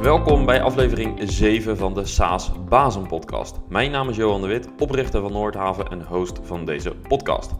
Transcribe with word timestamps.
Welkom 0.00 0.46
bij 0.46 0.62
aflevering 0.62 1.18
7 1.22 1.76
van 1.76 1.94
de 1.94 2.06
SAAS 2.06 2.52
Bazen 2.68 3.06
podcast. 3.06 3.60
Mijn 3.68 3.90
naam 3.90 4.08
is 4.08 4.16
Johan 4.16 4.40
de 4.40 4.46
Wit, 4.46 4.68
oprichter 4.78 5.20
van 5.20 5.32
Noordhaven 5.32 5.88
en 5.88 6.02
host 6.02 6.40
van 6.42 6.64
deze 6.64 6.94
podcast. 6.94 7.50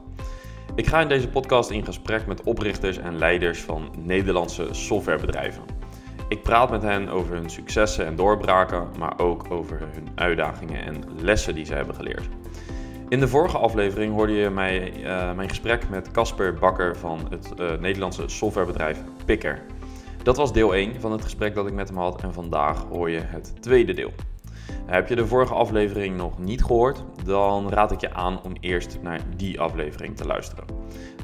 Ik 0.75 0.87
ga 0.87 1.01
in 1.01 1.09
deze 1.09 1.29
podcast 1.29 1.71
in 1.71 1.85
gesprek 1.85 2.27
met 2.27 2.43
oprichters 2.43 2.99
en 2.99 3.19
leiders 3.19 3.61
van 3.61 3.95
Nederlandse 3.99 4.69
softwarebedrijven. 4.71 5.63
Ik 6.29 6.43
praat 6.43 6.71
met 6.71 6.83
hen 6.83 7.09
over 7.09 7.35
hun 7.35 7.51
successen 7.51 8.07
en 8.07 8.17
doorbraken, 8.17 8.89
maar 8.99 9.19
ook 9.19 9.51
over 9.51 9.79
hun 9.81 10.09
uitdagingen 10.15 10.85
en 10.85 11.05
lessen 11.17 11.55
die 11.55 11.65
ze 11.65 11.75
hebben 11.75 11.95
geleerd. 11.95 12.29
In 13.09 13.21
de 13.21 13.29
vorige 13.29 13.59
aflevering 13.59 14.15
hoorde 14.15 14.33
je 14.33 14.51
mij, 14.51 14.93
uh, 14.97 15.33
mijn 15.33 15.49
gesprek 15.49 15.89
met 15.89 16.11
Casper 16.11 16.55
Bakker 16.55 16.97
van 16.97 17.27
het 17.31 17.53
uh, 17.61 17.73
Nederlandse 17.81 18.29
softwarebedrijf 18.29 19.03
Picker. 19.25 19.63
Dat 20.23 20.37
was 20.37 20.53
deel 20.53 20.75
1 20.75 21.01
van 21.01 21.13
het 21.13 21.23
gesprek 21.23 21.55
dat 21.55 21.67
ik 21.67 21.73
met 21.73 21.89
hem 21.89 21.99
had 21.99 22.23
en 22.23 22.33
vandaag 22.33 22.85
hoor 22.91 23.11
je 23.11 23.21
het 23.21 23.63
tweede 23.63 23.93
deel. 23.93 24.13
Heb 24.87 25.09
je 25.09 25.17
de 25.17 25.27
vorige 25.27 25.55
aflevering 25.55 26.17
nog 26.17 26.39
niet 26.39 26.65
gehoord, 26.65 27.05
dan 27.25 27.71
raad 27.71 27.93
ik 27.93 28.01
je 28.01 28.15
aan 28.15 28.43
om 28.43 28.53
eerst 28.61 28.99
naar 29.03 29.21
die 29.37 29.61
aflevering 29.61 30.17
te 30.17 30.27
luisteren. 30.27 30.65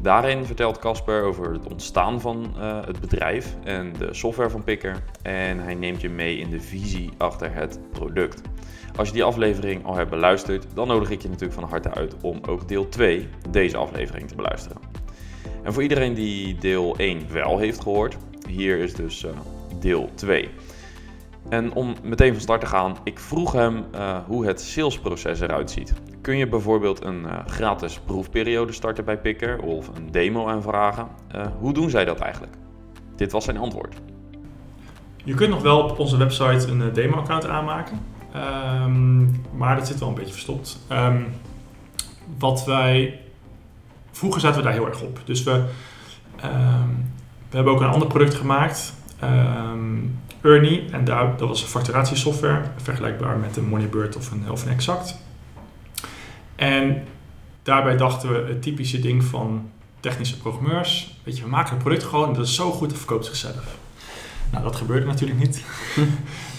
Daarin 0.02 0.45
vertelt 0.45 0.78
Casper 0.78 1.22
over 1.22 1.52
het 1.52 1.66
ontstaan 1.66 2.20
van 2.20 2.55
uh, 2.59 2.84
het 2.84 3.00
bedrijf 3.00 3.56
en 3.64 3.92
de 3.92 4.14
software 4.14 4.50
van 4.50 4.64
Picker 4.64 5.02
en 5.22 5.58
hij 5.58 5.74
neemt 5.74 6.00
je 6.00 6.10
mee 6.10 6.38
in 6.38 6.50
de 6.50 6.60
visie 6.60 7.10
achter 7.16 7.55
het 7.55 7.80
product. 7.92 8.41
Als 8.97 9.08
je 9.08 9.14
die 9.14 9.24
aflevering 9.24 9.84
al 9.84 9.97
hebt 9.97 10.10
beluisterd, 10.10 10.66
dan 10.74 10.88
nodig 10.88 11.10
ik 11.10 11.22
je 11.22 11.28
natuurlijk 11.28 11.60
van 11.60 11.69
harte 11.69 11.91
uit 11.91 12.16
om 12.20 12.41
ook 12.48 12.69
deel 12.69 12.88
2, 12.88 13.28
deze 13.50 13.77
aflevering, 13.77 14.28
te 14.28 14.34
beluisteren. 14.34 14.78
En 15.62 15.72
voor 15.72 15.83
iedereen 15.83 16.14
die 16.14 16.58
deel 16.58 16.97
1 16.97 17.33
wel 17.33 17.58
heeft 17.58 17.80
gehoord, 17.80 18.16
hier 18.48 18.78
is 18.78 18.95
dus 18.95 19.24
uh, 19.24 19.30
deel 19.80 20.11
2. 20.14 20.48
En 21.48 21.72
om 21.72 21.94
meteen 22.02 22.33
van 22.33 22.41
start 22.41 22.61
te 22.61 22.66
gaan, 22.66 22.97
ik 23.05 23.19
vroeg 23.19 23.52
hem 23.52 23.84
uh, 23.94 24.19
hoe 24.27 24.47
het 24.47 24.61
salesproces 24.61 25.41
eruit 25.41 25.70
ziet. 25.70 25.92
Kun 26.20 26.36
je 26.36 26.48
bijvoorbeeld 26.48 27.05
een 27.05 27.22
uh, 27.22 27.39
gratis 27.47 28.00
proefperiode 28.05 28.72
starten 28.72 29.05
bij 29.05 29.19
Picker 29.19 29.58
of 29.58 29.89
een 29.97 30.11
demo 30.11 30.47
aanvragen? 30.48 31.08
hoe 31.58 31.72
doen 31.72 31.91
zij 31.91 32.05
dat 32.05 32.19
eigenlijk? 32.19 32.55
Dit 33.17 33.33
was 33.33 33.44
zijn 33.44 33.56
antwoord. 33.56 33.97
Je 35.24 35.34
kunt 35.34 35.50
nog 35.50 35.62
wel 35.62 35.83
op 35.83 35.98
onze 35.98 36.17
website 36.17 36.70
een 36.70 36.92
demo-account 36.92 37.47
aanmaken, 37.47 38.00
um, 38.84 39.42
maar 39.56 39.77
dat 39.77 39.86
zit 39.86 39.98
wel 39.98 40.08
een 40.08 40.14
beetje 40.14 40.33
verstopt. 40.33 40.78
Um, 40.92 41.27
wat 42.39 42.64
wij 42.64 43.20
vroeger 44.11 44.41
zaten 44.41 44.58
we 44.58 44.64
daar 44.64 44.72
heel 44.72 44.86
erg 44.86 45.02
op. 45.02 45.20
Dus 45.24 45.42
we, 45.42 45.64
um, 46.44 47.14
we 47.50 47.56
hebben 47.56 47.72
ook 47.72 47.80
een 47.80 47.86
ander 47.86 48.08
product 48.08 48.34
gemaakt, 48.34 48.94
um, 49.25 50.19
Ernie, 50.41 50.84
en 50.91 51.05
daar, 51.05 51.36
dat 51.36 51.48
was 51.48 51.62
een 51.62 51.69
facturatiesoftware, 51.69 52.62
vergelijkbaar 52.77 53.36
met 53.36 53.56
een 53.56 53.69
Moneybird 53.69 54.16
of 54.16 54.30
een, 54.30 54.50
of 54.50 54.64
een 54.64 54.70
Exact. 54.70 55.19
En 56.56 57.05
daarbij 57.62 57.97
dachten 57.97 58.33
we 58.33 58.48
het 58.48 58.62
typische 58.62 59.00
ding 59.00 59.24
van 59.24 59.70
technische 60.00 60.39
programmeurs, 60.39 61.20
weet 61.22 61.36
je, 61.36 61.42
we 61.42 61.48
maken 61.48 61.72
een 61.72 61.83
product 61.83 62.05
gewoon, 62.05 62.34
dat 62.34 62.47
is 62.47 62.55
zo 62.55 62.70
goed, 62.70 62.89
dat 62.89 62.98
verkoopt 62.98 63.24
zichzelf. 63.24 63.77
Nou, 64.50 64.64
dat 64.64 64.77
gebeurde 64.77 65.06
natuurlijk 65.06 65.39
niet. 65.39 65.64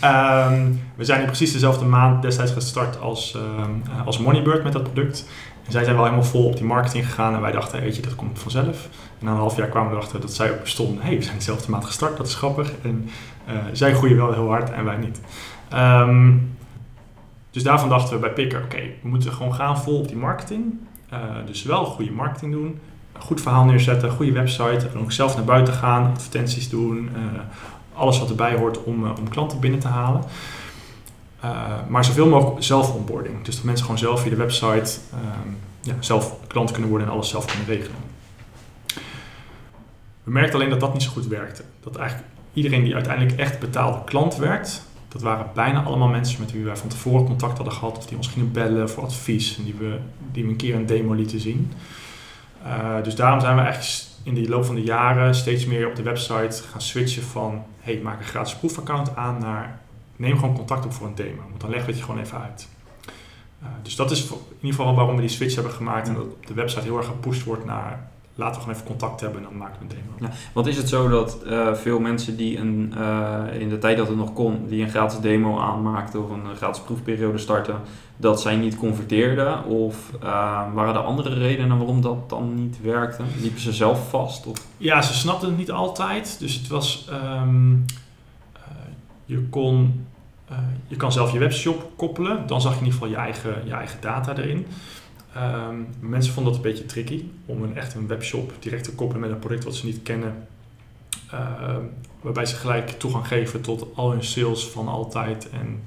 um, 0.04 0.82
we 0.96 1.06
zijn 1.06 1.20
in 1.20 1.26
precies 1.26 1.52
dezelfde 1.52 1.86
maand 1.86 2.22
destijds 2.22 2.52
gestart 2.52 3.00
als, 3.00 3.34
um, 3.34 3.84
als 4.06 4.18
Moneybird 4.18 4.64
met 4.64 4.74
dat 4.74 4.94
product. 4.94 5.26
En 5.68 5.74
zij 5.74 5.84
zijn 5.84 5.96
wel 5.96 6.06
helemaal 6.06 6.26
vol 6.26 6.46
op 6.46 6.56
die 6.56 6.66
marketing 6.66 7.06
gegaan 7.06 7.36
en 7.36 7.42
wij 7.42 7.52
dachten, 7.52 7.82
weet 7.82 7.96
je, 7.96 8.02
dat 8.02 8.16
komt 8.16 8.40
vanzelf. 8.40 8.90
En 9.20 9.26
na 9.26 9.32
een 9.32 9.38
half 9.38 9.58
jaar 9.58 9.68
kwamen 9.68 9.90
we 9.90 9.96
erachter 9.96 10.22
dat 10.22 10.34
zij 10.34 10.52
ook 10.52 10.62
bestonden. 10.62 11.04
hey, 11.04 11.18
we 11.18 11.24
zijn 11.24 11.38
dezelfde 11.38 11.72
maand 11.72 11.86
gestart, 11.86 12.18
dat 12.18 12.28
is 12.28 12.36
grappig. 12.36 12.72
En 12.84 13.10
uh, 13.50 13.54
zij 13.72 13.94
groeien 13.94 14.18
wel 14.18 14.34
heel 14.34 14.50
hard 14.50 14.72
en 14.72 14.86
wij 14.86 14.98
niet. 14.98 15.22
Um, 15.74 16.56
dus 17.52 17.64
daarvan 17.64 17.90
dachten 17.90 18.14
we 18.14 18.20
bij 18.20 18.34
Picker, 18.34 18.64
oké, 18.64 18.82
we 19.02 19.08
moeten 19.10 19.34
gewoon 19.34 19.54
gaan 19.54 19.78
vol 19.78 20.00
op 20.00 20.08
die 20.08 20.18
marketing. 20.18 20.74
Uh, 21.14 21.20
dus 21.46 21.64
wel 21.64 21.86
goede 21.86 22.12
marketing 22.12 22.52
doen, 22.52 22.80
een 23.14 23.22
goed 23.22 23.42
verhaal 23.42 23.64
neerzetten, 23.64 24.12
goede 24.12 24.32
website. 24.32 24.88
En 24.94 25.00
ook 25.00 25.12
zelf 25.12 25.36
naar 25.36 25.46
buiten 25.46 25.74
gaan, 25.74 26.12
advertenties 26.12 26.70
doen, 26.70 27.10
uh, 27.16 27.40
alles 27.94 28.20
wat 28.20 28.30
erbij 28.30 28.56
hoort 28.56 28.84
om, 28.84 29.06
om 29.06 29.30
klanten 29.30 29.60
binnen 29.60 29.80
te 29.80 29.88
halen. 29.88 30.22
Uh, 31.44 31.88
maar 31.88 32.06
zoveel 32.06 32.28
mogelijk 32.28 32.64
zelf 32.64 32.94
onboarding. 32.94 33.44
Dus 33.44 33.56
dat 33.56 33.64
mensen 33.64 33.86
gewoon 33.86 34.00
zelf 34.00 34.22
via 34.22 34.30
de 34.30 34.36
website 34.36 35.00
um, 35.14 35.58
ja, 35.82 35.96
zelf 36.00 36.36
klant 36.48 36.72
kunnen 36.72 36.90
worden 36.90 37.08
en 37.08 37.14
alles 37.14 37.30
zelf 37.30 37.46
kunnen 37.46 37.66
regelen. 37.66 37.98
We 40.24 40.32
merkten 40.32 40.56
alleen 40.56 40.70
dat 40.70 40.80
dat 40.80 40.94
niet 40.94 41.04
zo 41.04 41.12
goed 41.12 41.28
werkte. 41.28 41.64
Dat 41.80 41.96
eigenlijk 41.96 42.30
iedereen 42.54 42.84
die 42.84 42.94
uiteindelijk 42.94 43.40
echt 43.40 43.60
betaalde 43.60 44.04
klant 44.04 44.36
werd, 44.36 44.82
dat 45.08 45.22
waren 45.22 45.46
bijna 45.54 45.84
allemaal 45.84 46.08
mensen 46.08 46.40
met 46.40 46.52
wie 46.52 46.64
wij 46.64 46.76
van 46.76 46.90
tevoren 46.90 47.26
contact 47.26 47.56
hadden 47.58 47.74
gehad 47.74 47.98
of 47.98 48.06
die 48.06 48.18
ons 48.18 48.28
gingen 48.28 48.52
bellen 48.52 48.90
voor 48.90 49.04
advies 49.04 49.58
en 49.58 49.64
die 49.64 49.76
we, 49.80 49.98
die 50.32 50.44
een 50.44 50.56
keer 50.56 50.76
een 50.76 50.86
demo 50.86 51.14
lieten 51.14 51.40
zien. 51.40 51.74
Uh, 52.66 53.04
dus 53.04 53.16
daarom 53.16 53.40
zijn 53.40 53.56
we 53.56 53.62
eigenlijk 53.62 54.06
in 54.24 54.34
de 54.34 54.50
loop 54.50 54.66
van 54.66 54.76
de 54.76 54.84
jaren 54.84 55.36
steeds 55.36 55.66
meer 55.66 55.88
op 55.88 55.96
de 55.96 56.04
website 56.04 56.64
gaan 56.72 56.82
switchen 56.82 57.24
van 57.24 57.64
hey, 57.80 58.00
maak 58.04 58.20
een 58.20 58.26
gratis 58.26 58.56
proefaccount 58.56 59.16
aan 59.16 59.40
naar 59.40 59.80
neem 60.18 60.40
gewoon 60.40 60.56
contact 60.56 60.86
op 60.86 60.94
voor 60.94 61.08
een 61.08 61.16
demo. 61.16 61.42
Want 61.50 61.62
dan 61.62 61.70
leggen 61.70 61.88
we 61.88 61.92
het 61.92 62.00
je 62.00 62.06
gewoon 62.06 62.26
even 62.26 62.42
uit. 62.42 62.68
Uh, 63.62 63.68
dus 63.82 63.96
dat 63.96 64.12
is 64.12 64.30
in 64.30 64.38
ieder 64.62 64.80
geval 64.80 64.96
waarom 64.96 65.16
we 65.16 65.22
die 65.22 65.30
switch 65.30 65.56
hebben 65.56 65.74
gemaakt 65.74 66.08
en 66.08 66.14
dat 66.14 66.24
op 66.24 66.48
de 66.48 66.54
website 66.54 66.84
heel 66.84 66.98
erg 66.98 67.06
gepusht 67.06 67.44
wordt 67.44 67.66
naar 67.66 68.10
laten 68.38 68.56
we 68.56 68.60
gewoon 68.60 68.76
even 68.76 68.88
contact 68.88 69.22
hebben 69.22 69.40
en 69.40 69.48
dan 69.50 69.58
maken 69.58 69.76
we 69.80 69.84
een 69.84 70.02
demo. 70.02 70.30
Ja, 70.30 70.38
want 70.54 70.68
is 70.68 70.78
het 70.78 70.90
zo 70.90 71.10
dat 71.10 71.38
uh, 71.46 71.74
veel 71.74 72.00
mensen 72.00 72.38
die 72.38 72.58
een, 72.58 72.94
uh, 72.98 73.44
in 73.60 73.70
de 73.70 73.78
tijd 73.78 73.98
dat 73.98 74.08
het 74.08 74.18
nog 74.18 74.34
kon, 74.34 74.68
die 74.68 74.84
een 74.84 74.90
gratis 74.90 75.20
demo 75.20 75.60
aanmaakten 75.60 76.24
of 76.24 76.30
een 76.30 76.56
gratis 76.56 76.82
proefperiode 76.82 77.38
starten, 77.38 77.76
dat 78.18 78.42
zij 78.42 78.56
niet 78.56 78.78
converteerden? 78.78 79.66
Of 79.66 80.12
uh, 80.24 80.30
waren 80.74 80.94
er 80.94 81.00
andere 81.00 81.34
redenen 81.34 81.78
waarom 81.78 82.02
dat 82.02 82.30
dan 82.30 82.56
niet 82.56 82.82
werkte? 82.82 83.24
Liepen 83.42 83.62
ze 83.62 83.74
zelf 83.74 84.10
vast? 84.10 84.46
Of? 84.46 84.58
Ja, 84.78 85.02
ze 85.02 85.14
snapten 85.14 85.48
het 85.48 85.58
niet 85.58 85.72
altijd. 85.72 86.40
Dus 86.40 86.56
het 86.56 86.68
was, 86.68 87.10
um, 87.42 87.86
je 89.28 89.42
kon, 89.50 90.06
je 90.88 90.96
kan 90.96 91.12
zelf 91.12 91.32
je 91.32 91.40
webshop 91.40 91.92
koppelen. 91.96 92.48
Dan 92.48 92.62
zag 92.62 92.74
je 92.74 92.80
in 92.80 92.86
ieder 92.86 93.00
geval 93.00 93.16
je 93.16 93.22
eigen, 93.22 93.62
je 93.66 93.74
eigen 93.74 94.02
data 94.02 94.38
erin. 94.38 94.66
Um, 95.38 95.88
mensen 96.00 96.34
vonden 96.34 96.54
dat 96.54 96.64
een 96.64 96.70
beetje 96.72 96.86
tricky 96.86 97.24
om 97.46 97.64
een, 97.64 97.76
echt 97.76 97.94
een 97.94 98.08
webshop 98.08 98.54
direct 98.60 98.84
te 98.84 98.96
koppelen 98.96 99.22
met 99.22 99.32
een 99.32 99.40
product 99.40 99.64
wat 99.64 99.76
ze 99.76 99.86
niet 99.86 100.04
kennen. 100.04 100.48
Uh, 101.34 101.76
waarbij 102.22 102.46
ze 102.46 102.56
gelijk 102.56 102.90
toegang 102.90 103.28
geven 103.28 103.62
tot 103.62 103.88
al 103.96 104.12
hun 104.12 104.24
sales 104.24 104.68
van 104.68 104.88
altijd 104.88 105.50
en 105.50 105.80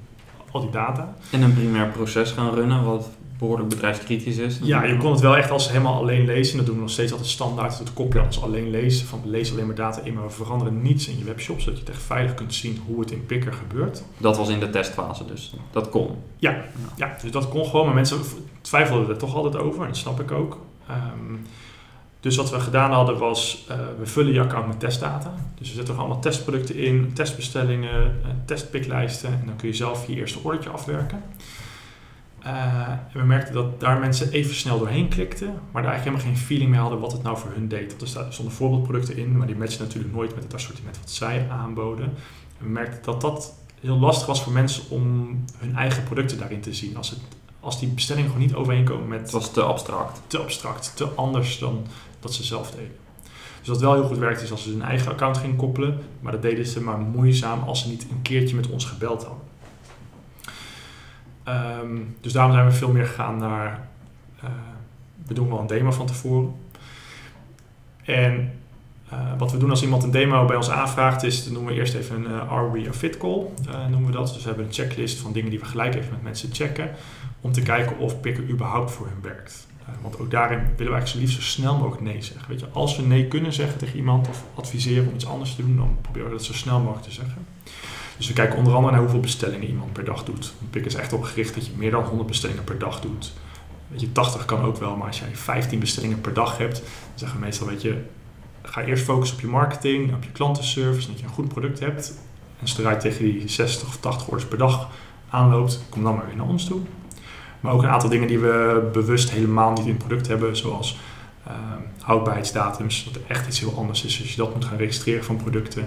al 0.51 0.61
die 0.61 0.69
data. 0.69 1.15
En 1.31 1.41
een 1.41 1.53
primair 1.53 1.87
proces 1.87 2.31
gaan 2.31 2.53
runnen, 2.53 2.83
wat 2.83 3.09
behoorlijk 3.41 3.69
bedrijfskritisch 3.69 4.37
is. 4.37 4.59
Ja, 4.63 4.83
je 4.83 4.97
kon 4.97 5.11
het 5.11 5.19
wel 5.19 5.37
echt 5.37 5.51
als 5.51 5.69
helemaal 5.69 5.95
alleen 5.95 6.25
lezen. 6.25 6.57
Dat 6.57 6.65
doen 6.65 6.75
we 6.75 6.81
nog 6.81 6.89
steeds 6.89 7.11
altijd 7.11 7.29
standaard. 7.29 7.77
Dat 7.77 7.93
koppelen 7.93 8.25
als 8.25 8.41
alleen 8.41 8.69
lezen. 8.69 9.07
Van 9.07 9.21
lees 9.25 9.51
alleen 9.51 9.65
maar 9.65 9.75
data 9.75 10.01
in, 10.03 10.13
maar 10.13 10.23
we 10.23 10.29
veranderen 10.29 10.81
niets 10.81 11.07
in 11.07 11.17
je 11.17 11.23
webshop. 11.23 11.59
Zodat 11.59 11.77
je 11.77 11.83
het 11.85 11.93
echt 11.93 12.03
veilig 12.03 12.33
kunt 12.33 12.53
zien 12.53 12.81
hoe 12.85 12.99
het 12.99 13.11
in 13.11 13.25
Picker 13.25 13.53
gebeurt. 13.53 14.03
Dat 14.17 14.37
was 14.37 14.49
in 14.49 14.59
de 14.59 14.69
testfase 14.69 15.25
dus. 15.25 15.53
Dat 15.71 15.89
kon. 15.89 16.07
Ja, 16.37 16.51
ja. 16.51 16.63
ja 16.95 17.17
dus 17.21 17.31
dat 17.31 17.49
kon 17.49 17.65
gewoon. 17.65 17.85
Maar 17.85 17.95
mensen 17.95 18.19
twijfelden 18.61 19.09
er 19.09 19.17
toch 19.17 19.35
altijd 19.35 19.55
over. 19.55 19.81
En 19.81 19.87
dat 19.87 19.97
snap 19.97 20.19
ik 20.19 20.31
ook. 20.31 20.59
Um, 20.89 21.41
dus 22.19 22.35
wat 22.35 22.49
we 22.49 22.59
gedaan 22.59 22.91
hadden 22.91 23.17
was, 23.17 23.65
uh, 23.71 23.77
we 23.99 24.05
vullen 24.05 24.33
je 24.33 24.41
account 24.41 24.67
met 24.67 24.79
testdata. 24.79 25.33
Dus 25.59 25.69
we 25.69 25.75
zetten 25.75 25.93
er 25.93 25.99
allemaal 25.99 26.21
testproducten 26.21 26.75
in, 26.75 27.11
testbestellingen, 27.13 28.15
uh, 28.23 28.29
testpiklijsten. 28.45 29.29
En 29.29 29.43
dan 29.45 29.55
kun 29.55 29.67
je 29.67 29.75
zelf 29.75 30.07
je 30.07 30.15
eerste 30.15 30.39
ordertje 30.43 30.69
afwerken. 30.69 31.23
Uh, 32.45 32.87
en 32.89 33.19
we 33.19 33.23
merkten 33.23 33.53
dat 33.53 33.79
daar 33.79 33.99
mensen 33.99 34.31
even 34.31 34.55
snel 34.55 34.77
doorheen 34.79 35.07
klikten, 35.07 35.47
maar 35.47 35.81
daar 35.81 35.91
eigenlijk 35.91 36.03
helemaal 36.03 36.35
geen 36.35 36.47
feeling 36.47 36.69
mee 36.69 36.79
hadden 36.79 36.99
wat 36.99 37.11
het 37.11 37.23
nou 37.23 37.37
voor 37.37 37.51
hun 37.51 37.67
deed. 37.67 37.97
Want 37.97 38.15
er 38.15 38.33
stonden 38.33 38.53
voorbeeldproducten 38.53 39.17
in, 39.17 39.37
maar 39.37 39.47
die 39.47 39.55
matchen 39.55 39.83
natuurlijk 39.83 40.13
nooit 40.13 40.35
met 40.35 40.43
het 40.43 40.53
assortiment 40.53 40.99
wat 40.99 41.11
zij 41.11 41.47
aanboden. 41.49 42.05
En 42.05 42.65
we 42.65 42.69
merkten 42.69 43.03
dat 43.03 43.21
dat 43.21 43.53
heel 43.79 43.97
lastig 43.97 44.27
was 44.27 44.43
voor 44.43 44.53
mensen 44.53 44.83
om 44.89 45.37
hun 45.57 45.75
eigen 45.75 46.03
producten 46.03 46.37
daarin 46.37 46.61
te 46.61 46.73
zien. 46.73 46.97
Als, 46.97 47.09
het, 47.09 47.19
als 47.59 47.79
die 47.79 47.89
bestellingen 47.89 48.29
gewoon 48.29 48.45
niet 48.45 48.55
overeenkomen 48.55 49.07
met... 49.07 49.21
Het 49.21 49.31
was 49.31 49.51
te 49.51 49.61
abstract. 49.61 50.21
Te 50.27 50.37
abstract, 50.37 50.95
te 50.95 51.05
anders 51.05 51.59
dan 51.59 51.85
dat 52.19 52.33
ze 52.33 52.43
zelf 52.43 52.71
deden. 52.71 52.95
Dus 53.59 53.67
wat 53.67 53.79
wel 53.81 53.93
heel 53.93 54.07
goed 54.07 54.17
werkt 54.17 54.41
is 54.41 54.51
als 54.51 54.63
ze 54.63 54.69
hun 54.69 54.81
eigen 54.81 55.11
account 55.11 55.37
gingen 55.37 55.55
koppelen, 55.55 55.99
maar 56.19 56.31
dat 56.31 56.41
deden 56.41 56.65
ze 56.65 56.81
maar 56.81 56.97
moeizaam 56.97 57.63
als 57.63 57.81
ze 57.81 57.89
niet 57.89 58.07
een 58.11 58.21
keertje 58.21 58.55
met 58.55 58.69
ons 58.69 58.85
gebeld 58.85 59.23
hadden. 59.23 59.50
Um, 61.47 62.15
dus 62.21 62.33
daarom 62.33 62.53
zijn 62.53 62.65
we 62.65 62.71
veel 62.71 62.91
meer 62.91 63.05
gegaan 63.05 63.37
naar. 63.37 63.87
Uh, 64.43 64.49
we 65.27 65.33
doen 65.33 65.49
wel 65.49 65.59
een 65.59 65.67
demo 65.67 65.91
van 65.91 66.05
tevoren. 66.05 66.55
En 68.03 68.53
uh, 69.13 69.19
wat 69.37 69.51
we 69.51 69.57
doen 69.57 69.69
als 69.69 69.83
iemand 69.83 70.03
een 70.03 70.11
demo 70.11 70.45
bij 70.45 70.55
ons 70.55 70.69
aanvraagt, 70.69 71.23
is 71.23 71.43
dan 71.43 71.53
noemen 71.53 71.73
we 71.73 71.79
eerst 71.79 71.93
even 71.93 72.15
een 72.15 72.31
uh, 72.31 72.51
Are 72.51 72.71
We 72.71 72.87
a 72.87 72.93
Fit 72.93 73.17
Call, 73.17 73.45
noemen 73.89 74.05
we 74.05 74.11
dat. 74.11 74.27
Dus 74.27 74.41
we 74.41 74.47
hebben 74.47 74.65
een 74.65 74.73
checklist 74.73 75.19
van 75.19 75.31
dingen 75.31 75.49
die 75.49 75.59
we 75.59 75.65
gelijk 75.65 75.95
even 75.95 76.11
met 76.11 76.23
mensen 76.23 76.49
checken, 76.53 76.91
om 77.41 77.51
te 77.51 77.61
kijken 77.61 77.97
of 77.97 78.19
Picker 78.19 78.49
überhaupt 78.49 78.91
voor 78.91 79.05
hun 79.05 79.21
werkt. 79.21 79.67
want 80.01 80.19
ook 80.19 80.31
daarin 80.31 80.57
willen 80.59 80.75
we 80.77 80.83
eigenlijk 80.83 81.07
zo 81.07 81.19
liefst 81.19 81.35
zo 81.35 81.41
snel 81.41 81.77
mogelijk 81.77 82.01
nee 82.01 82.21
zeggen. 82.21 82.49
Weet 82.49 82.59
je, 82.59 82.67
als 82.71 82.95
we 82.95 83.03
nee 83.03 83.27
kunnen 83.27 83.53
zeggen 83.53 83.77
tegen 83.77 83.97
iemand 83.97 84.27
of 84.27 84.43
adviseren 84.55 85.07
om 85.07 85.13
iets 85.13 85.27
anders 85.27 85.55
te 85.55 85.65
doen, 85.65 85.77
dan 85.77 85.97
proberen 86.01 86.29
we 86.29 86.35
dat 86.35 86.43
zo 86.43 86.53
snel 86.53 86.79
mogelijk 86.79 87.03
te 87.03 87.11
zeggen. 87.11 87.45
Dus 88.21 88.29
we 88.29 88.35
kijken 88.35 88.57
onder 88.57 88.73
andere 88.73 88.91
naar 88.91 89.01
hoeveel 89.01 89.19
bestellingen 89.19 89.67
iemand 89.67 89.93
per 89.93 90.03
dag 90.03 90.23
doet. 90.23 90.53
Pik 90.69 90.85
is 90.85 90.95
echt 90.95 91.13
op 91.13 91.23
gericht 91.23 91.53
dat 91.53 91.65
je 91.65 91.71
meer 91.75 91.91
dan 91.91 92.03
100 92.03 92.27
bestellingen 92.27 92.63
per 92.63 92.77
dag 92.77 92.99
doet. 92.99 93.33
Weet 93.87 94.01
je, 94.01 94.11
80 94.11 94.45
kan 94.45 94.61
ook 94.61 94.77
wel, 94.77 94.95
maar 94.95 95.07
als 95.07 95.19
jij 95.19 95.27
15 95.33 95.79
bestellingen 95.79 96.21
per 96.21 96.33
dag 96.33 96.57
hebt, 96.57 96.75
dan 96.75 96.83
zeggen 97.15 97.39
we 97.39 97.45
meestal, 97.45 97.67
weet 97.67 97.81
je, 97.81 98.01
ga 98.61 98.81
eerst 98.81 99.03
focussen 99.03 99.37
op 99.37 99.41
je 99.41 99.47
marketing, 99.47 100.13
op 100.13 100.23
je 100.23 100.31
klantenservice, 100.31 101.07
dat 101.07 101.19
je 101.19 101.25
een 101.25 101.31
goed 101.31 101.47
product 101.47 101.79
hebt. 101.79 102.13
En 102.59 102.67
zodra 102.67 102.91
je 102.91 102.97
tegen 102.97 103.23
die 103.23 103.47
60 103.47 103.87
of 103.87 103.97
80 103.97 104.27
orders 104.27 104.45
per 104.45 104.57
dag 104.57 104.89
aanloopt, 105.29 105.83
kom 105.89 106.03
dan 106.03 106.15
maar 106.15 106.25
weer 106.25 106.35
naar 106.35 106.47
ons 106.47 106.65
toe. 106.65 106.79
Maar 107.59 107.73
ook 107.73 107.83
een 107.83 107.89
aantal 107.89 108.09
dingen 108.09 108.27
die 108.27 108.39
we 108.39 108.89
bewust 108.93 109.31
helemaal 109.31 109.71
niet 109.71 109.85
in 109.85 109.93
het 109.93 109.97
product 109.97 110.27
hebben, 110.27 110.57
zoals 110.57 110.99
uh, 111.47 111.53
houdbaarheidsdatums, 112.01 113.03
dat 113.03 113.15
er 113.15 113.21
echt 113.27 113.47
iets 113.47 113.59
heel 113.59 113.77
anders 113.77 114.03
is 114.03 114.19
als 114.19 114.31
je 114.31 114.37
dat 114.37 114.53
moet 114.53 114.65
gaan 114.65 114.77
registreren 114.77 115.23
van 115.23 115.35
producten. 115.35 115.81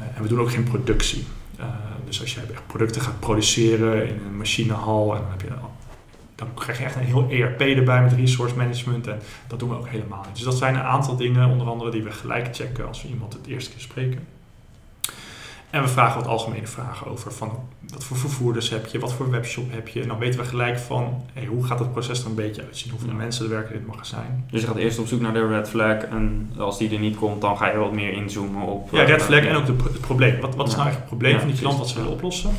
Uh, 0.00 0.16
en 0.16 0.22
we 0.22 0.28
doen 0.28 0.40
ook 0.40 0.50
geen 0.50 0.64
productie. 0.64 1.24
Uh, 1.60 1.66
dus 2.04 2.20
als 2.20 2.34
jij 2.34 2.42
echt 2.52 2.66
producten 2.66 3.00
gaat 3.02 3.20
produceren 3.20 4.08
in 4.08 4.20
een 4.26 4.36
machinehal, 4.36 5.16
en 5.16 5.22
dan, 5.28 5.48
je, 5.48 5.54
dan 6.34 6.54
krijg 6.54 6.78
je 6.78 6.84
echt 6.84 6.96
een 6.96 7.02
heel 7.02 7.30
ERP 7.30 7.60
erbij 7.60 8.02
met 8.02 8.12
resource 8.12 8.56
management. 8.56 9.06
En 9.06 9.20
dat 9.46 9.58
doen 9.58 9.68
we 9.68 9.76
ook 9.76 9.88
helemaal 9.88 10.24
niet. 10.26 10.34
Dus 10.34 10.44
dat 10.44 10.56
zijn 10.56 10.74
een 10.74 10.82
aantal 10.82 11.16
dingen, 11.16 11.50
onder 11.50 11.66
andere, 11.66 11.90
die 11.90 12.02
we 12.02 12.10
gelijk 12.10 12.56
checken 12.56 12.86
als 12.86 13.02
we 13.02 13.08
iemand 13.08 13.32
het 13.32 13.46
eerste 13.46 13.70
keer 13.70 13.80
spreken. 13.80 14.33
En 15.74 15.82
we 15.82 15.88
vragen 15.88 16.20
wat 16.20 16.30
algemene 16.30 16.66
vragen 16.66 17.06
over 17.06 17.32
van 17.32 17.50
wat 17.92 18.04
voor 18.04 18.16
vervoerders 18.16 18.70
heb 18.70 18.86
je, 18.86 18.98
wat 18.98 19.12
voor 19.12 19.30
webshop 19.30 19.72
heb 19.72 19.88
je. 19.88 20.02
En 20.02 20.08
dan 20.08 20.18
weten 20.18 20.40
we 20.40 20.46
gelijk 20.46 20.78
van 20.78 21.22
hey, 21.32 21.44
hoe 21.44 21.64
gaat 21.64 21.78
het 21.78 21.92
proces 21.92 22.20
er 22.20 22.26
een 22.26 22.34
beetje 22.34 22.62
uitzien, 22.62 22.90
hoeveel 22.90 23.08
ja. 23.08 23.14
mensen 23.14 23.44
er 23.44 23.50
werken 23.50 23.74
in 23.74 23.80
het 23.80 23.90
magazijn. 23.90 24.46
Dus 24.50 24.60
je 24.60 24.66
gaat 24.66 24.76
eerst 24.76 24.98
op 24.98 25.06
zoek 25.06 25.20
naar 25.20 25.32
de 25.32 25.46
red 25.46 25.68
flag 25.68 26.02
en 26.02 26.52
als 26.58 26.78
die 26.78 26.92
er 26.92 26.98
niet 26.98 27.16
komt, 27.16 27.40
dan 27.40 27.56
ga 27.56 27.70
je 27.70 27.78
wat 27.78 27.92
meer 27.92 28.12
inzoomen 28.12 28.62
op... 28.62 28.88
Ja, 28.92 29.02
red 29.02 29.22
flag 29.22 29.44
en 29.44 29.56
ook 29.56 29.66
de, 29.66 29.74
het 29.82 30.00
probleem. 30.00 30.40
Wat, 30.40 30.54
wat 30.54 30.68
is 30.68 30.74
nou 30.74 30.86
eigenlijk 30.86 31.10
het 31.10 31.18
probleem 31.18 31.38
van 31.38 31.48
die 31.48 31.58
klant 31.58 31.78
wat 31.78 31.88
ze 31.88 31.94
willen 31.94 32.12
oplossen? 32.12 32.50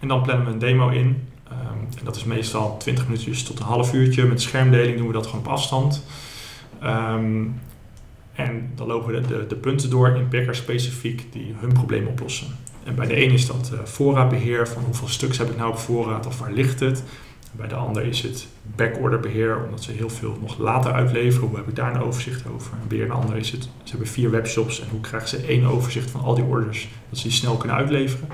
En 0.00 0.08
dan 0.08 0.22
plannen 0.22 0.46
we 0.46 0.52
een 0.52 0.58
demo 0.58 0.88
in. 0.88 1.28
Um, 1.52 1.88
en 1.98 2.04
dat 2.04 2.16
is 2.16 2.24
meestal 2.24 2.76
20 2.76 3.04
minuutjes 3.04 3.42
tot 3.42 3.58
een 3.58 3.66
half 3.66 3.92
uurtje. 3.92 4.24
Met 4.24 4.42
schermdeling 4.42 4.96
doen 4.96 5.06
we 5.06 5.12
dat 5.12 5.26
gewoon 5.26 5.40
op 5.44 5.52
afstand. 5.52 6.04
Um, 6.82 7.60
en 8.42 8.70
dan 8.74 8.86
lopen 8.86 9.12
we 9.12 9.46
de, 9.46 9.56
punten 9.56 9.90
door 9.90 10.08
in 10.08 10.28
Picker 10.28 10.54
specifiek 10.54 11.32
die 11.32 11.54
hun 11.56 11.72
probleem 11.72 12.06
oplossen. 12.06 12.46
En 12.84 12.94
bij 12.94 13.06
de 13.06 13.24
een 13.24 13.30
is 13.30 13.46
dat 13.46 13.70
uh, 13.74 13.80
voorraadbeheer, 13.84 14.68
van 14.68 14.82
hoeveel 14.82 15.08
stuks 15.08 15.38
heb 15.38 15.50
ik 15.50 15.56
nou 15.56 15.70
op 15.70 15.78
voorraad 15.78 16.26
of 16.26 16.38
waar 16.38 16.52
ligt 16.52 16.80
het. 16.80 17.02
Bij 17.52 17.68
de 17.68 17.74
ander 17.74 18.04
is 18.04 18.22
het 18.22 18.46
backorderbeheer, 18.76 19.64
omdat 19.64 19.82
ze 19.82 19.92
heel 19.92 20.10
veel 20.10 20.38
nog 20.40 20.58
later 20.58 20.92
uitleveren. 20.92 21.48
Hoe 21.48 21.56
heb 21.56 21.68
ik 21.68 21.76
daar 21.76 21.94
een 21.94 22.02
overzicht 22.02 22.46
over? 22.54 22.72
En 22.82 22.88
weer 22.88 23.04
een 23.04 23.10
ander 23.10 23.36
is 23.36 23.50
het, 23.50 23.62
ze 23.62 23.90
hebben 23.90 24.08
vier 24.08 24.30
webshops 24.30 24.80
en 24.80 24.88
hoe 24.90 25.00
krijgen 25.00 25.28
ze 25.28 25.36
één 25.36 25.64
overzicht 25.64 26.10
van 26.10 26.20
al 26.20 26.34
die 26.34 26.44
orders, 26.44 26.88
dat 27.08 27.18
ze 27.18 27.28
die 27.28 27.36
snel 27.36 27.56
kunnen 27.56 27.76
uitleveren. 27.76 28.28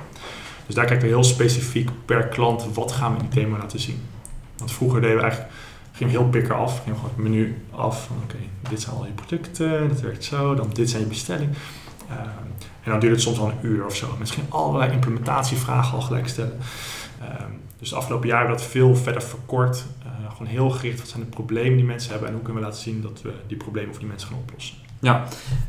Dus 0.66 0.74
daar 0.74 0.84
kijken 0.84 1.06
we 1.06 1.14
heel 1.14 1.24
specifiek 1.24 1.90
per 2.04 2.26
klant, 2.26 2.74
wat 2.74 2.92
gaan 2.92 3.12
we 3.12 3.18
in 3.18 3.28
die 3.30 3.42
thema 3.42 3.58
laten 3.58 3.80
zien. 3.80 4.00
Want 4.56 4.72
vroeger 4.72 5.00
deden 5.00 5.16
we 5.16 5.22
eigenlijk 5.22 5.52
ging 5.98 6.10
heel 6.10 6.28
pikker 6.28 6.54
af. 6.54 6.82
Ging 6.82 6.96
gewoon 6.96 7.10
het 7.14 7.24
menu 7.24 7.56
af. 7.70 8.10
Oké, 8.24 8.36
dit 8.68 8.80
zijn 8.80 8.96
al 8.96 9.04
je 9.04 9.12
producten, 9.12 9.88
dat 9.88 10.00
werkt 10.00 10.24
zo. 10.24 10.54
Dan 10.54 10.70
dit 10.72 10.90
zijn 10.90 11.02
je 11.02 11.08
bestellingen. 11.08 11.54
Uh, 12.10 12.16
en 12.82 12.90
dan 12.90 13.00
duurt 13.00 13.12
het 13.12 13.22
soms 13.22 13.38
al 13.38 13.48
een 13.48 13.58
uur 13.62 13.84
of 13.84 13.96
zo. 13.96 14.16
Misschien 14.18 14.44
allerlei 14.48 14.92
implementatievragen 14.92 15.94
al 15.94 16.02
gelijk 16.02 16.28
stellen. 16.28 16.58
Uh, 17.20 17.26
dus 17.78 17.88
de 17.88 17.96
afgelopen 17.96 18.28
jaar 18.28 18.38
hebben 18.38 18.56
we 18.56 18.62
dat 18.62 18.70
veel 18.72 18.96
verder 18.96 19.22
verkort. 19.22 19.84
Uh, 20.06 20.30
gewoon 20.30 20.46
heel 20.46 20.70
gericht, 20.70 20.98
wat 20.98 21.08
zijn 21.08 21.22
de 21.22 21.28
problemen 21.28 21.76
die 21.76 21.86
mensen 21.86 22.10
hebben 22.10 22.28
en 22.28 22.34
hoe 22.34 22.42
kunnen 22.42 22.62
we 22.62 22.68
laten 22.68 22.82
zien 22.82 23.02
dat 23.02 23.22
we 23.22 23.32
die 23.46 23.56
problemen 23.56 23.90
voor 23.90 24.00
die 24.00 24.08
mensen 24.08 24.28
gaan 24.28 24.38
oplossen. 24.38 24.87
Ja, 25.00 25.24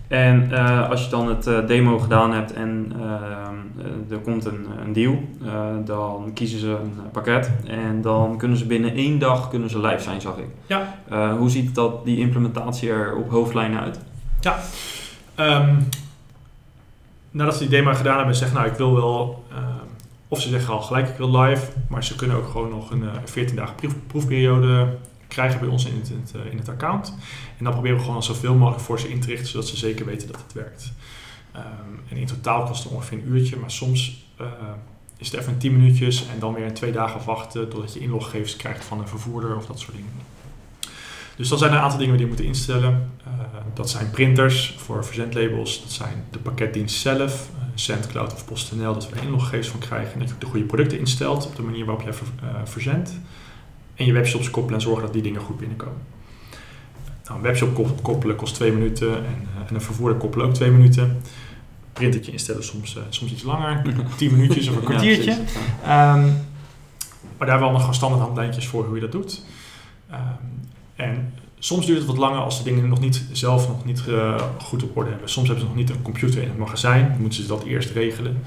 en 0.08 0.50
uh, 0.52 0.90
als 0.90 1.04
je 1.04 1.10
dan 1.10 1.28
het 1.28 1.48
uh, 1.48 1.68
demo 1.68 2.00
gedaan 2.00 2.34
hebt 2.34 2.54
en 2.54 2.94
uh, 2.98 4.12
er 4.12 4.18
komt 4.24 4.46
een, 4.46 4.68
een 4.86 4.94
deal, 4.94 5.24
dan 5.86 6.32
kiezen 6.34 6.60
ze 6.60 6.68
een 6.68 7.12
pakket 7.12 7.52
en 7.66 8.02
dan 8.02 8.38
kunnen 8.38 8.58
ze 8.58 8.66
binnen 8.66 8.94
één 8.94 9.20
dag 9.20 9.50
kunnen 9.50 9.70
ze 9.70 9.80
live 9.80 10.02
zijn, 10.02 10.22
zag 10.22 10.38
ik. 10.38 10.48
Ja. 10.66 11.00
hoe 11.38 11.50
ziet 11.50 11.76
dat, 11.76 12.06
die 12.06 12.18
implementatie 12.18 12.90
er 12.90 13.16
op 13.16 13.30
hoofdlijnen 13.30 13.80
uit? 13.80 14.00
Ja, 14.40 14.60
um, 15.36 15.88
nadat 17.32 17.54
ze 17.54 17.60
die 17.60 17.70
demo 17.70 17.94
gedaan 17.94 18.18
hebben, 18.18 18.36
zeggen 18.36 18.58
nou 18.58 18.70
ik 18.70 18.78
wil 18.78 18.94
wel, 18.96 19.44
of 20.28 20.42
ze 20.42 20.50
zeggen 20.50 20.74
al 20.74 20.82
gelijk 20.82 21.08
ik 21.08 21.18
wil 21.18 21.40
live, 21.42 21.66
maar 21.88 22.04
ze 22.04 22.16
kunnen 22.16 22.38
ook 22.38 22.50
gewoon 22.50 22.70
nog 22.70 22.92
een 22.92 23.04
14 23.26 23.56
dagen 23.56 23.76
proef, 23.76 23.94
proefperiode 24.08 24.88
krijgen 25.30 25.60
bij 25.60 25.70
ons 25.70 25.86
in 25.86 25.96
het, 25.96 26.10
het, 26.10 26.52
in 26.52 26.58
het 26.58 26.70
account. 26.70 27.14
En 27.58 27.64
dan 27.64 27.74
proberen 27.74 27.98
we 27.98 28.04
gewoon 28.04 28.24
zoveel 28.24 28.56
mogelijk 28.56 28.84
voor 28.84 29.00
ze 29.00 29.10
in 29.10 29.20
te 29.20 29.28
richten, 29.28 29.48
zodat 29.48 29.68
ze 29.68 29.78
zeker 29.78 30.06
weten 30.06 30.28
dat 30.28 30.42
het 30.42 30.54
werkt. 30.54 30.92
Um, 31.56 32.00
en 32.10 32.18
in 32.18 32.26
totaal 32.26 32.64
kost 32.64 32.84
het 32.84 32.92
ongeveer 32.92 33.18
een 33.18 33.28
uurtje, 33.28 33.58
maar 33.58 33.72
soms 33.72 34.26
uh, 34.42 34.48
is 35.18 35.32
het 35.32 35.40
even 35.40 35.58
10 35.58 35.78
minuutjes 35.78 36.28
en 36.34 36.40
dan 36.40 36.54
weer 36.54 36.74
twee 36.74 36.92
dagen 36.92 37.26
wachten 37.26 37.70
totdat 37.70 37.94
je 37.94 38.00
inloggegevens 38.00 38.56
krijgt 38.56 38.86
van 38.86 39.00
een 39.00 39.08
vervoerder 39.08 39.56
of 39.56 39.66
dat 39.66 39.80
soort 39.80 39.96
dingen. 39.96 40.12
Dus 41.36 41.50
dat 41.50 41.60
zijn 41.60 41.72
een 41.72 41.80
aantal 41.80 42.00
dingen 42.00 42.18
die 42.18 42.26
je 42.26 42.32
moet 42.32 42.42
instellen. 42.42 43.12
Uh, 43.28 43.34
dat 43.74 43.90
zijn 43.90 44.10
printers 44.10 44.76
voor 44.78 45.06
verzendlabels, 45.06 45.82
dat 45.82 45.92
zijn 45.92 46.26
de 46.32 46.40
pakketdienst 46.40 47.00
zelf, 47.00 47.50
uh, 47.56 47.64
SendCloud 47.76 48.34
of 48.34 48.46
PostNL, 48.46 48.94
dat 48.94 49.10
we 49.10 49.16
er 49.16 49.24
inloggegevens 49.24 49.68
van 49.68 49.80
krijgen 49.80 50.14
en 50.14 50.20
dat 50.20 50.30
je 50.30 50.36
de 50.40 50.46
goede 50.46 50.66
producten 50.66 51.00
instelt 51.00 51.46
op 51.46 51.56
de 51.56 51.62
manier 51.62 51.86
waarop 51.86 52.04
jij 52.04 52.14
ver, 52.14 52.28
verzendt. 52.64 53.12
En 54.00 54.06
je 54.06 54.14
webshops 54.14 54.50
koppelen 54.50 54.80
en 54.80 54.86
zorgen 54.86 55.04
dat 55.04 55.14
die 55.14 55.22
dingen 55.22 55.42
goed 55.42 55.58
binnenkomen. 55.58 56.02
Nou, 57.24 57.38
een 57.38 57.42
webshop 57.42 58.02
koppelen 58.02 58.36
kost 58.36 58.56
twee 58.56 58.72
minuten 58.72 59.16
en, 59.16 59.48
uh, 59.56 59.70
en 59.70 59.76
een 59.76 59.82
vervoerder 59.82 60.18
koppelen 60.18 60.46
ook 60.46 60.54
twee 60.54 60.72
minuten. 60.72 61.22
Printertje 61.94 62.32
instellen 62.32 62.64
soms, 62.64 62.96
uh, 62.96 63.04
soms 63.10 63.32
iets 63.32 63.44
langer, 63.44 63.82
tien 64.18 64.32
minuutjes 64.32 64.68
of 64.68 64.76
een 64.76 64.84
kwartiertje. 64.84 65.38
Ja, 65.84 66.16
um, 66.16 66.22
maar 67.38 67.48
daar 67.48 67.50
hebben 67.50 67.58
we 67.58 67.64
allemaal 67.64 67.80
gewoon 67.80 67.94
standaard 67.94 68.22
handlijntjes 68.22 68.68
voor 68.68 68.86
hoe 68.86 68.96
je 68.96 69.02
dat 69.02 69.12
doet. 69.12 69.44
Um, 70.12 70.18
en 70.96 71.34
soms 71.60 71.86
duurt 71.86 71.98
het 71.98 72.08
wat 72.08 72.18
langer 72.18 72.40
als 72.40 72.58
de 72.58 72.64
dingen 72.64 72.90
nog 72.90 73.00
niet, 73.00 73.26
zelf 73.32 73.68
nog 73.68 73.86
niet 73.86 74.04
uh, 74.08 74.42
goed 74.58 74.84
op 74.84 74.98
orde 74.98 75.10
hebben. 75.10 75.30
Soms 75.30 75.48
hebben 75.48 75.66
ze 75.66 75.72
nog 75.72 75.80
niet 75.80 75.90
een 75.90 76.02
computer 76.02 76.42
in 76.42 76.48
het 76.48 76.58
magazijn, 76.58 77.18
moeten 77.20 77.42
ze 77.42 77.48
dat 77.48 77.64
eerst 77.64 77.92
regelen. 77.92 78.44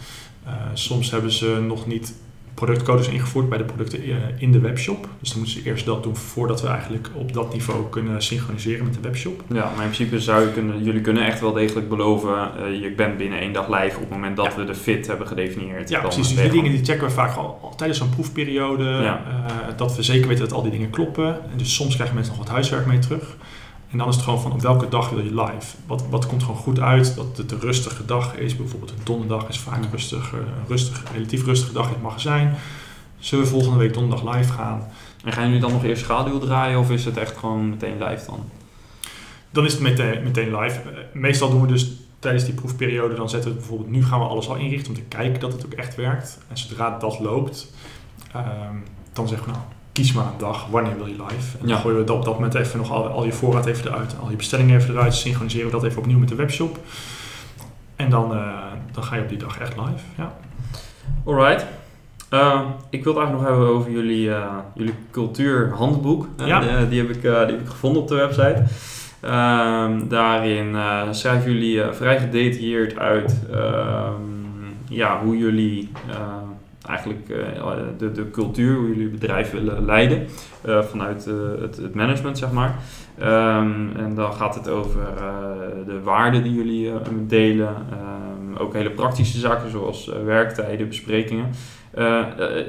soms 0.75 1.11
hebben 1.11 1.33
ze 1.33 1.65
nog 1.67 1.87
niet 1.87 2.15
productcodes 2.55 3.09
ingevoerd 3.09 3.49
bij 3.49 3.59
de 3.59 3.65
producten 3.65 4.01
in 4.39 4.53
de 4.53 4.61
webshop. 4.61 5.09
Dus 5.21 5.29
dan 5.29 5.39
moeten 5.39 5.61
ze 5.61 5.69
eerst 5.69 5.87
dat 5.87 6.03
doen 6.03 6.17
voordat 6.17 6.63
we 6.63 6.69
eigenlijk 6.69 7.09
op 7.15 7.33
dat 7.33 7.53
niveau 7.53 7.89
kunnen 7.91 8.23
synchroniseren 8.23 8.85
met 8.85 8.95
de 8.95 9.01
webshop. 9.01 9.43
Ja, 9.49 9.55
maar 9.55 9.85
in 9.85 9.91
principe 9.91 10.21
zou 10.21 10.47
je 10.47 10.53
kunnen, 10.53 10.85
jullie 10.85 11.01
kunnen 11.01 11.27
echt 11.27 11.41
wel 11.41 11.53
degelijk 11.53 11.89
beloven, 11.89 12.51
uh, 12.61 12.81
je 12.81 12.91
bent 12.91 13.17
binnen 13.17 13.39
één 13.39 13.53
dag 13.53 13.69
live 13.69 13.95
op 13.95 14.03
het 14.03 14.11
moment 14.11 14.37
dat 14.37 14.47
ja. 14.47 14.57
we 14.57 14.65
de 14.65 14.75
fit 14.75 15.07
hebben 15.07 15.27
gedefinieerd. 15.27 15.89
Ja, 15.89 16.01
precies. 16.01 16.29
Dus 16.29 16.43
die 16.43 16.51
dingen 16.51 16.71
die 16.71 16.85
checken 16.85 17.07
we 17.07 17.13
vaak 17.13 17.37
al, 17.37 17.59
al 17.63 17.75
tijdens 17.75 17.99
zo'n 17.99 18.11
proefperiode, 18.11 18.85
ja. 18.85 19.23
uh, 19.27 19.77
dat 19.77 19.97
we 19.97 20.03
zeker 20.03 20.29
weten 20.29 20.45
dat 20.45 20.53
al 20.53 20.63
die 20.63 20.71
dingen 20.71 20.91
kloppen. 20.91 21.27
En 21.27 21.57
dus 21.57 21.75
soms 21.75 21.95
krijgen 21.95 22.15
mensen 22.15 22.35
nog 22.35 22.45
wat 22.45 22.53
huiswerk 22.53 22.87
mee 22.87 22.99
terug. 22.99 23.37
En 23.93 23.99
dan 23.99 24.09
is 24.09 24.15
het 24.15 24.25
gewoon 24.25 24.41
van 24.41 24.53
op 24.53 24.61
welke 24.61 24.89
dag 24.89 25.11
wil 25.11 25.25
je 25.25 25.35
live? 25.35 25.77
Wat, 25.87 26.05
wat 26.11 26.27
komt 26.27 26.43
gewoon 26.43 26.57
goed 26.57 26.81
uit? 26.81 27.17
Dat 27.17 27.37
het 27.37 27.53
een 27.53 27.61
rustige 27.61 28.05
dag 28.05 28.37
is. 28.37 28.57
Bijvoorbeeld 28.57 28.91
een 28.91 29.05
donderdag 29.05 29.49
is 29.49 29.59
vaak 29.59 29.85
rustig, 29.91 30.33
een 30.33 30.67
rustig, 30.69 31.03
relatief 31.13 31.45
rustige 31.45 31.73
dag 31.73 31.87
in 31.87 31.93
het 31.93 32.03
magazijn. 32.03 32.55
Zullen 33.19 33.45
we 33.45 33.51
volgende 33.51 33.79
week 33.79 33.95
donderdag 33.95 34.35
live 34.37 34.53
gaan? 34.53 34.89
En 35.25 35.33
gaan 35.33 35.47
jullie 35.47 35.61
dan 35.61 35.73
nog 35.73 35.85
eerst 35.85 36.03
schaduw 36.03 36.39
draaien 36.39 36.79
of 36.79 36.91
is 36.91 37.05
het 37.05 37.17
echt 37.17 37.37
gewoon 37.37 37.69
meteen 37.69 38.05
live 38.05 38.27
dan? 38.27 38.41
Dan 39.51 39.65
is 39.65 39.73
het 39.73 39.83
meteen, 39.83 40.23
meteen 40.23 40.57
live. 40.57 40.81
Meestal 41.13 41.51
doen 41.51 41.61
we 41.61 41.67
dus 41.67 41.91
tijdens 42.19 42.45
die 42.45 42.55
proefperiode, 42.55 43.15
dan 43.15 43.29
zetten 43.29 43.51
we 43.51 43.57
bijvoorbeeld, 43.57 43.91
nu 43.91 44.05
gaan 44.05 44.21
we 44.21 44.27
alles 44.27 44.49
al 44.49 44.57
inrichten 44.57 44.89
om 44.89 44.95
te 44.95 45.17
kijken 45.17 45.41
dat 45.41 45.53
het 45.53 45.67
ook 45.67 45.73
echt 45.73 45.95
werkt. 45.95 46.39
En 46.49 46.59
zodra 46.59 46.99
dat 46.99 47.19
loopt, 47.21 47.73
um, 48.37 48.83
dan 49.13 49.29
zeggen 49.29 49.47
we 49.47 49.53
nou, 49.53 49.65
kies 49.93 50.13
maar 50.13 50.27
een 50.27 50.39
dag, 50.39 50.67
wanneer 50.67 50.97
wil 50.97 51.07
je 51.07 51.13
live. 51.13 51.59
En 51.59 51.67
dan 51.67 51.69
ja. 51.69 51.77
gooien 51.77 51.99
we 51.99 52.05
dat 52.05 52.17
op 52.17 52.25
dat 52.25 52.35
moment 52.35 52.55
even 52.55 52.79
nog 52.79 52.91
al, 52.91 53.07
al 53.07 53.25
je 53.25 53.33
voorraad 53.33 53.67
even 53.67 53.91
eruit, 53.91 54.15
al 54.21 54.31
je 54.31 54.37
bestellingen 54.37 54.77
even 54.77 54.95
eruit, 54.95 55.15
synchroniseren 55.15 55.67
we 55.67 55.73
dat 55.73 55.85
even 55.85 55.99
opnieuw 55.99 56.19
met 56.19 56.29
de 56.29 56.35
webshop. 56.35 56.79
En 57.97 58.11
dan, 58.11 58.33
uh, 58.33 58.57
dan 58.93 59.05
ga 59.05 59.17
je 59.17 59.23
op 59.23 59.29
die 59.29 59.39
dag 59.39 59.59
echt 59.59 59.77
live. 59.77 60.05
Ja. 60.17 60.35
Alright. 61.25 61.67
Uh, 62.31 62.61
ik 62.91 63.05
wil 63.05 63.15
het 63.15 63.23
eigenlijk 63.23 63.33
nog 63.33 63.43
hebben 63.43 63.69
over 63.69 63.91
jullie, 63.91 64.27
uh, 64.27 64.57
jullie 64.75 64.95
cultuurhandboek. 65.11 66.29
Ja. 66.37 66.63
Uh, 66.63 66.89
die, 66.91 67.01
heb 67.01 67.11
ik, 67.11 67.23
die 67.23 67.31
heb 67.31 67.61
ik 67.61 67.69
gevonden 67.69 68.03
op 68.03 68.09
de 68.09 68.15
website. 68.15 68.63
Ehm, 69.21 70.09
daarin 70.09 70.77
schrijven 71.11 71.53
jullie 71.53 71.83
vrij 71.93 72.19
gedetailleerd 72.19 72.99
uit 72.99 73.41
ehm, 73.53 74.13
ja, 74.89 75.21
hoe 75.25 75.39
jullie 75.39 75.91
eigenlijk 76.87 77.27
de, 77.99 78.13
de 78.13 78.31
cultuur, 78.31 78.77
hoe 78.77 78.89
jullie 78.89 79.09
bedrijf 79.09 79.51
willen 79.51 79.85
leiden 79.85 80.27
vanuit 80.63 81.25
het, 81.61 81.77
het, 81.77 81.95
management, 81.95 82.39
zeg 82.39 82.53
maar. 82.53 82.79
Um, 83.21 83.97
en 83.97 84.15
dan 84.15 84.33
gaat 84.33 84.55
het 84.55 84.69
over 84.69 85.01
de 85.87 86.01
waarden 86.03 86.43
die 86.43 86.55
jullie 86.55 86.93
delen, 87.27 87.75
ook 88.59 88.73
hele 88.73 88.91
praktische 88.91 89.39
zaken 89.39 89.71
zoals 89.71 90.11
werktijden, 90.25 90.89
besprekingen. 90.89 91.51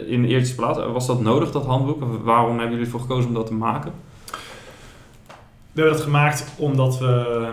In 0.07 0.21
de 0.21 0.27
eerste 0.27 0.55
plaats, 0.55 0.79
was 0.79 1.07
dat 1.07 1.21
nodig, 1.21 1.51
dat 1.51 1.65
handboek? 1.65 2.03
Waarom 2.23 2.49
hebben 2.49 2.69
jullie 2.69 2.85
ervoor 2.85 2.99
gekozen 2.99 3.27
om 3.27 3.35
dat 3.35 3.47
te 3.47 3.53
maken? 3.53 3.91
We 5.73 5.81
hebben 5.81 5.97
dat 5.97 6.07
gemaakt 6.07 6.53
omdat 6.57 6.99
we 6.99 7.47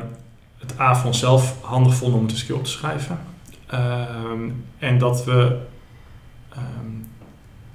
het 0.59 0.81
A 0.81 0.95
voor 0.95 1.07
onszelf 1.07 1.57
handig 1.61 1.95
vonden 1.95 2.21
om 2.21 2.27
keer 2.27 2.55
op 2.55 2.65
te 2.65 2.71
schrijven. 2.71 3.19
Uh, 3.75 4.03
en 4.79 4.99
dat 4.99 5.25
we 5.25 5.57
ehm, 6.53 6.63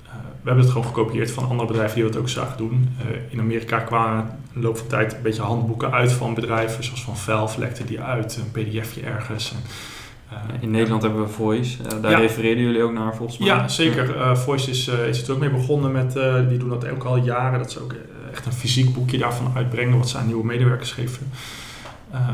eh, 0.05 0.11
we 0.41 0.43
hebben 0.51 0.63
het 0.63 0.71
gewoon 0.73 0.87
gekopieerd 0.87 1.31
van 1.31 1.47
andere 1.49 1.67
bedrijven 1.67 1.95
die 1.95 2.03
dat 2.11 2.17
ook 2.17 2.29
zagen 2.29 2.57
doen. 2.57 2.89
Eh, 2.99 3.05
in 3.29 3.39
Amerika 3.39 3.79
kwamen 3.79 4.23
in 4.53 4.61
de 4.61 4.67
loop 4.67 4.77
van 4.77 4.85
de 4.87 4.91
tijd 4.95 5.13
een 5.13 5.21
beetje 5.21 5.41
handboeken 5.41 5.91
uit 5.91 6.11
van 6.11 6.33
bedrijven, 6.33 6.83
zoals 6.83 7.03
van 7.03 7.17
Valve 7.17 7.59
lekte 7.59 7.85
die 7.85 8.01
uit, 8.01 8.37
een 8.37 8.51
pdfje 8.63 9.01
ergens. 9.01 9.51
En, 9.51 9.57
eh, 10.29 10.61
In 10.63 10.71
Nederland 10.71 11.01
hebben 11.01 11.21
we 11.21 11.27
Voice. 11.27 11.77
Daar 12.01 12.11
Ja. 12.11 12.17
refereerden 12.19 12.63
jullie 12.63 12.83
ook 12.83 12.93
naar 12.93 13.15
volgens 13.15 13.37
mij. 13.37 13.47
Ja, 13.47 13.67
zeker. 13.67 14.37
Voice 14.37 14.69
is, 14.69 14.87
is 14.87 15.17
het 15.17 15.29
ook 15.29 15.39
mee 15.39 15.49
begonnen 15.49 15.91
met, 15.91 16.13
die 16.49 16.57
doen 16.57 16.69
dat 16.69 16.89
ook 16.89 17.03
al 17.03 17.17
jaren, 17.17 17.59
dat 17.59 17.71
ze 17.71 17.79
ook 17.81 17.95
echt 18.31 18.45
een 18.45 18.53
fysiek 18.53 18.93
boekje 18.93 19.17
daarvan 19.17 19.51
uitbrengen, 19.55 19.97
wat 19.97 20.09
ze 20.09 20.17
aan 20.17 20.25
nieuwe 20.25 20.45
medewerkers 20.45 20.91
geven. 20.91 21.27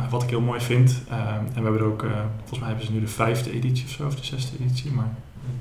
Wat 0.09 0.23
ik 0.23 0.29
heel 0.29 0.41
mooi 0.41 0.59
vind. 0.61 1.01
Eh, 1.09 1.17
en 1.33 1.45
we 1.53 1.61
hebben 1.61 1.79
er 1.79 1.85
ook, 1.85 2.05
volgens 2.37 2.59
mij 2.59 2.67
hebben 2.67 2.85
ze 2.85 2.91
nu 2.91 2.99
de 2.99 3.07
vijfde 3.07 3.51
editie 3.51 3.85
of 3.85 3.91
zo, 3.91 4.05
of 4.05 4.15
de 4.15 4.25
zesde 4.25 4.57
editie, 4.59 4.91
maar 4.91 5.09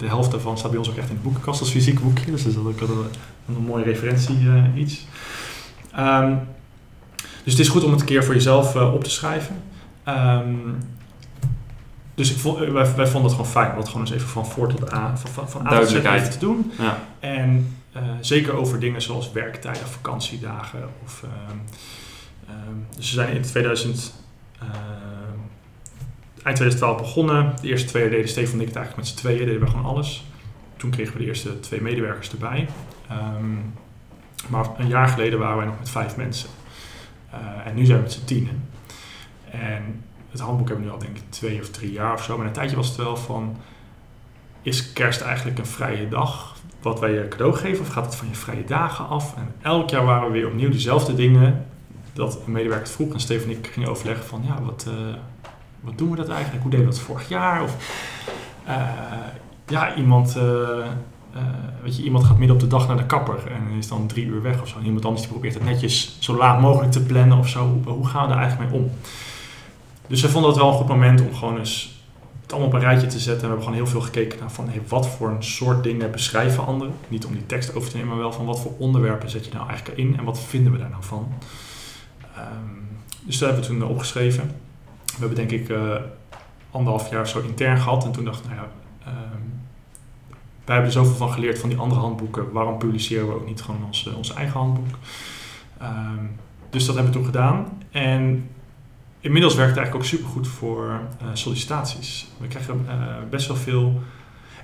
de 0.00 0.07
helft 0.07 0.30
daarvan 0.30 0.59
staat 0.59 0.71
bij 0.71 0.78
ons 0.78 0.90
ook 0.90 0.97
echt 0.97 1.09
in 1.09 1.14
de 1.14 1.21
boekenkast 1.21 1.61
als 1.61 1.71
fysiek 1.71 2.00
boekje, 2.00 2.30
dus 2.30 2.42
dat 2.42 2.52
is 2.52 2.59
ook 2.59 2.80
een, 2.80 3.04
een 3.49 3.62
mooie 3.62 3.85
referentie 3.85 4.37
eh, 4.37 4.64
iets. 4.75 5.07
Ehm, 5.92 6.35
dus 7.16 7.52
het 7.52 7.59
is 7.59 7.69
goed 7.69 7.85
om 7.85 7.90
het 7.90 8.00
een 8.00 8.07
keer 8.07 8.25
voor 8.25 8.35
jezelf 8.35 8.76
eh, 8.76 8.95
op 8.95 9.04
te 9.04 9.11
schrijven. 9.11 9.62
Ehm, 10.04 10.54
dus 12.14 12.30
ik 12.30 12.38
vond, 12.38 12.61
eh, 12.61 12.73
wij, 12.73 12.95
wij 12.95 13.07
vonden 13.07 13.23
het 13.23 13.30
gewoon 13.30 13.47
fijn 13.47 13.73
om 13.73 13.78
het 13.78 13.88
gewoon 13.88 14.07
eens 14.07 14.14
even 14.14 14.28
van 14.28 14.47
voor 14.47 14.69
tot 14.69 14.90
aan, 14.90 15.19
van, 15.19 15.49
van, 15.49 15.66
A 15.66 15.69
tot 15.69 15.88
Z 15.88 15.92
Duidelijkheid. 15.92 16.21
even 16.21 16.33
te 16.33 16.38
doen. 16.38 16.73
Ja. 16.78 16.99
En 17.21 17.75
zeker 18.21 18.52
over 18.52 18.80
dingen 18.80 19.02
zoals 19.02 19.33
werktijden, 19.33 19.87
vakantiedagen. 19.87 20.88
Of, 21.04 21.23
ehm, 21.23 21.57
dus 22.97 23.09
we 23.09 23.14
zijn 23.14 23.37
in 23.37 23.42
2000, 23.42 24.14
ehm, 24.59 25.39
eind 26.42 26.56
2012 26.56 26.97
begonnen. 26.97 27.52
De 27.61 27.68
eerste 27.68 27.88
twee 27.88 28.02
jaar 28.02 28.11
deden 28.11 28.28
Stefan 28.28 28.54
en 28.54 28.61
ik 28.61 28.66
het 28.66 28.76
eigenlijk 28.76 29.06
met 29.09 29.18
z'n 29.18 29.26
tweeën, 29.26 29.47
deden 29.47 29.61
we 29.61 29.66
gewoon 29.66 29.85
alles. 29.85 30.25
Toen 30.76 30.90
kregen 30.90 31.12
we 31.12 31.18
de 31.18 31.25
eerste 31.25 31.61
twee 31.61 31.80
medewerkers 31.80 32.30
erbij. 32.30 32.68
Ehm, 33.09 33.54
maar 34.49 34.66
een 34.78 34.88
jaar 34.88 35.09
geleden 35.09 35.38
waren 35.38 35.56
wij 35.56 35.66
nog 35.66 35.78
met 35.78 35.90
vijf 35.90 36.16
mensen. 36.16 36.49
Eh, 37.30 37.38
en 37.66 37.75
nu 37.75 37.85
zijn 37.85 37.97
we 37.97 38.02
met 38.02 38.12
z'n 38.12 38.25
tienen. 38.25 38.68
En 39.50 40.02
het 40.30 40.40
handboek 40.40 40.68
hebben 40.68 40.87
we 40.87 40.90
nu 40.90 40.97
al 40.97 41.04
denk 41.04 41.16
ik 41.16 41.23
twee 41.28 41.61
of 41.61 41.68
drie 41.68 41.92
jaar 41.92 42.12
of 42.12 42.23
zo. 42.23 42.37
Maar 42.37 42.47
een 42.47 42.52
tijdje 42.52 42.76
was 42.76 42.88
het 42.88 42.97
wel 42.97 43.16
van... 43.16 43.56
Is 44.62 44.92
kerst 44.92 45.20
eigenlijk 45.20 45.59
een 45.59 45.66
vrije 45.66 46.09
dag? 46.09 46.56
Wat 46.82 47.00
wij 47.00 47.12
je 47.12 47.28
cadeau 47.28 47.54
geven? 47.54 47.80
Of 47.80 47.88
gaat 47.88 48.04
het 48.04 48.14
van 48.14 48.28
je 48.28 48.35
vrije 48.35 48.64
dagen 48.64 49.09
af? 49.09 49.37
En 49.37 49.54
elk 49.62 49.90
jaar 49.90 50.04
waren 50.04 50.26
we 50.26 50.32
weer 50.32 50.47
opnieuw 50.47 50.70
diezelfde 50.70 51.14
dingen. 51.14 51.66
Dat 52.12 52.38
een 52.47 52.52
medewerker 52.52 52.87
het 52.87 52.94
vroeg. 52.94 53.12
En 53.12 53.20
Steven 53.20 53.50
en 53.50 53.56
ik 53.56 53.66
gingen 53.66 53.88
overleggen 53.88 54.25
van... 54.25 54.42
Ja, 54.47 54.62
wat, 54.62 54.87
eh, 54.88 55.14
wat 55.81 55.99
doen 55.99 56.11
we 56.11 56.17
dat 56.17 56.29
eigenlijk? 56.29 56.63
Hoe 56.63 56.71
deden 56.71 56.87
we 56.87 56.93
dat 56.93 57.01
vorig 57.01 57.29
jaar? 57.29 57.63
Of 57.63 57.77
eh, 58.65 58.77
ja, 59.67 59.95
iemand... 59.95 60.37
eh, 60.37 60.87
eh, 61.35 61.43
weet 61.83 61.97
je, 61.97 62.03
iemand 62.03 62.25
gaat 62.25 62.39
midden 62.39 62.57
op 62.57 62.63
de 62.63 62.69
dag 62.69 62.87
naar 62.89 62.97
de 62.97 63.07
kapper 63.07 63.47
en 63.47 63.77
is 63.79 63.89
dan 63.89 64.07
drie 64.07 64.27
uur 64.27 64.43
weg 64.43 64.61
of 64.61 64.69
zo. 64.69 64.79
En 64.79 64.85
iemand 64.85 65.05
anders 65.05 65.23
die 65.23 65.33
probeert 65.33 65.55
het 65.55 65.65
netjes 65.65 66.17
zo 66.19 66.37
laat 66.37 66.61
mogelijk 66.61 66.93
te 66.93 67.03
plannen 67.03 67.39
of 67.39 67.49
zo. 67.49 67.81
Hoe, 67.85 68.07
gaan 68.07 68.23
we 68.23 68.29
daar 68.29 68.43
eigenlijk 68.43 68.71
mee 68.71 68.81
om? 68.81 68.91
Dus 70.07 70.23
we 70.23 70.29
vonden 70.29 70.51
het 70.51 70.59
wel 70.59 70.69
een 70.69 70.75
goed 70.75 70.89
moment 70.89 71.21
om 71.21 71.35
gewoon 71.35 71.59
eens 71.59 71.99
het 72.43 72.53
allemaal 72.53 72.69
op 72.69 72.75
een 72.75 72.89
rijtje 72.89 73.07
te 73.07 73.19
zetten. 73.19 73.33
En 73.33 73.41
we 73.41 73.47
hebben 73.47 73.65
gewoon 73.65 73.79
heel 73.79 73.87
veel 73.87 74.01
gekeken 74.01 74.39
naar 74.39 74.51
van 74.51 74.69
hey, 74.69 74.83
wat 74.89 75.09
voor 75.09 75.29
een 75.31 75.45
soort 75.45 75.83
dingen 75.83 76.11
beschrijven 76.11 76.67
anderen. 76.67 76.95
Niet 77.09 77.25
om 77.25 77.33
die 77.33 77.47
tekst 77.47 77.75
over 77.75 77.91
te 77.91 77.97
nemen, 77.97 78.11
maar 78.11 78.21
wel 78.23 78.33
van 78.33 78.47
wat 78.47 78.61
voor 78.61 78.73
onderwerpen 78.79 79.31
zet 79.31 79.45
je 79.45 79.53
nou 79.53 79.69
eigenlijk 79.69 79.99
in 79.99 80.19
en 80.19 80.25
wat 80.25 80.41
vinden 80.41 80.73
we 80.73 80.79
daar 80.79 80.91
nou 80.91 81.03
van. 81.05 81.33
Ehm, 82.37 82.45
dus 83.23 83.39
dat 83.39 83.49
hebben 83.49 83.69
we 83.69 83.79
toen 83.79 83.89
opgeschreven. 83.89 84.51
We 85.21 85.27
hebben 85.27 85.49
denk 85.49 85.61
ik 85.61 85.69
eh, 85.69 85.95
anderhalf 86.71 87.11
jaar 87.11 87.29
zo 87.29 87.41
intern 87.41 87.79
gehad. 87.79 88.05
En 88.05 88.12
toen 88.12 88.25
dacht 88.25 88.41
ik, 88.41 88.50
nou 88.50 88.57
ja, 88.57 88.69
ehm, 89.05 89.43
wij 90.65 90.75
hebben 90.75 90.85
er 90.85 90.93
zoveel 90.93 91.17
van 91.17 91.31
geleerd 91.31 91.59
van 91.59 91.69
die 91.69 91.79
andere 91.79 92.00
handboeken. 92.00 92.53
Waarom 92.53 92.79
publiceren 92.79 93.29
we 93.29 93.35
ook 93.35 93.47
niet 93.47 93.62
gewoon 93.62 93.85
ons, 93.85 94.07
eh, 94.07 94.17
ons 94.17 94.35
eigen 94.35 94.61
handboek? 94.61 94.95
Ehm, 95.79 96.25
dus 96.71 96.87
dat 96.87 96.95
hebben 96.95 97.12
we 97.12 97.19
toen 97.19 97.29
gedaan. 97.29 97.67
En 97.91 98.49
inmiddels 99.21 99.55
werkt 99.55 99.71
het 99.71 99.79
eigenlijk 99.79 99.95
ook 99.95 100.19
supergoed 100.19 100.49
voor 100.49 101.00
eh, 101.21 101.27
sollicitaties. 101.33 102.29
We 102.39 102.49
krijgen 102.49 102.87
best 103.31 103.47
wel 103.47 103.57
veel. 103.57 104.03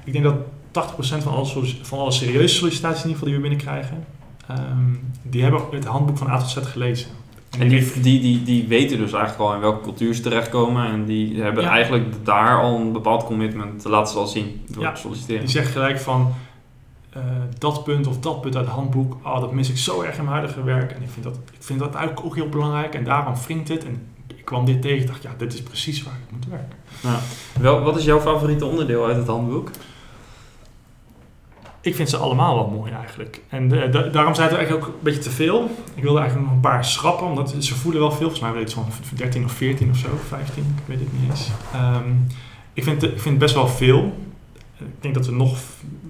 Ik 0.05 0.13
denk 0.13 0.25
dat 0.25 0.37
80% 0.71 1.23
van 1.23 1.33
alle, 1.33 1.47
van 1.83 1.99
alle 1.99 2.11
serieuze 2.11 2.55
sollicitaties 2.55 3.03
in 3.03 3.09
ieder 3.09 3.19
geval 3.19 3.29
die 3.29 3.43
we 3.43 3.49
binnenkrijgen, 3.49 4.05
ehm, 4.47 4.95
die 5.23 5.43
hebben 5.43 5.63
het 5.71 5.85
handboek 5.85 6.19
van 6.19 6.29
A 6.29 6.39
tot 6.39 6.49
Z 6.49 6.57
gelezen. 6.57 7.11
En 7.59 7.69
die, 7.69 7.93
die, 8.01 8.21
die, 8.21 8.43
die 8.43 8.67
weten 8.69 8.99
dus 8.99 9.13
eigenlijk 9.13 9.43
al 9.51 9.55
in 9.55 9.61
welke 9.61 9.83
cultuur 9.83 10.15
ze 10.15 10.21
terechtkomen. 10.23 10.87
En 10.87 11.05
die 11.05 11.43
hebben 11.43 11.63
Ja. 11.65 11.71
eigenlijk 11.71 12.25
daar 12.25 12.61
al 12.61 12.81
een 12.81 12.93
bepaald 12.93 13.25
commitment 13.25 13.81
te 13.83 13.89
laten 13.89 14.13
ze 14.13 14.19
al 14.19 14.27
zien 14.27 14.61
door 14.71 14.83
Ja. 14.83 14.93
te 14.93 15.01
solliciteren. 15.01 15.41
Die 15.41 15.51
zeggen 15.51 15.73
gelijk 15.73 15.99
van 15.99 16.33
eh, 17.11 17.23
dat 17.59 17.85
punt 17.85 18.07
of 18.07 18.19
dat 18.19 18.41
punt 18.41 18.57
uit 18.57 18.65
het 18.67 18.75
handboek, 18.75 19.17
oh, 19.25 19.41
dat 19.41 19.53
mis 19.53 19.71
ik 19.71 19.77
zo 19.79 20.01
erg 20.03 20.17
in 20.17 20.25
mijn 20.25 20.37
huidige 20.37 20.63
werk. 20.65 20.93
En 20.93 21.03
ik 21.03 21.11
vind 21.11 21.25
dat, 21.25 21.35
ik 21.53 21.63
vind 21.63 21.79
dat 21.79 21.95
eigenlijk 21.95 22.27
ook 22.27 22.35
heel 22.35 22.49
belangrijk 22.49 22.95
en 22.95 23.05
daarom 23.05 23.35
wringt 23.47 23.67
dit. 23.67 23.85
En 23.85 24.07
ik 24.27 24.45
kwam 24.45 24.65
dit 24.65 24.83
tegen 24.83 25.01
en 25.01 25.07
dacht, 25.07 25.23
ja, 25.23 25.31
dit 25.39 25.53
is 25.55 25.63
precies 25.63 26.03
waar 26.03 26.15
ik 26.27 26.33
moet 26.35 26.47
werken. 26.47 27.19
Wel, 27.61 27.81
wat 27.83 27.97
is 27.97 28.05
jouw 28.05 28.21
favoriete 28.21 28.65
onderdeel 28.65 29.07
uit 29.07 29.17
het 29.17 29.27
handboek? 29.27 29.71
Ik 31.87 31.95
vind 31.95 32.09
ze 32.11 32.17
allemaal 32.17 32.55
wel 32.55 32.69
mooi 32.79 32.93
eigenlijk. 32.93 33.41
En 33.49 33.83
eh, 33.83 33.93
da- 33.93 34.03
daarom 34.09 34.35
zijn 34.35 34.47
het 34.49 34.57
er 34.57 34.63
eigenlijk 34.63 34.87
ook 34.89 34.95
een 34.95 35.01
beetje 35.03 35.21
te 35.21 35.31
veel. 35.31 35.71
Ik 35.95 36.03
wilde 36.03 36.19
eigenlijk 36.19 36.49
nog 36.49 36.57
een 36.57 36.63
paar 36.71 36.85
schrappen, 36.85 37.27
omdat 37.27 37.55
ze 37.59 37.75
voelen 37.75 38.01
wel 38.01 38.11
veel. 38.11 38.19
Volgens 38.21 38.41
mij 38.41 38.51
weet 38.53 38.61
ik 38.61 38.67
iets 38.67 38.75
van 39.09 39.17
13 39.17 39.45
of 39.45 39.53
14 39.53 39.91
of 39.91 39.97
zo, 39.97 40.09
15, 40.29 40.63
ik 40.77 40.83
weet 40.87 41.01
het 41.01 41.13
niet 41.13 41.31
eens. 41.31 41.49
Ehm, 41.73 42.11
ik, 42.73 42.85
vind, 42.85 43.03
het- 43.03 43.11
ik 43.13 43.21
vind 43.21 43.39
best 43.39 43.55
wel 43.55 43.69
veel. 43.69 44.17
Ik 44.79 44.87
denk 45.03 45.15
dat 45.15 45.27
we 45.27 45.33
nog 45.33 45.59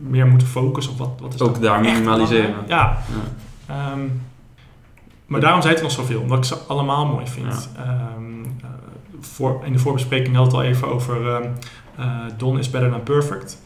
meer 0.03 0.27
moeten 0.27 0.49
focussen 0.49 0.93
op 0.93 0.99
wat, 0.99 1.11
wat 1.21 1.35
is 1.35 1.41
Ook 1.41 1.61
daar 1.61 1.81
minimaliseren. 1.81 2.55
Ja, 2.67 2.99
Ja. 3.67 3.75
Ehm, 3.75 4.01
maar 5.27 5.41
daarom 5.41 5.61
zijn 5.63 5.73
het 5.75 5.83
er 5.83 5.89
nog 5.89 5.97
zoveel, 5.99 6.21
omdat 6.21 6.39
ik 6.39 6.45
ze 6.45 6.57
allemaal 6.57 7.07
mooi 7.07 7.27
vind. 7.27 7.69
Ehm, 7.77 8.45
eh, 8.61 8.69
voor, 9.21 9.61
in 9.65 9.73
de 9.73 9.79
voorbespreking 9.79 10.37
had 10.37 10.47
het 10.47 10.55
al 10.55 10.63
even 10.63 10.89
over 10.89 11.27
eh, 11.97 12.07
Done 12.37 12.59
is 12.59 12.71
better 12.71 12.91
than 12.91 13.03
perfect. 13.03 13.63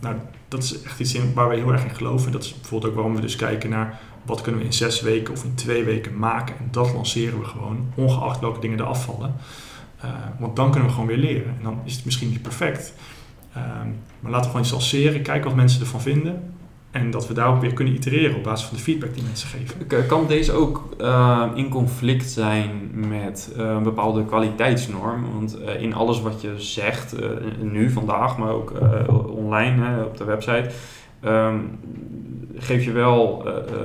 Nou, 0.00 0.14
dat 0.50 0.62
is 0.62 0.82
echt 0.82 1.00
iets 1.00 1.18
waar 1.34 1.48
we 1.48 1.56
heel 1.56 1.72
erg 1.72 1.84
in 1.84 1.94
geloven. 1.94 2.32
Dat 2.32 2.44
is 2.44 2.54
bijvoorbeeld 2.54 2.90
ook 2.90 2.96
waarom 2.96 3.14
we 3.14 3.20
dus 3.20 3.36
kijken 3.36 3.70
naar 3.70 4.00
wat 4.22 4.40
kunnen 4.40 4.60
we 4.60 4.66
in 4.66 4.72
zes 4.72 5.00
weken 5.00 5.32
of 5.32 5.44
in 5.44 5.54
twee 5.54 5.84
weken 5.84 6.18
maken. 6.18 6.58
En 6.58 6.68
dat 6.70 6.92
lanceren 6.92 7.38
we 7.38 7.44
gewoon, 7.44 7.92
ongeacht 7.94 8.40
welke 8.40 8.60
dingen 8.60 8.78
er 8.78 8.84
afvallen. 8.84 9.34
Eh, 10.00 10.10
want 10.38 10.56
dan 10.56 10.70
kunnen 10.70 10.88
we 10.88 10.94
gewoon 10.94 11.08
weer 11.08 11.16
leren. 11.16 11.54
En 11.58 11.62
dan 11.62 11.80
is 11.84 11.94
het 11.94 12.04
misschien 12.04 12.28
niet 12.28 12.42
perfect. 12.42 12.94
Ehm, 13.52 13.88
maar 14.20 14.30
laten 14.30 14.40
we 14.40 14.46
gewoon 14.46 14.60
iets 14.62 14.70
lanceren, 14.70 15.22
kijken 15.22 15.44
wat 15.44 15.56
mensen 15.56 15.80
ervan 15.80 16.00
vinden. 16.00 16.54
En 16.90 17.10
dat 17.10 17.28
we 17.28 17.34
daarop 17.34 17.60
weer 17.60 17.72
kunnen 17.72 17.94
itereren 17.94 18.36
op 18.36 18.42
basis 18.42 18.66
van 18.66 18.76
de 18.76 18.82
feedback 18.82 19.14
die 19.14 19.22
mensen 19.22 19.48
geven. 19.48 20.06
Kan 20.06 20.26
deze 20.26 20.52
ook 20.52 20.88
eh, 20.98 21.46
in 21.54 21.68
conflict 21.68 22.30
zijn 22.30 22.90
met 23.08 23.52
eh, 23.56 23.64
een 23.70 23.82
bepaalde 23.82 24.24
kwaliteitsnorm? 24.24 25.24
Want 25.34 25.60
eh, 25.60 25.82
in 25.82 25.94
alles 25.94 26.20
wat 26.20 26.40
je 26.40 26.54
zegt, 26.56 27.14
nu, 27.62 27.90
vandaag, 27.90 28.38
maar 28.38 28.50
ook 28.52 28.72
online 29.36 29.84
hè, 29.84 30.02
op 30.02 30.16
de 30.16 30.24
website, 30.24 30.70
ehm, 31.20 31.58
geef 32.56 32.84
je 32.84 32.92
wel 32.92 33.44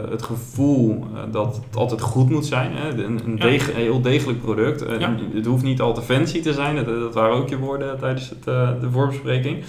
het 0.10 0.22
gevoel 0.24 1.06
dat 1.32 1.62
het 1.66 1.76
altijd 1.76 2.02
goed 2.02 2.30
moet 2.30 2.46
zijn. 2.46 2.72
Hè? 2.74 2.90
Een, 2.90 3.20
een, 3.26 3.36
Ja. 3.38 3.44
deg- 3.46 3.70
een 3.70 3.76
heel 3.82 4.02
degelijk 4.02 4.42
product. 4.42 4.86
Ja. 5.00 5.16
Het 5.34 5.46
hoeft 5.46 5.64
niet 5.64 5.82
al 5.82 5.94
te 5.94 6.02
fancy 6.02 6.42
te 6.42 6.54
zijn, 6.54 6.76
dat, 6.76 6.86
dat 6.86 7.14
waren 7.14 7.36
ook 7.36 7.50
je 7.50 7.58
woorden 7.58 8.00
tijdens 8.00 8.30
het, 8.30 8.44
de 8.82 8.88
voorbespreking. 8.92 9.64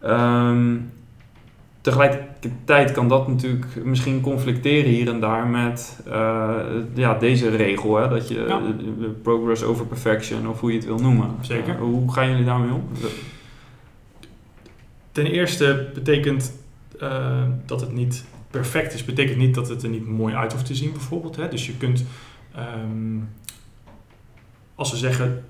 Ehm, 0.00 0.74
tegelijkertijd 1.82 2.92
kan 2.92 3.08
dat 3.08 3.28
natuurlijk 3.28 3.84
misschien 3.84 4.20
conflicteren 4.20 4.90
hier 4.90 5.08
en 5.08 5.20
daar 5.20 5.46
met 5.46 6.00
eh, 6.06 6.56
ja, 6.94 7.14
deze 7.14 7.48
regel. 7.48 7.96
Hè? 7.96 8.08
Dat 8.08 8.28
je 8.28 8.44
Ja. 8.48 8.60
progress 9.22 9.62
over 9.62 9.86
perfection 9.86 10.48
of 10.48 10.60
hoe 10.60 10.70
je 10.70 10.76
het 10.76 10.86
wil 10.86 10.98
noemen. 10.98 11.30
Zeker. 11.40 11.74
Eh, 11.74 11.80
hoe 11.80 12.12
gaan 12.12 12.30
jullie 12.30 12.44
daarmee 12.44 12.72
om? 12.72 12.84
Ten 15.12 15.26
eerste 15.26 15.90
betekent 15.94 16.52
eh, 17.00 17.42
dat 17.66 17.80
het 17.80 17.92
niet 17.92 18.24
perfect 18.50 18.94
is, 18.94 19.04
betekent 19.04 19.38
niet 19.38 19.54
dat 19.54 19.68
het 19.68 19.82
er 19.82 19.88
niet 19.88 20.08
mooi 20.08 20.34
uit 20.34 20.52
hoeft 20.52 20.66
te 20.66 20.74
zien, 20.74 20.92
bijvoorbeeld. 20.92 21.36
Hè? 21.36 21.48
Dus 21.48 21.66
je 21.66 21.76
kunt, 21.76 22.04
ehm, 22.54 23.18
als 24.74 24.90
we 24.90 24.96
zeggen, 24.96 25.44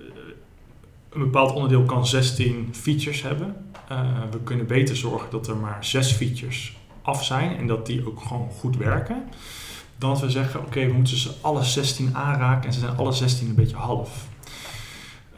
een 1.13 1.21
bepaald 1.21 1.53
onderdeel 1.53 1.85
kan 1.85 2.07
16 2.07 2.69
features 2.73 3.23
hebben. 3.23 3.57
Eh, 3.89 4.01
we 4.31 4.39
kunnen 4.39 4.67
beter 4.67 4.97
zorgen 4.97 5.31
dat 5.31 5.49
er 5.49 5.57
maar 5.57 5.85
6 5.85 6.13
features 6.13 6.77
af 7.03 7.25
zijn 7.25 7.57
en 7.57 7.67
dat 7.67 7.87
die 7.87 8.07
ook 8.07 8.21
gewoon 8.21 8.51
goed 8.51 8.77
werken. 8.77 9.23
Dan 9.97 10.11
dat 10.11 10.21
we 10.21 10.31
zeggen, 10.31 10.61
oké, 10.61 10.87
we 10.87 10.93
moeten 10.93 11.17
ze 11.17 11.31
alle 11.41 11.63
16 11.63 12.17
aanraken 12.17 12.67
en 12.67 12.73
ze 12.73 12.81
zijn 12.81 12.97
alle 12.97 13.13
16 13.13 13.49
een 13.49 13.55
beetje 13.55 13.77
half. 13.77 14.29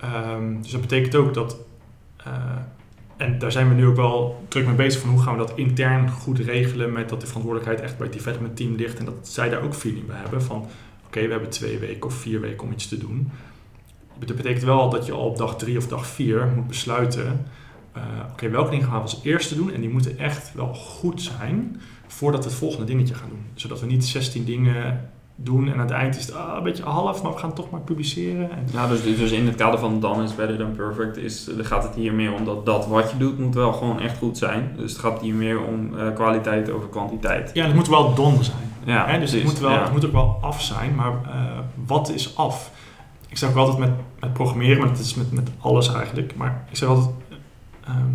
Ehm, 0.00 0.62
dus 0.62 0.70
dat 0.70 0.80
betekent 0.80 1.14
ook 1.14 1.34
dat 1.34 1.56
eh, 2.16 2.32
en 3.16 3.38
daar 3.38 3.52
zijn 3.52 3.68
we 3.68 3.74
nu 3.74 3.86
ook 3.86 3.96
wel 3.96 4.44
druk 4.48 4.66
mee 4.66 4.74
bezig 4.74 5.00
van 5.00 5.10
hoe 5.10 5.22
gaan 5.22 5.32
we 5.32 5.46
dat 5.46 5.52
intern 5.56 6.10
goed 6.10 6.38
regelen 6.38 6.92
met 6.92 7.08
dat 7.08 7.20
de 7.20 7.26
verantwoordelijkheid 7.26 7.80
echt 7.80 7.98
bij 7.98 8.06
het 8.06 8.16
development 8.16 8.56
team 8.56 8.74
ligt 8.74 8.98
en 8.98 9.04
dat 9.04 9.14
zij 9.22 9.48
daar 9.48 9.62
ook 9.62 9.74
feeling 9.74 10.06
bij 10.06 10.16
hebben 10.16 10.42
van 10.42 10.66
oké, 11.06 11.22
we 11.22 11.30
hebben 11.30 11.50
twee 11.50 11.78
weken 11.78 12.06
of 12.06 12.14
vier 12.14 12.40
weken 12.40 12.66
om 12.66 12.72
iets 12.72 12.88
te 12.88 12.98
doen. 12.98 13.30
Dat 14.18 14.36
betekent 14.36 14.64
wel 14.64 14.90
dat 14.90 15.06
je 15.06 15.12
al 15.12 15.26
op 15.26 15.36
dag 15.36 15.56
drie 15.56 15.78
of 15.78 15.86
dag 15.86 16.06
vier 16.06 16.52
moet 16.56 16.66
besluiten 16.66 17.46
eh, 17.94 18.02
oké, 18.30 18.48
welke 18.48 18.70
dingen 18.70 18.86
gaan 18.86 18.94
we 18.94 19.00
als 19.00 19.20
eerste 19.22 19.54
doen? 19.54 19.72
En 19.72 19.80
die 19.80 19.90
moeten 19.90 20.18
echt 20.18 20.54
wel 20.54 20.74
goed 20.74 21.22
zijn 21.22 21.80
voordat 22.06 22.44
we 22.44 22.50
het 22.50 22.58
volgende 22.58 22.86
dingetje 22.86 23.14
gaan 23.14 23.28
doen. 23.28 23.44
Zodat 23.54 23.80
we 23.80 23.86
niet 23.86 24.04
16 24.04 24.44
dingen 24.44 25.10
doen 25.36 25.66
en 25.68 25.72
aan 25.72 25.78
het 25.78 25.90
eind 25.90 26.16
is 26.16 26.26
het 26.26 26.34
ah, 26.34 26.56
een 26.56 26.62
beetje 26.62 26.82
half, 26.82 27.22
maar 27.22 27.32
we 27.32 27.38
gaan 27.38 27.54
toch 27.54 27.70
maar 27.70 27.80
publiceren. 27.80 28.50
En, 28.50 28.66
Ja, 28.72 28.88
dus, 28.88 29.02
dus 29.02 29.30
in 29.30 29.46
het 29.46 29.54
kader 29.54 29.78
van 29.78 30.00
dan 30.00 30.22
is 30.22 30.34
better 30.34 30.56
than 30.56 30.72
perfect 30.76 31.16
is, 31.16 31.48
eh, 31.48 31.64
gaat 31.64 31.82
het 31.82 31.94
hier 31.94 32.12
meer 32.12 32.32
om 32.32 32.44
dat 32.44 32.66
dat 32.66 32.86
wat 32.86 33.10
je 33.10 33.16
doet 33.16 33.38
moet 33.38 33.54
wel 33.54 33.72
gewoon 33.72 34.00
echt 34.00 34.18
goed 34.18 34.38
zijn. 34.38 34.72
Dus 34.76 34.92
het 34.92 35.00
gaat 35.00 35.20
hier 35.20 35.34
meer 35.34 35.64
om 35.64 35.98
eh, 35.98 36.14
kwaliteit 36.14 36.70
over 36.70 36.88
kwantiteit. 36.88 37.50
ja, 37.54 37.64
het 37.64 37.74
moet 37.74 37.88
wel 37.88 38.14
done 38.14 38.42
zijn. 38.42 38.72
Ja, 38.84 39.06
Hè, 39.06 39.18
dus 39.18 39.32
het 39.32 39.44
moet, 39.44 39.58
wel, 39.58 39.70
ja. 39.70 39.82
het 39.82 39.92
moet 39.92 40.06
ook 40.06 40.12
wel 40.12 40.38
af 40.40 40.62
zijn, 40.62 40.94
maar 40.94 41.12
wat 41.86 42.08
is 42.08 42.36
af? 42.36 42.70
Ik 43.34 43.40
zeg 43.40 43.50
ook 43.50 43.56
altijd 43.56 43.78
met, 43.78 43.90
met 44.20 44.32
programmeren, 44.32 44.78
maar 44.78 44.88
dat 44.88 44.98
is 44.98 45.14
met, 45.14 45.32
met 45.32 45.50
alles 45.58 45.94
eigenlijk. 45.94 46.36
Maar 46.36 46.64
ik 46.70 46.76
zeg 46.76 46.88
altijd, 46.88 47.10
ehm, 47.84 48.12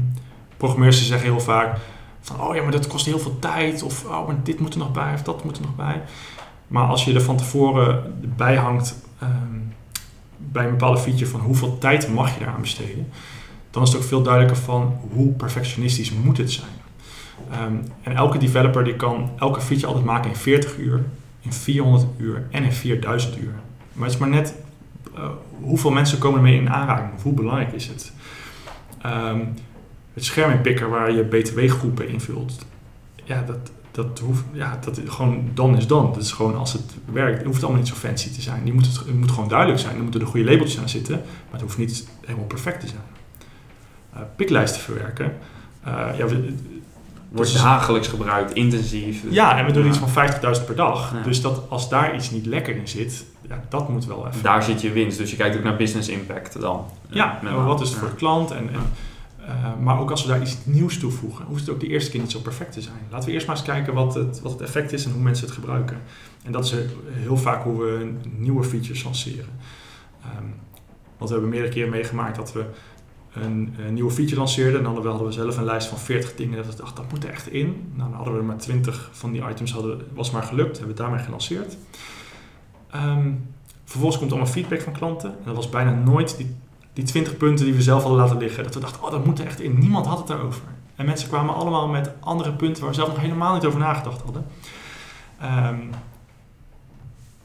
programmeurs 0.58 1.08
zeggen 1.08 1.30
heel 1.30 1.40
vaak 1.40 1.78
van, 2.22 2.42
oh 2.42 2.56
ja, 2.56 2.62
maar 2.62 2.72
dat 2.72 2.88
kost 2.88 3.06
heel 3.06 3.20
veel 3.20 3.40
tijd. 3.40 3.84
Of, 3.84 4.06
oh, 4.06 4.28
maar 4.28 4.44
dit 4.44 4.60
moet 4.60 4.74
er 4.74 4.80
nog 4.80 4.92
bij, 4.92 5.14
of 5.14 5.22
dat 5.22 5.44
moet 5.44 5.56
er 5.56 5.62
nog 5.62 5.76
bij. 5.76 6.02
Maar 6.68 6.88
als 6.88 7.06
je 7.06 7.14
er 7.14 7.22
van 7.22 7.38
tevoren 7.38 8.14
bij 8.36 8.56
hangt 8.56 9.00
ehm, 9.20 9.58
bij 10.38 10.64
een 10.64 10.70
bepaalde 10.70 11.00
feature 11.00 11.30
van 11.30 11.40
hoeveel 11.40 11.78
tijd 11.78 12.14
mag 12.14 12.34
je 12.34 12.40
daaraan 12.40 12.62
besteden, 12.62 13.08
dan 13.72 13.84
is 13.84 13.90
het 13.90 13.98
ook 13.98 14.08
veel 14.08 14.22
duidelijker 14.22 14.58
van 14.64 15.00
hoe 15.12 15.32
perfectionistisch 15.32 16.12
moet 16.12 16.38
het 16.38 16.52
zijn. 16.52 16.72
Ehm, 17.52 17.76
en 18.04 18.16
elke 18.16 18.38
developer 18.38 18.84
die 18.84 18.96
kan 18.96 19.30
elke 19.40 19.62
feature 19.62 19.88
altijd 19.88 20.06
maken 20.06 20.30
in 20.30 20.36
40 20.36 20.78
uur, 20.78 21.04
in 21.42 21.54
400 21.54 22.06
uur 22.18 22.48
en 22.52 22.64
in 22.64 22.74
4000 22.74 23.38
uur. 23.38 23.54
Maar 23.94 24.04
het 24.04 24.14
is 24.14 24.20
maar 24.20 24.30
net 24.30 24.54
hoeveel 25.62 25.92
mensen 25.92 26.18
komen 26.18 26.38
ermee 26.38 26.60
in 26.60 26.70
aanraking 26.70 27.14
of 27.16 27.24
hoe 27.24 27.34
belangrijk 27.34 27.72
is 27.72 27.88
het. 27.88 28.14
Ehm, 29.02 29.40
het 30.14 30.26
scherminpikker 30.26 30.90
waar 30.90 31.12
je 31.12 31.24
btw-groepen 31.26 32.08
invult, 32.10 32.66
ja, 33.24 33.42
dat, 33.48 33.72
dat 33.92 34.20
hoeft, 34.20 34.44
ja, 34.52 34.80
dat 34.84 35.02
gewoon 35.06 35.50
dan 35.54 35.78
is 35.78 35.88
dan. 35.88 36.06
Dat 36.14 36.24
is 36.24 36.32
gewoon 36.32 36.56
als 36.56 36.74
het 36.74 36.94
werkt. 37.14 37.38
Het 37.38 37.46
hoeft 37.46 37.62
allemaal 37.62 37.80
niet 37.80 37.90
zo 37.90 37.96
fancy 37.96 38.32
te 38.32 38.42
zijn. 38.42 38.64
Die 38.64 38.74
moet 38.74 38.86
het, 38.86 39.14
moet 39.18 39.32
gewoon 39.32 39.50
duidelijk 39.50 39.80
zijn. 39.80 39.96
Er 39.96 40.02
moeten 40.02 40.20
de 40.20 40.26
goede 40.26 40.52
labeltjes 40.52 40.80
aan 40.82 40.90
zitten, 40.90 41.16
maar 41.16 41.52
het 41.52 41.62
hoeft 41.62 41.78
niet 41.78 42.08
helemaal 42.26 42.48
perfect 42.48 42.80
te 42.80 42.88
zijn. 42.88 43.02
Eh 44.14 44.20
piklijsten 44.36 44.82
verwerken. 44.82 45.34
eh, 45.84 46.08
ja, 46.18 46.26
we- 46.28 46.56
Wordt 47.30 47.52
Dus- 47.52 47.62
dagelijks 47.62 48.08
gebruikt, 48.08 48.54
intensief. 48.54 49.24
ja, 49.30 49.58
en 49.58 49.66
we 49.66 49.72
doen 49.72 49.84
Ja. 49.84 49.90
iets 49.90 49.98
van 49.98 50.10
50.000 50.10 50.66
per 50.66 50.76
dag. 50.76 51.14
Ja. 51.14 51.22
Dus 51.24 51.42
dat, 51.42 51.62
als 51.70 51.90
daar 51.90 52.16
iets 52.16 52.32
niet 52.32 52.46
lekker 52.46 52.76
in 52.76 52.88
zit, 52.88 53.26
ja, 53.48 53.64
dat 53.70 53.90
moet 53.90 54.06
wel 54.06 54.28
even. 54.28 54.42
Daar 54.42 54.64
zit 54.64 54.82
je 54.82 54.92
winst, 54.92 55.18
dus 55.18 55.30
je 55.30 55.36
kijkt 55.36 55.58
ook 55.58 55.64
naar 55.64 55.76
business 55.76 56.10
impact 56.10 56.62
dan. 56.62 56.86
ja, 57.10 57.40
en 57.44 57.66
wat 57.66 57.82
is 57.82 57.90
het 57.90 57.98
voor 57.98 58.10
de 58.10 58.16
klant? 58.16 58.52
En, 58.52 58.70
en, 58.74 58.82
eh, 59.48 59.54
maar 59.82 60.00
ook 60.00 60.12
als 60.12 60.22
we 60.24 60.28
daar 60.30 60.42
iets 60.42 60.58
nieuws 60.64 60.98
toevoegen, 61.00 61.46
hoeft 61.46 61.60
het 61.62 61.70
ook 61.70 61.80
de 61.80 61.88
eerste 61.88 62.12
keer 62.12 62.20
niet 62.22 62.32
zo 62.32 62.40
perfect 62.40 62.72
te 62.74 62.82
zijn. 62.82 62.96
Laten 63.12 63.28
we 63.28 63.34
eerst 63.34 63.48
maar 63.48 63.56
eens 63.56 63.66
kijken 63.66 63.94
wat 63.94 64.14
het, 64.14 64.42
wat 64.42 64.52
het 64.52 64.62
effect 64.62 64.92
is 64.94 65.06
en 65.06 65.12
hoe 65.12 65.22
mensen 65.22 65.46
het 65.46 65.56
gebruiken. 65.56 65.98
En 66.44 66.52
dat 66.52 66.66
is 66.66 66.74
heel 67.12 67.38
vaak 67.38 67.64
hoe 67.64 67.84
we 67.84 68.12
nieuwe 68.38 68.64
features 68.64 69.04
lanceren. 69.04 69.50
Ehm, 70.24 70.44
want 71.18 71.30
we 71.30 71.36
hebben 71.36 71.50
meerdere 71.50 71.74
keren 71.74 71.90
meegemaakt 71.90 72.36
dat 72.36 72.54
we 72.54 72.66
een, 73.34 73.76
nieuwe 73.90 74.12
feature 74.12 74.38
lanceerden. 74.38 74.78
En 74.78 74.84
dan 74.84 75.06
hadden 75.06 75.26
we 75.26 75.32
zelf 75.32 75.58
een 75.58 75.64
lijst 75.64 75.88
van 75.88 75.98
40 75.98 76.36
dingen. 76.36 76.58
Dat 76.58 76.66
we 76.66 76.76
dachten, 76.76 77.04
dat 77.04 77.12
moet 77.12 77.24
er 77.24 77.30
echt 77.30 77.52
in. 77.52 77.92
Nou, 77.96 78.10
dan 78.10 78.14
hadden 78.14 78.34
we 78.34 78.40
er 78.40 78.46
maar 78.46 78.58
20 78.58 79.10
van 79.12 79.32
die 79.32 79.44
items, 79.50 79.72
hadden, 79.72 80.02
was 80.14 80.32
maar 80.32 80.44
gelukt. 80.44 80.78
Hebben 80.78 80.96
we 80.96 81.02
daarmee 81.02 81.24
gelanceerd. 81.24 81.78
Ehm, 82.92 83.32
vervolgens 83.84 84.20
komt 84.20 84.32
allemaal 84.32 84.52
feedback 84.52 84.82
van 84.82 84.94
klanten. 84.94 85.30
En 85.30 85.46
dat 85.46 85.56
was 85.56 85.70
bijna 85.70 85.92
nooit 85.92 86.38
die, 86.38 86.56
die 86.94 87.04
20 87.04 87.38
punten 87.38 87.66
die 87.66 87.74
we 87.74 87.82
zelf 87.82 88.02
hadden 88.02 88.20
laten 88.22 88.38
liggen. 88.38 88.64
Dat 88.64 88.74
we 88.74 88.80
dachten, 88.80 89.04
oh, 89.04 89.12
dat 89.12 89.26
moet 89.26 89.40
er 89.40 89.46
echt 89.46 89.60
in. 89.60 89.80
Niemand 89.80 90.06
had 90.06 90.18
het 90.18 90.28
daarover. 90.28 90.62
En 90.96 91.06
mensen 91.06 91.30
kwamen 91.30 91.56
allemaal 91.56 91.88
met 91.88 92.12
andere 92.20 92.54
punten 92.54 92.82
waar 92.82 92.92
we 92.92 92.98
zelf 92.98 93.10
nog 93.10 93.20
helemaal 93.20 93.54
niet 93.54 93.66
over 93.66 93.80
nagedacht 93.80 94.22
hadden. 94.22 94.46
Ehm, 95.40 95.78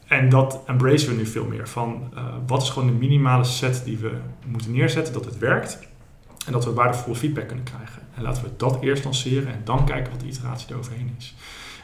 en 0.07 0.29
dat 0.29 0.61
embracen 0.65 1.09
we 1.09 1.15
nu 1.15 1.25
veel 1.25 1.45
meer. 1.45 1.67
Van 1.67 2.11
eh, 2.15 2.23
wat 2.47 2.61
is 2.61 2.69
gewoon 2.69 2.87
de 2.87 2.93
minimale 2.93 3.43
set 3.43 3.81
die 3.85 3.97
we 3.97 4.11
moeten 4.45 4.71
neerzetten, 4.71 5.13
dat 5.13 5.25
het 5.25 5.37
werkt. 5.37 5.79
En 6.45 6.51
dat 6.51 6.65
we 6.65 6.73
waardevolle 6.73 7.15
feedback 7.15 7.47
kunnen 7.47 7.65
krijgen. 7.65 8.01
En 8.15 8.21
laten 8.21 8.43
we 8.43 8.49
dat 8.57 8.81
eerst 8.81 9.03
lanceren 9.03 9.53
en 9.53 9.61
dan 9.63 9.85
kijken 9.85 10.11
wat 10.11 10.19
de 10.19 10.27
iteratie 10.27 10.73
eroverheen 10.73 11.15
is. 11.17 11.35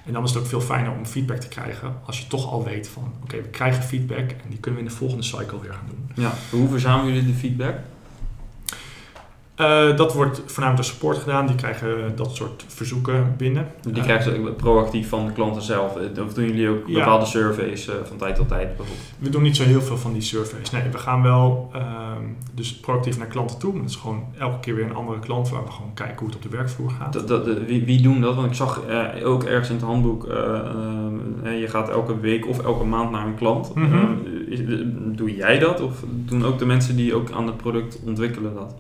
En 0.06 0.14
dan 0.14 0.24
is 0.24 0.30
het 0.30 0.40
ook 0.40 0.48
veel 0.48 0.62
fijner 0.62 0.92
om 0.92 1.06
feedback 1.06 1.38
te 1.38 1.48
krijgen 1.48 1.96
als 2.06 2.20
je 2.20 2.28
toch 2.28 2.52
al 2.52 2.64
weet 2.64 2.88
van 2.88 3.14
oké, 3.24 3.42
we 3.42 3.48
krijgen 3.48 3.84
feedback 3.84 4.32
en 4.32 4.50
die 4.50 4.60
kunnen 4.60 4.80
we 4.80 4.86
in 4.86 4.92
de 4.92 4.98
volgende 4.98 5.24
cycle 5.24 5.60
weer 5.62 5.74
gaan 5.74 5.88
doen. 5.88 6.24
Ja, 6.24 6.34
hoe 6.50 6.70
verzamelen 6.70 7.14
jullie 7.14 7.32
de 7.32 7.40
feedback? 7.40 7.76
Eh, 9.62 9.98
dat 9.98 10.14
wordt 10.14 10.42
voornamelijk 10.46 10.76
door 10.88 10.94
support 10.94 11.18
gedaan. 11.18 11.48
Die 11.48 11.56
krijgen 11.56 12.16
dat 12.16 12.36
soort 12.36 12.66
verzoeken 12.68 13.34
binnen. 13.38 13.68
Die 13.82 13.94
Eh, 13.96 14.04
krijgen 14.04 14.34
ze 14.36 14.52
proactief 14.58 15.10
van 15.10 15.26
de 15.26 15.32
klanten 15.32 15.62
zelf. 15.62 15.96
Eh, 15.96 16.24
Of 16.24 16.34
doen 16.34 16.46
jullie 16.46 16.70
ook 16.70 16.84
Ja. 16.88 16.94
bepaalde 17.00 17.26
surveys 17.26 17.88
eh, 17.88 17.96
van 18.04 18.18
tijd 18.18 18.36
tot 18.36 18.48
tijd 18.48 18.68
bijvoorbeeld? 18.68 18.98
We 19.20 19.30
doen 19.30 19.42
niet 19.42 19.56
zo 19.56 19.64
heel 19.64 19.82
veel 19.82 19.98
van 19.98 20.14
die 20.14 20.22
surveys. 20.22 20.70
Nee, 20.70 20.82
we 20.92 20.98
gaan 20.98 21.22
wel 21.22 21.70
ehm, 21.74 22.22
dus 22.54 22.76
proactief 22.76 23.18
naar 23.18 23.28
klanten 23.28 23.58
toe. 23.60 23.74
Dat 23.82 23.90
is 23.90 23.96
gewoon 23.96 24.24
elke 24.38 24.60
keer 24.60 24.76
weer 24.76 24.86
een 24.86 24.96
andere 24.96 25.20
klant 25.20 25.50
waar 25.50 25.64
we 25.64 25.72
gewoon 25.72 25.94
kijken 25.94 26.18
hoe 26.18 26.28
het 26.28 26.36
op 26.36 26.42
de 26.42 26.50
werkvloer 26.50 26.90
gaat. 27.00 27.14
Dat, 27.14 27.28
dat, 27.28 27.46
wie, 27.68 27.86
wie 27.86 28.02
doen 28.02 28.22
dat? 28.22 28.36
Want 28.36 28.48
ik 28.48 28.54
zag 28.54 28.82
eh, 28.88 29.28
ook 29.28 29.44
ergens 29.44 29.70
in 29.70 29.76
het 29.76 29.84
handboek, 29.86 30.26
eh, 30.28 30.60
eh, 31.44 31.60
je 31.60 31.68
gaat 31.68 31.90
elke 31.90 32.20
week 32.20 32.48
of 32.48 32.60
elke 32.64 32.84
maand 32.86 33.12
naar 33.12 33.26
een 33.26 33.36
klant. 33.36 33.76
Mhm. 33.76 33.94
Eh, 33.96 34.60
is- 34.60 34.60
doe 34.96 35.36
jij 35.36 35.60
dat? 35.60 35.82
Of 35.82 36.04
doen 36.08 36.46
ook 36.46 36.60
de 36.60 36.66
mensen 36.66 36.96
die 36.96 37.16
ook 37.16 37.32
aan 37.32 37.46
het 37.48 37.58
product 37.58 38.00
ontwikkelen 38.06 38.54
dat? 38.54 38.76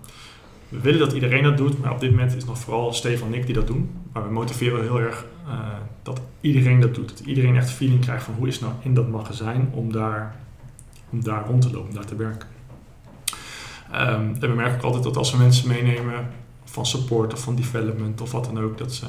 We 0.71 0.79
willen 0.79 0.99
dat 0.99 1.13
iedereen 1.13 1.43
dat 1.43 1.57
doet, 1.57 1.79
maar 1.79 1.91
op 1.91 1.99
dit 1.99 2.09
moment 2.09 2.29
is 2.29 2.37
het 2.37 2.45
nog 2.45 2.59
vooral 2.59 2.93
Stefan 2.93 3.27
en 3.27 3.33
ik 3.33 3.45
die 3.45 3.55
dat 3.55 3.67
doen. 3.67 3.89
Maar 4.11 4.23
we 4.23 4.33
motiveren 4.33 4.81
heel 4.81 4.99
erg 4.99 5.25
eh, 5.47 5.59
dat 6.03 6.21
iedereen 6.41 6.79
dat 6.79 6.95
doet. 6.95 7.09
Dat 7.09 7.19
iedereen 7.19 7.55
echt 7.55 7.69
feeling 7.69 7.99
krijgt 7.99 8.23
van 8.23 8.33
hoe 8.33 8.47
is 8.47 8.53
het 8.53 8.63
nou 8.63 8.75
in 8.81 8.93
dat 8.93 9.09
magazijn 9.09 9.69
om 9.73 9.91
daar, 9.91 10.35
om 11.09 11.23
daar 11.23 11.45
rond 11.45 11.61
te 11.61 11.71
lopen, 11.71 11.89
om 11.89 11.95
daar 11.95 12.05
te 12.05 12.15
werken. 12.15 12.47
Ehm, 13.91 14.33
en 14.39 14.39
we 14.39 14.47
merken 14.47 14.77
ook 14.77 14.83
altijd 14.83 15.03
dat 15.03 15.17
als 15.17 15.31
we 15.31 15.37
mensen 15.37 15.67
meenemen 15.67 16.27
van 16.63 16.85
support 16.85 17.33
of 17.33 17.39
van 17.39 17.55
development 17.55 18.21
of 18.21 18.31
wat 18.31 18.45
dan 18.45 18.59
ook, 18.59 18.77
dat 18.77 18.93
ze, 18.93 19.05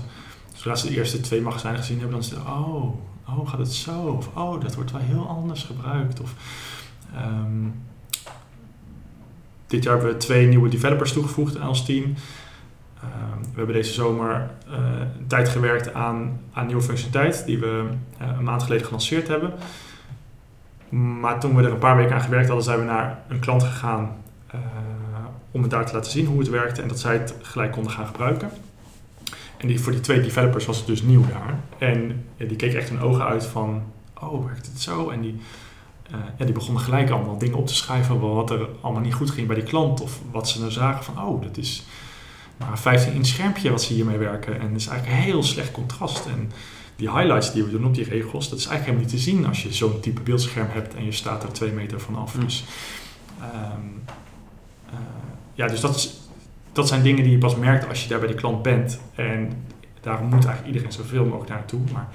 zodra 0.53 0.75
ze 0.75 0.88
de 0.88 0.96
eerste 0.96 1.20
twee 1.20 1.40
magazijnen 1.40 1.81
gezien 1.81 1.98
hebben, 1.98 2.16
dan 2.16 2.25
zeggen 2.25 2.53
oh, 2.53 2.94
oh, 3.29 3.48
gaat 3.48 3.59
het 3.59 3.72
zo? 3.72 4.01
Of 4.01 4.37
oh, 4.37 4.61
dat 4.61 4.75
wordt 4.75 4.92
wel 4.92 5.01
heel 5.01 5.29
anders 5.29 5.62
gebruikt. 5.62 6.20
Of, 6.20 6.35
ehm, 7.14 7.66
dit 9.73 9.85
jaar 9.85 9.95
hebben 9.95 10.13
we 10.13 10.19
twee 10.19 10.47
nieuwe 10.47 10.69
developers 10.69 11.13
toegevoegd 11.13 11.59
aan 11.59 11.69
ons 11.69 11.85
team. 11.85 12.15
Ehm, 12.97 13.41
we 13.41 13.57
hebben 13.57 13.75
deze 13.75 13.93
zomer 13.93 14.51
eh, 14.67 14.75
een 15.19 15.27
tijd 15.27 15.49
gewerkt 15.49 15.95
aan, 15.95 16.41
aan 16.53 16.67
nieuwe 16.67 16.83
functionaliteit 16.83 17.47
die 17.47 17.59
we 17.59 17.85
eh, 18.19 18.27
een 18.39 18.45
maand 18.45 18.63
geleden 18.63 18.85
gelanceerd 18.85 19.29
hebben. 19.29 19.53
Maar 21.21 21.41
toen 21.41 21.57
we 21.57 21.63
er 21.63 21.73
een 21.73 21.79
paar 21.79 21.97
weken 21.97 22.15
aan 22.15 22.21
gewerkt 22.21 22.47
hadden, 22.47 22.65
zijn 22.65 22.79
we 22.79 22.85
naar 22.85 23.23
een 23.29 23.39
klant 23.39 23.63
gegaan 23.63 24.17
eh, 24.47 24.59
om 25.51 25.63
het 25.63 25.71
daar 25.71 25.87
te 25.87 25.95
laten 25.95 26.11
zien 26.11 26.27
hoe 26.27 26.39
het 26.39 26.49
werkte 26.49 26.83
en 26.83 26.89
dat 26.89 27.01
zij 27.01 27.13
het 27.13 27.35
gelijk 27.43 27.73
konden 27.73 27.93
gaan 27.93 28.07
gebruiken. 28.07 28.51
En 29.57 29.69
die, 29.69 29.81
voor 29.81 29.93
die 29.93 30.01
twee 30.01 30.21
developers 30.21 30.67
was 30.67 30.77
het 30.77 30.87
dus 30.87 31.03
nieuw 31.03 31.25
daar. 31.27 31.59
En 31.79 32.25
die 32.37 32.57
keken 32.57 32.79
echt 32.79 32.89
hun 32.89 33.01
ogen 33.01 33.25
uit 33.25 33.47
van, 33.47 33.83
oh, 34.21 34.45
werkt 34.47 34.67
het 34.67 34.81
zo? 34.81 35.11
En 35.11 35.21
die, 35.21 35.41
eh, 36.12 36.18
ja, 36.37 36.44
die 36.44 36.55
begonnen 36.55 36.83
gelijk 36.83 37.11
allemaal 37.11 37.38
dingen 37.38 37.59
op 37.59 37.66
te 37.66 37.75
schrijven 37.75 38.20
wat 38.20 38.51
er 38.51 38.68
allemaal 38.81 39.03
niet 39.03 39.14
goed 39.14 39.31
ging 39.31 39.46
bij 39.46 39.57
die 39.57 39.64
klant. 39.64 40.01
Of 40.01 40.18
wat 40.31 40.48
ze 40.48 40.59
nou 40.59 40.70
zagen 40.70 41.05
van, 41.05 41.25
oh, 41.25 41.42
dat 41.42 41.57
is 41.57 41.85
maar 42.57 42.70
een 42.70 42.79
15 42.79 43.12
inch 43.12 43.27
schermpje 43.27 43.70
wat 43.70 43.83
ze 43.83 43.92
hiermee 43.92 44.18
werken. 44.18 44.61
En 44.61 44.68
dat 44.68 44.81
is 44.81 44.87
eigenlijk 44.87 45.18
een 45.18 45.25
heel 45.25 45.42
slecht 45.42 45.70
contrast. 45.70 46.27
En 46.27 46.53
die 46.96 47.11
highlights 47.11 47.53
die 47.53 47.62
we 47.62 47.70
doen 47.70 47.87
op 47.87 47.94
die 47.94 48.05
regels, 48.05 48.48
dat 48.48 48.59
is 48.59 48.66
eigenlijk 48.66 48.85
helemaal 48.85 49.11
niet 49.11 49.25
te 49.25 49.31
zien 49.31 49.46
als 49.46 49.62
je 49.62 49.72
zo'n 49.72 50.01
type 50.01 50.20
beeldscherm 50.20 50.68
hebt 50.70 50.94
en 50.94 51.05
je 51.05 51.12
staat 51.12 51.42
er 51.42 51.53
twee 51.53 51.72
meter 51.72 52.01
vanaf. 52.01 52.35
Mm. 52.35 52.44
Dus, 52.44 52.64
ehm, 53.40 53.87
eh, 54.90 54.94
ja, 55.55 55.66
dus 55.66 55.81
dat, 55.81 55.94
is, 55.94 56.20
dat 56.72 56.88
zijn 56.88 57.03
dingen 57.03 57.22
die 57.22 57.33
je 57.33 57.38
pas 57.38 57.57
merkt 57.57 57.88
als 57.88 58.03
je 58.03 58.09
daar 58.09 58.18
bij 58.18 58.29
die 58.29 58.37
klant 58.37 58.62
bent. 58.62 59.01
En 59.14 59.64
daarom 60.01 60.25
moet 60.25 60.44
eigenlijk 60.44 60.66
iedereen 60.66 60.92
zoveel 60.92 61.25
mogelijk 61.25 61.51
naartoe. 61.51 61.81
Maar 61.92 62.09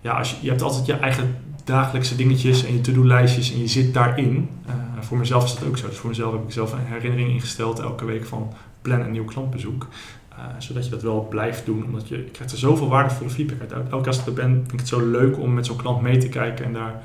ja, 0.00 0.12
als 0.12 0.30
je, 0.30 0.36
je 0.40 0.48
hebt 0.48 0.62
altijd 0.62 0.86
je 0.86 0.92
eigen 0.92 1.36
dagelijkse 1.64 2.16
dingetjes 2.16 2.64
en 2.64 2.72
je 2.72 2.80
to-do-lijstjes 2.80 3.52
en 3.52 3.58
je 3.60 3.66
zit 3.68 3.94
daarin. 3.94 4.48
Eh, 4.66 4.74
voor 5.00 5.18
mezelf 5.18 5.44
is 5.44 5.54
dat 5.54 5.68
ook 5.68 5.76
zo. 5.78 5.88
Dus 5.88 5.96
voor 5.96 6.08
mezelf 6.08 6.32
heb 6.32 6.42
ik 6.44 6.52
zelf 6.52 6.72
een 6.72 6.78
herinnering 6.84 7.28
ingesteld 7.30 7.78
elke 7.78 8.04
week 8.04 8.26
van 8.26 8.52
plan 8.82 9.00
een 9.00 9.10
nieuw 9.10 9.24
klantbezoek. 9.24 9.88
Eh, 10.28 10.44
zodat 10.58 10.84
je 10.84 10.90
dat 10.90 11.02
wel 11.02 11.26
blijft 11.30 11.66
doen, 11.66 11.84
omdat 11.84 12.08
je, 12.08 12.16
je 12.16 12.22
krijgt 12.24 12.52
er 12.52 12.58
zoveel 12.58 12.88
waardevolle 12.88 13.30
feedback 13.30 13.60
uit. 13.60 13.72
Elke 13.72 13.96
keer 13.96 14.06
als 14.06 14.18
ik 14.18 14.26
er 14.26 14.32
ben, 14.32 14.52
vind 14.54 14.72
ik 14.72 14.78
het 14.78 14.88
zo 14.88 15.10
leuk 15.10 15.38
om 15.38 15.54
met 15.54 15.66
zo'n 15.66 15.76
klant 15.76 16.02
mee 16.02 16.18
te 16.18 16.28
kijken 16.28 16.64
en 16.64 16.72
daar 16.72 17.02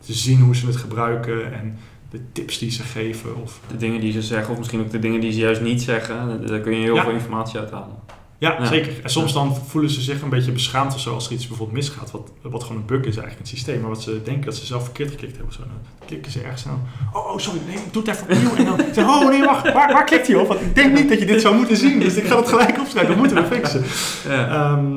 te 0.00 0.12
zien 0.12 0.40
hoe 0.40 0.56
ze 0.56 0.66
het 0.66 0.76
gebruiken 0.76 1.52
en 1.52 1.78
de 2.10 2.20
tips 2.32 2.58
die 2.58 2.70
ze 2.70 2.82
geven. 2.82 3.42
Of, 3.42 3.60
De 3.70 3.76
dingen 3.76 4.00
die 4.00 4.12
ze 4.12 4.22
zeggen, 4.22 4.52
of 4.52 4.58
misschien 4.58 4.80
ook 4.80 4.90
de 4.90 4.98
dingen 4.98 5.20
die 5.20 5.32
ze 5.32 5.38
juist 5.38 5.60
niet 5.60 5.82
zeggen, 5.82 6.46
daar 6.46 6.60
kun 6.60 6.72
je 6.72 6.82
heel 6.82 6.94
Ja. 6.94 7.02
veel 7.02 7.12
informatie 7.12 7.58
uit 7.60 7.70
halen. 7.70 7.96
Ja, 8.38 8.56
Ja. 8.58 8.64
zeker. 8.66 8.92
En 9.02 9.10
soms 9.10 9.32
dan 9.32 9.56
voelen 9.66 9.90
ze 9.90 10.00
zich 10.00 10.22
een 10.22 10.28
beetje 10.28 10.52
beschaamd 10.52 10.94
of 10.94 11.00
zo 11.00 11.14
als 11.14 11.26
er 11.26 11.32
iets 11.32 11.46
bijvoorbeeld 11.46 11.78
misgaat. 11.78 12.10
Wat, 12.10 12.30
wat 12.42 12.62
gewoon 12.62 12.76
een 12.78 12.86
bug 12.86 12.98
is 12.98 13.04
eigenlijk 13.04 13.32
in 13.32 13.38
het 13.38 13.48
systeem. 13.48 13.80
Maar 13.80 13.90
wat 13.90 14.02
ze 14.02 14.22
denken 14.22 14.44
dat 14.44 14.56
ze 14.56 14.66
zelf 14.66 14.82
verkeerd 14.84 15.10
geklikt 15.10 15.36
hebben. 15.36 15.54
Zo, 15.54 15.60
dan 15.60 16.06
klikken 16.06 16.32
ze 16.32 16.40
ergens 16.40 16.66
aan. 16.66 16.88
Oh, 17.12 17.26
oh, 17.32 17.38
sorry, 17.38 17.60
nee, 17.66 17.76
ik 17.76 17.92
doe 17.92 18.02
het 18.02 18.10
even 18.14 18.22
opnieuw. 18.36 18.54
En 18.56 18.64
dan 18.64 18.80
zeg 18.94 19.06
oh 19.06 19.28
nee, 19.28 19.42
wacht, 19.44 19.72
waar, 19.72 19.92
waar 19.92 20.04
klikt 20.04 20.26
hij 20.26 20.36
op? 20.36 20.48
Want 20.48 20.60
ik 20.60 20.74
denk 20.74 20.94
niet 20.98 21.08
dat 21.08 21.18
je 21.18 21.26
dit 21.26 21.40
zou 21.40 21.54
moeten 21.56 21.76
zien. 21.76 22.00
Dus 22.00 22.14
ik 22.16 22.26
ga 22.26 22.36
het 22.36 22.48
gelijk 22.48 22.78
opschrijven. 22.78 23.10
Dat 23.10 23.18
moeten 23.18 23.42
we 23.48 23.54
fixen. 23.56 23.84
Ja. 24.32 24.48
Ehm, 24.48 24.96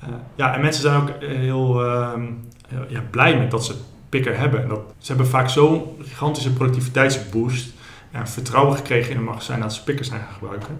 eh, 0.00 0.08
ja, 0.34 0.54
en 0.54 0.60
mensen 0.60 0.82
zijn 0.82 1.00
ook 1.00 1.08
eh, 1.08 1.28
heel 1.28 1.84
ehm, 1.84 2.22
heel- 2.68 2.86
ja, 2.88 3.02
blij 3.10 3.38
met 3.38 3.50
dat 3.50 3.64
ze 3.64 3.74
picker 4.08 4.38
hebben. 4.38 4.62
En 4.62 4.68
dat, 4.68 4.80
ze 4.98 5.06
hebben 5.08 5.26
vaak 5.30 5.48
zo'n 5.48 5.82
gigantische 6.02 6.52
productiviteitsboost 6.52 7.68
en 8.12 8.28
vertrouwen 8.28 8.76
gekregen 8.76 9.10
in 9.10 9.16
een 9.16 9.24
magazijn 9.24 9.60
dat 9.60 9.74
ze 9.74 9.82
pickers 9.84 10.08
zijn 10.08 10.20
gaan 10.20 10.32
gebruiken. 10.38 10.78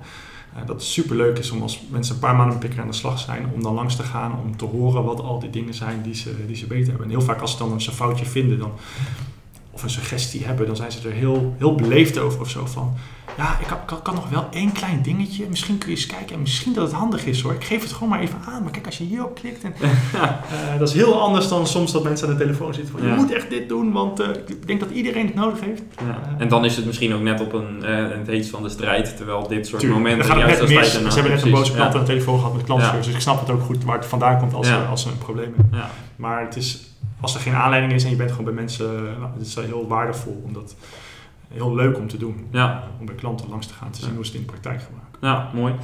Eh, 0.57 0.67
dat 0.67 0.77
het 0.77 0.85
super 0.85 1.17
leuk 1.17 1.39
is 1.39 1.51
om 1.51 1.63
als 1.63 1.81
mensen 1.91 2.15
een 2.15 2.21
paar 2.21 2.35
maanden 2.37 2.57
met 2.59 2.67
picker 2.67 2.81
aan 2.81 2.91
de 2.91 2.97
slag 2.97 3.19
zijn, 3.19 3.51
om 3.55 3.63
dan 3.63 3.75
langs 3.75 3.97
te 3.97 4.03
gaan, 4.03 4.41
om 4.45 4.57
te 4.57 4.65
horen 4.65 5.05
wat 5.05 5.21
al 5.21 5.39
die 5.39 5.51
dingen 5.51 5.75
zijn 5.75 6.03
die 6.03 6.15
ze, 6.15 6.47
die 6.47 6.57
ze 6.57 6.67
beter 6.67 6.89
hebben. 6.89 7.05
En 7.05 7.11
heel 7.11 7.23
vaak 7.23 7.41
als 7.41 7.53
ze 7.53 7.59
dan 7.59 7.73
een 7.73 7.81
foutje 7.81 8.27
vinden, 8.27 8.59
dan, 8.59 8.73
of 9.77 9.83
een 9.83 9.91
suggestie 9.91 10.45
hebben, 10.45 10.67
dan 10.67 10.77
zijn 10.77 10.93
ze 10.93 11.09
er 11.09 11.15
heel, 11.15 11.55
heel 11.59 11.75
beleefd 11.75 12.19
over 12.19 12.41
of 12.41 12.51
zo 12.51 12.67
van. 12.67 12.95
Ja, 13.37 13.59
ik 13.61 13.67
kan, 13.67 13.85
kan, 13.85 14.03
kan 14.03 14.15
nog 14.15 14.29
wel 14.29 14.47
één 14.51 14.73
klein 14.73 15.03
dingetje. 15.03 15.47
Misschien 15.49 15.79
kun 15.79 15.91
je 15.91 15.97
eens 15.97 16.07
kijken 16.07 16.35
en 16.35 16.41
misschien 16.41 16.73
dat 16.73 16.87
het 16.87 16.97
handig 16.97 17.27
is 17.27 17.41
hoor. 17.41 17.53
Ik 17.53 17.65
geef 17.65 17.83
het 17.83 17.93
gewoon 17.93 18.09
maar 18.09 18.21
even 18.21 18.39
aan. 18.49 18.63
Maar 18.63 18.73
kijk, 18.73 18.87
als 18.87 18.99
je 18.99 19.05
hierop 19.05 19.35
klikt. 19.35 19.65
En, 19.65 19.75
Eh, 20.17 20.79
dat 20.79 20.89
is 20.89 20.95
heel 20.95 21.21
anders 21.21 21.49
dan 21.49 21.67
soms 21.67 21.93
dat 21.93 22.03
mensen 22.03 22.29
aan 22.29 22.35
de 22.37 22.41
telefoon 22.41 22.75
zitten 22.75 22.93
van... 22.93 23.03
Ja. 23.07 23.15
Je 23.15 23.21
moet 23.21 23.33
echt 23.33 23.51
dit 23.51 23.69
doen, 23.69 23.93
want 23.93 24.21
eh, 24.21 24.29
ik 24.47 24.67
denk 24.67 24.81
dat 24.81 24.91
iedereen 24.91 25.27
het 25.27 25.35
nodig 25.35 25.61
heeft. 25.61 25.83
Ja. 25.99 26.37
En 26.39 26.49
dan 26.49 26.65
is 26.65 26.77
het 26.77 26.87
misschien 26.87 27.15
ook 27.15 27.21
net 27.21 27.41
op 27.41 27.53
een, 27.53 27.85
eh, 27.85 28.09
het 28.19 28.27
heetst 28.27 28.51
van 28.51 28.63
de 28.63 28.69
strijd, 28.69 29.17
terwijl 29.17 29.49
dit 29.49 29.67
soort 29.67 29.81
Tuurlijk, 29.81 30.03
momenten 30.03 30.31
het 30.31 30.39
juist 30.39 30.53
net 30.53 30.61
als 30.61 30.71
mis. 30.71 30.93
tijd 30.93 31.13
Ze 31.13 31.21
hebben 31.21 31.37
net 31.37 31.43
een 31.43 31.51
boze 31.51 31.73
klant 31.73 31.95
aan 31.95 32.01
de 32.01 32.07
telefoon 32.07 32.39
gehad 32.39 32.55
met 32.55 32.65
klantenservice. 32.65 33.09
Dus 33.09 33.17
ik 33.17 33.23
snap 33.23 33.41
het 33.41 33.51
ook 33.51 33.63
goed 33.63 33.85
waar 33.85 33.97
het 33.97 34.07
vandaan 34.07 34.39
komt 34.39 34.55
als, 34.55 34.69
als 34.91 35.05
er 35.05 35.11
een 35.11 35.19
probleem. 35.19 35.55
Ja. 35.73 35.91
Maar 36.17 36.41
het 36.41 36.57
is, 36.57 36.81
als 37.21 37.35
er 37.35 37.41
geen 37.41 37.55
aanleiding 37.55 37.93
is 37.93 38.05
en 38.05 38.11
je 38.11 38.17
bent 38.17 38.31
gewoon 38.31 38.45
bij 38.45 38.55
mensen... 38.55 39.05
Nou, 39.05 39.33
het 39.39 39.47
is 39.47 39.55
heel 39.55 39.87
waardevol, 39.89 40.43
omdat 40.45 40.77
heel 41.49 41.75
leuk 41.75 41.99
om 41.99 42.09
te 42.09 42.17
doen. 42.17 42.47
Ja. 42.51 42.83
Om 43.01 43.07
bij 43.07 43.15
klanten 43.15 43.49
langs 43.49 43.67
te 43.67 43.75
gaan, 43.75 43.91
te 43.91 44.01
zien 44.01 44.15
hoe 44.15 44.25
ze 44.25 44.31
het 44.31 44.41
in 44.41 44.47
de 44.47 44.53
praktijk 44.53 44.83
gebruiken. 44.83 45.19
Ja, 45.21 45.51
mooi. 45.55 45.75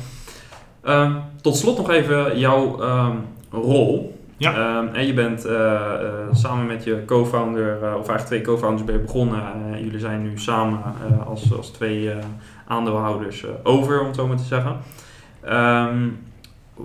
Ehm, 0.82 1.16
tot 1.40 1.56
slot 1.56 1.76
nog 1.76 1.90
even 1.90 2.38
jouw 2.38 2.80
ehm, 2.80 3.16
rol. 3.50 4.20
Ja. 4.36 4.54
Ehm, 4.54 4.94
en 4.94 5.06
je 5.06 5.14
bent 5.14 5.44
eh, 5.44 5.74
eh, 5.74 6.10
samen 6.32 6.66
met 6.66 6.84
je 6.84 7.02
co-founder, 7.06 7.72
eh, 7.72 7.88
of 7.88 8.08
eigenlijk 8.08 8.26
twee 8.26 8.40
co-founders 8.40 8.84
ben 8.84 8.94
je 8.94 9.00
begonnen. 9.00 9.42
Eh, 9.72 9.80
jullie 9.80 9.98
zijn 9.98 10.22
nu 10.22 10.38
samen 10.38 10.80
als, 11.26 11.56
als 11.56 11.70
twee 11.70 12.10
aandeelhouders 12.66 13.44
over, 13.62 14.00
om 14.00 14.06
het 14.06 14.16
zo 14.16 14.26
maar 14.26 14.36
te 14.36 14.44
zeggen. 14.44 14.76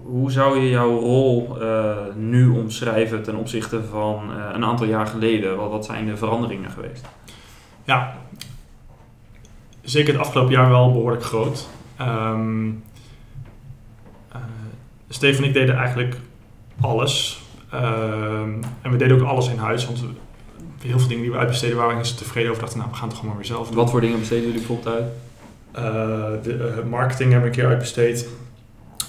Hoe 0.04 0.32
zou 0.32 0.60
je 0.60 0.70
jouw 0.70 1.00
rol 1.00 1.62
eh, 1.62 1.98
nu 2.16 2.48
omschrijven 2.48 3.24
ten 3.24 3.36
opzichte 3.36 3.84
van 3.84 4.32
eh, 4.32 4.50
een 4.54 4.66
aantal 4.66 4.86
jaar 4.86 5.08
geleden? 5.08 5.58
Wat, 5.58 5.72
wat 5.72 5.86
zijn 5.86 6.06
de 6.06 6.18
veranderingen 6.18 6.72
geweest? 6.72 7.06
Ja, 7.84 8.18
zeker 9.82 10.14
het 10.14 10.22
afgelopen 10.22 10.54
jaar 10.54 10.70
wel 10.70 10.92
behoorlijk 10.92 11.24
groot. 11.24 11.68
Ehm 11.98 12.70
eh, 14.32 14.42
Steven 15.10 15.44
en 15.44 15.50
ik 15.50 15.54
deden 15.54 15.76
eigenlijk 15.76 16.16
alles. 16.82 17.42
Ehm, 17.72 18.52
en 18.82 18.92
we 18.92 18.98
deden 18.98 19.22
ook 19.22 19.28
alles 19.28 19.50
in 19.50 19.58
huis, 19.58 19.86
want 19.86 20.02
we, 20.02 20.08
heel 20.82 21.00
veel 21.00 21.08
dingen 21.08 21.24
die 21.24 21.32
we 21.32 21.38
uitbesteden 21.38 21.78
waren 21.78 22.04
tevreden 22.04 22.50
over. 22.50 22.62
dachten, 22.62 22.80
nou, 22.80 22.92
we 22.92 22.98
gaan 22.98 23.08
het 23.08 23.18
toch 23.18 23.26
gewoon 23.26 23.36
maar 23.36 23.46
weer 23.46 23.56
zelf 23.56 23.68
doen. 23.68 23.76
Wat 23.76 23.90
voor 23.90 24.02
dingen 24.02 24.20
besteden 24.20 24.44
jullie 24.44 24.60
bijvoorbeeld 24.60 24.96
uit? 24.96 25.06
De, 26.44 26.84
marketing 26.90 27.32
hebben 27.32 27.50
we 27.50 27.56
een 27.56 27.62
keer 27.62 27.72
uitbesteed. 27.72 28.28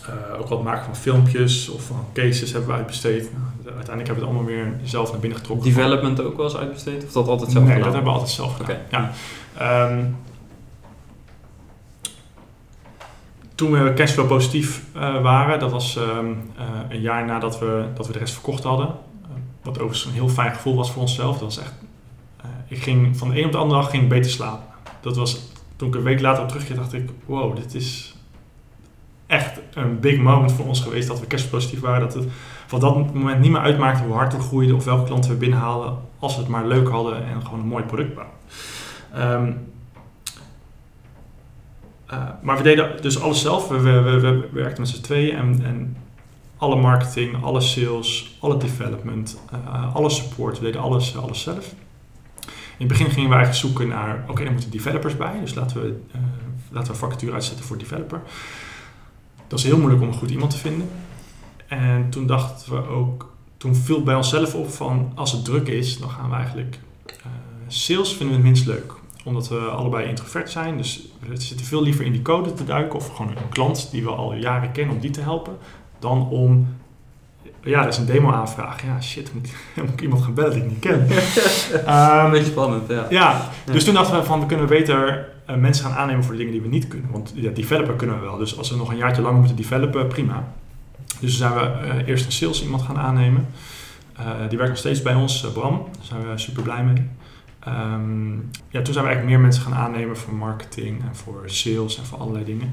Eh, 0.09 0.41
ook 0.41 0.49
wat 0.49 0.63
maken 0.63 0.85
van 0.85 0.97
filmpjes 0.97 1.69
of 1.69 1.83
van 1.83 2.05
cases 2.15 2.53
hebben 2.53 2.71
we 2.71 2.77
uitbesteed. 2.77 3.23
Nou, 3.33 3.45
uiteindelijk 3.77 4.07
hebben 4.07 4.15
we 4.15 4.21
het 4.21 4.23
allemaal 4.23 4.45
weer 4.45 4.73
zelf 4.85 5.11
naar 5.11 5.21
binnen 5.21 5.39
getrokken. 5.39 5.67
Development 5.67 6.21
ook 6.21 6.37
wel 6.37 6.45
eens 6.45 6.57
uitbesteed? 6.57 7.05
Of 7.05 7.13
dat 7.13 7.29
altijd 7.29 7.51
zelf 7.51 7.65
nee, 7.65 7.75
gedaan? 7.75 7.93
dat 7.93 7.95
hebben 7.95 8.13
we 8.13 8.19
altijd 8.19 8.37
zelf 8.37 8.57
gedaan. 8.57 8.77
Ja. 8.91 9.13
Ehm, 9.57 10.05
toen 13.55 13.71
we 13.71 13.93
cashflow 13.95 14.29
positief 14.29 14.85
eh, 14.95 15.23
waren, 15.23 15.59
dat 15.59 15.71
was 15.71 15.97
ehm, 15.97 16.27
eh, 16.57 16.65
een 16.89 17.01
jaar 17.01 17.25
nadat 17.25 17.59
we, 17.59 17.85
dat 17.95 18.07
we 18.07 18.13
de 18.13 18.19
rest 18.19 18.33
verkocht 18.33 18.63
hadden. 18.63 18.95
Wat 19.63 19.79
overigens 19.79 20.05
een 20.05 20.13
heel 20.13 20.29
fijn 20.29 20.55
gevoel 20.55 20.77
was 20.77 20.91
voor 20.91 21.03
onszelf. 21.03 21.33
Dat 21.33 21.55
was 21.55 21.59
echt, 21.59 21.73
ik 22.69 22.83
ging 22.83 23.17
van 23.17 23.29
de 23.29 23.39
een 23.39 23.47
op 23.47 23.53
de 23.53 23.59
andere 23.59 23.81
dag 23.81 23.91
ging 23.91 24.09
beter 24.09 24.31
slapen. 24.31 24.67
Dat 25.01 25.17
was, 25.17 25.41
toen 25.77 25.89
ik 25.89 25.95
een 25.95 26.03
week 26.03 26.21
later 26.21 26.43
op 26.43 26.49
terugkeer, 26.49 26.77
dacht 26.77 26.93
ik, 26.93 27.11
wow, 27.27 27.57
dit 27.57 27.75
is 27.75 28.18
echt 29.29 29.61
een 29.75 30.01
big 30.01 30.19
moment 30.19 30.53
voor 30.53 30.67
ons 30.67 30.81
geweest 30.81 31.09
dat 31.09 31.21
we 31.21 31.27
cashflow 31.27 31.53
positief 31.53 31.81
waren. 31.81 32.01
Dat 32.01 32.15
het 32.15 32.25
van 32.67 32.81
dat 32.81 33.15
moment 33.15 33.41
niet 33.41 33.51
meer 33.51 33.61
uitmaakte 33.61 34.03
hoe 34.03 34.15
hard 34.15 34.33
we 34.33 34.41
groeiden 34.41 34.77
of 34.77 34.85
welke 34.85 35.05
klanten 35.05 35.31
we 35.31 35.37
binnenhaalden, 35.37 35.99
als 36.19 36.35
we 36.35 36.41
het 36.41 36.51
maar 36.51 36.67
leuk 36.67 36.89
hadden 36.89 37.27
en 37.27 37.43
gewoon 37.43 37.61
een 37.61 37.67
mooi 37.67 37.85
product 37.85 38.15
bouwen. 38.15 38.35
Ehm, 39.15 39.53
eh, 42.07 42.29
maar 42.43 42.57
we 42.57 42.63
deden 42.63 43.03
dus 43.03 43.21
alles 43.21 43.41
zelf. 43.41 43.69
We, 43.69 43.81
we, 43.81 44.01
we, 44.01 44.21
we 44.21 44.49
werkten 44.53 44.81
met 44.81 44.91
z'n 44.91 45.03
tweeën 45.03 45.37
en, 45.37 45.65
en 45.65 45.97
alle 46.57 46.77
marketing, 46.77 47.43
alle 47.43 47.61
sales, 47.61 48.37
alle 48.41 48.57
development, 48.57 49.41
eh, 49.51 49.95
alle 49.95 50.11
support. 50.11 50.59
We 50.59 50.65
deden 50.65 50.81
alles, 50.81 51.17
alles 51.17 51.41
zelf. 51.41 51.75
In 52.79 52.87
het 52.87 52.89
begin 52.89 53.11
gingen 53.11 53.29
we 53.29 53.35
eigenlijk 53.35 53.67
zoeken 53.67 53.89
naar, 53.89 54.25
oké, 54.29 54.43
er 54.43 54.53
moeten 54.53 54.71
developers 54.71 55.17
bij. 55.17 55.41
Dus 55.41 55.55
laten 55.55 55.81
we, 55.81 56.01
eh, 56.13 56.21
laten 56.71 56.93
we 56.93 56.99
vacature 56.99 57.33
uitzetten 57.33 57.65
voor 57.65 57.79
developer. 57.79 58.21
Dat 59.49 59.59
is 59.59 59.65
heel 59.65 59.79
moeilijk 59.79 60.03
om 60.03 60.09
een 60.09 60.15
goed 60.15 60.31
iemand 60.31 60.51
te 60.51 60.59
vinden. 60.59 60.89
En 61.67 62.11
toen 62.11 62.27
dachten 62.27 62.73
we 62.73 62.89
ook, 62.89 63.33
toen 63.57 63.75
viel 63.75 64.03
bij 64.03 64.15
onszelf 64.15 64.55
op 64.55 64.71
van, 64.71 65.13
als 65.15 65.33
het 65.33 65.45
druk 65.45 65.69
is, 65.69 65.99
dan 65.99 66.11
gaan 66.11 66.31
we 66.31 66.37
eigenlijk, 66.37 66.79
eh, 67.07 67.27
sales 67.67 68.09
vinden 68.09 68.29
we 68.29 68.35
het 68.35 68.43
minst 68.43 68.67
leuk 68.67 68.97
omdat 69.29 69.49
we 69.49 69.59
allebei 69.59 70.09
introvert 70.09 70.51
zijn. 70.51 70.77
Dus 70.77 71.09
we 71.29 71.41
zitten 71.41 71.67
veel 71.67 71.83
liever 71.83 72.05
in 72.05 72.13
die 72.13 72.23
code 72.23 72.55
te 72.55 72.65
duiken. 72.65 72.99
Of 72.99 73.09
gewoon 73.17 73.29
een 73.31 73.49
klant 73.49 73.89
die 73.91 74.03
we 74.03 74.11
al 74.11 74.35
jaren 74.35 74.73
kennen 74.73 74.95
om 74.95 75.01
die 75.01 75.11
te 75.11 75.21
helpen. 75.21 75.57
Dan 75.99 76.29
om... 76.29 76.77
Ja, 77.63 77.83
dat 77.83 77.93
is 77.93 77.99
een 77.99 78.07
demo-aanvraag. 78.07 78.83
Ja, 78.83 79.01
shit, 79.01 79.35
moet, 79.35 79.49
moet 79.77 79.89
ik 79.89 80.01
iemand 80.01 80.23
gaan 80.23 80.35
bellen 80.35 80.53
die 80.53 80.63
ik 80.63 80.69
niet 80.69 80.79
ken. 80.79 81.01
Een 82.25 82.31
beetje 82.31 82.51
spannend, 82.51 82.89
ja. 82.89 83.07
ja, 83.11 83.51
dus 83.65 83.85
toen 83.85 83.95
dachten 83.95 84.19
we 84.19 84.25
van, 84.25 84.41
we 84.41 84.47
kunnen 84.47 84.67
beter 84.67 85.29
eh, 85.49 85.57
mensen 85.57 85.85
gaan 85.85 85.99
aannemen 85.99 86.25
voor 86.25 86.33
de 86.33 86.39
dingen 86.39 86.53
die 86.53 86.63
we 86.63 86.69
niet 86.69 86.89
kunnen. 86.89 87.11
Want 87.11 87.33
ja, 87.35 87.51
developer 87.51 87.95
kunnen 87.95 88.21
we 88.21 88.25
wel. 88.25 88.37
Dus 88.37 88.59
als 88.59 88.71
we 88.71 88.77
nog 88.77 88.91
een 88.91 88.97
jaartje 88.97 89.23
langer 89.23 89.39
moeten 89.39 89.57
developen, 89.57 90.07
prima. 90.07 90.53
Dus 91.21 91.37
zijn 91.37 91.55
we 91.55 91.61
eh, 91.61 92.09
eerst 92.09 92.27
een 92.27 92.33
sales 92.33 92.63
iemand 92.63 92.83
gaan 92.83 92.99
aannemen. 92.99 93.47
Eh, 94.17 94.25
die 94.49 94.57
werkt 94.59 94.73
nog 94.73 94.79
steeds 94.79 95.03
bij 95.03 95.15
ons, 95.15 95.47
Bram. 95.53 95.87
Daar 95.93 96.05
zijn 96.05 96.31
we 96.31 96.39
super 96.39 96.63
blij 96.63 96.85
mee. 96.85 97.03
Ehm, 97.59 98.35
ja, 98.69 98.83
toen 98.83 98.93
zijn 98.93 99.05
we 99.05 99.11
eigenlijk 99.11 99.25
meer 99.25 99.41
mensen 99.41 99.63
gaan 99.63 99.75
aannemen 99.75 100.17
voor 100.17 100.35
marketing 100.35 101.01
en 101.03 101.17
voor 101.17 101.43
sales 101.47 101.99
en 101.99 102.05
voor 102.05 102.19
allerlei 102.19 102.45
dingen. 102.45 102.71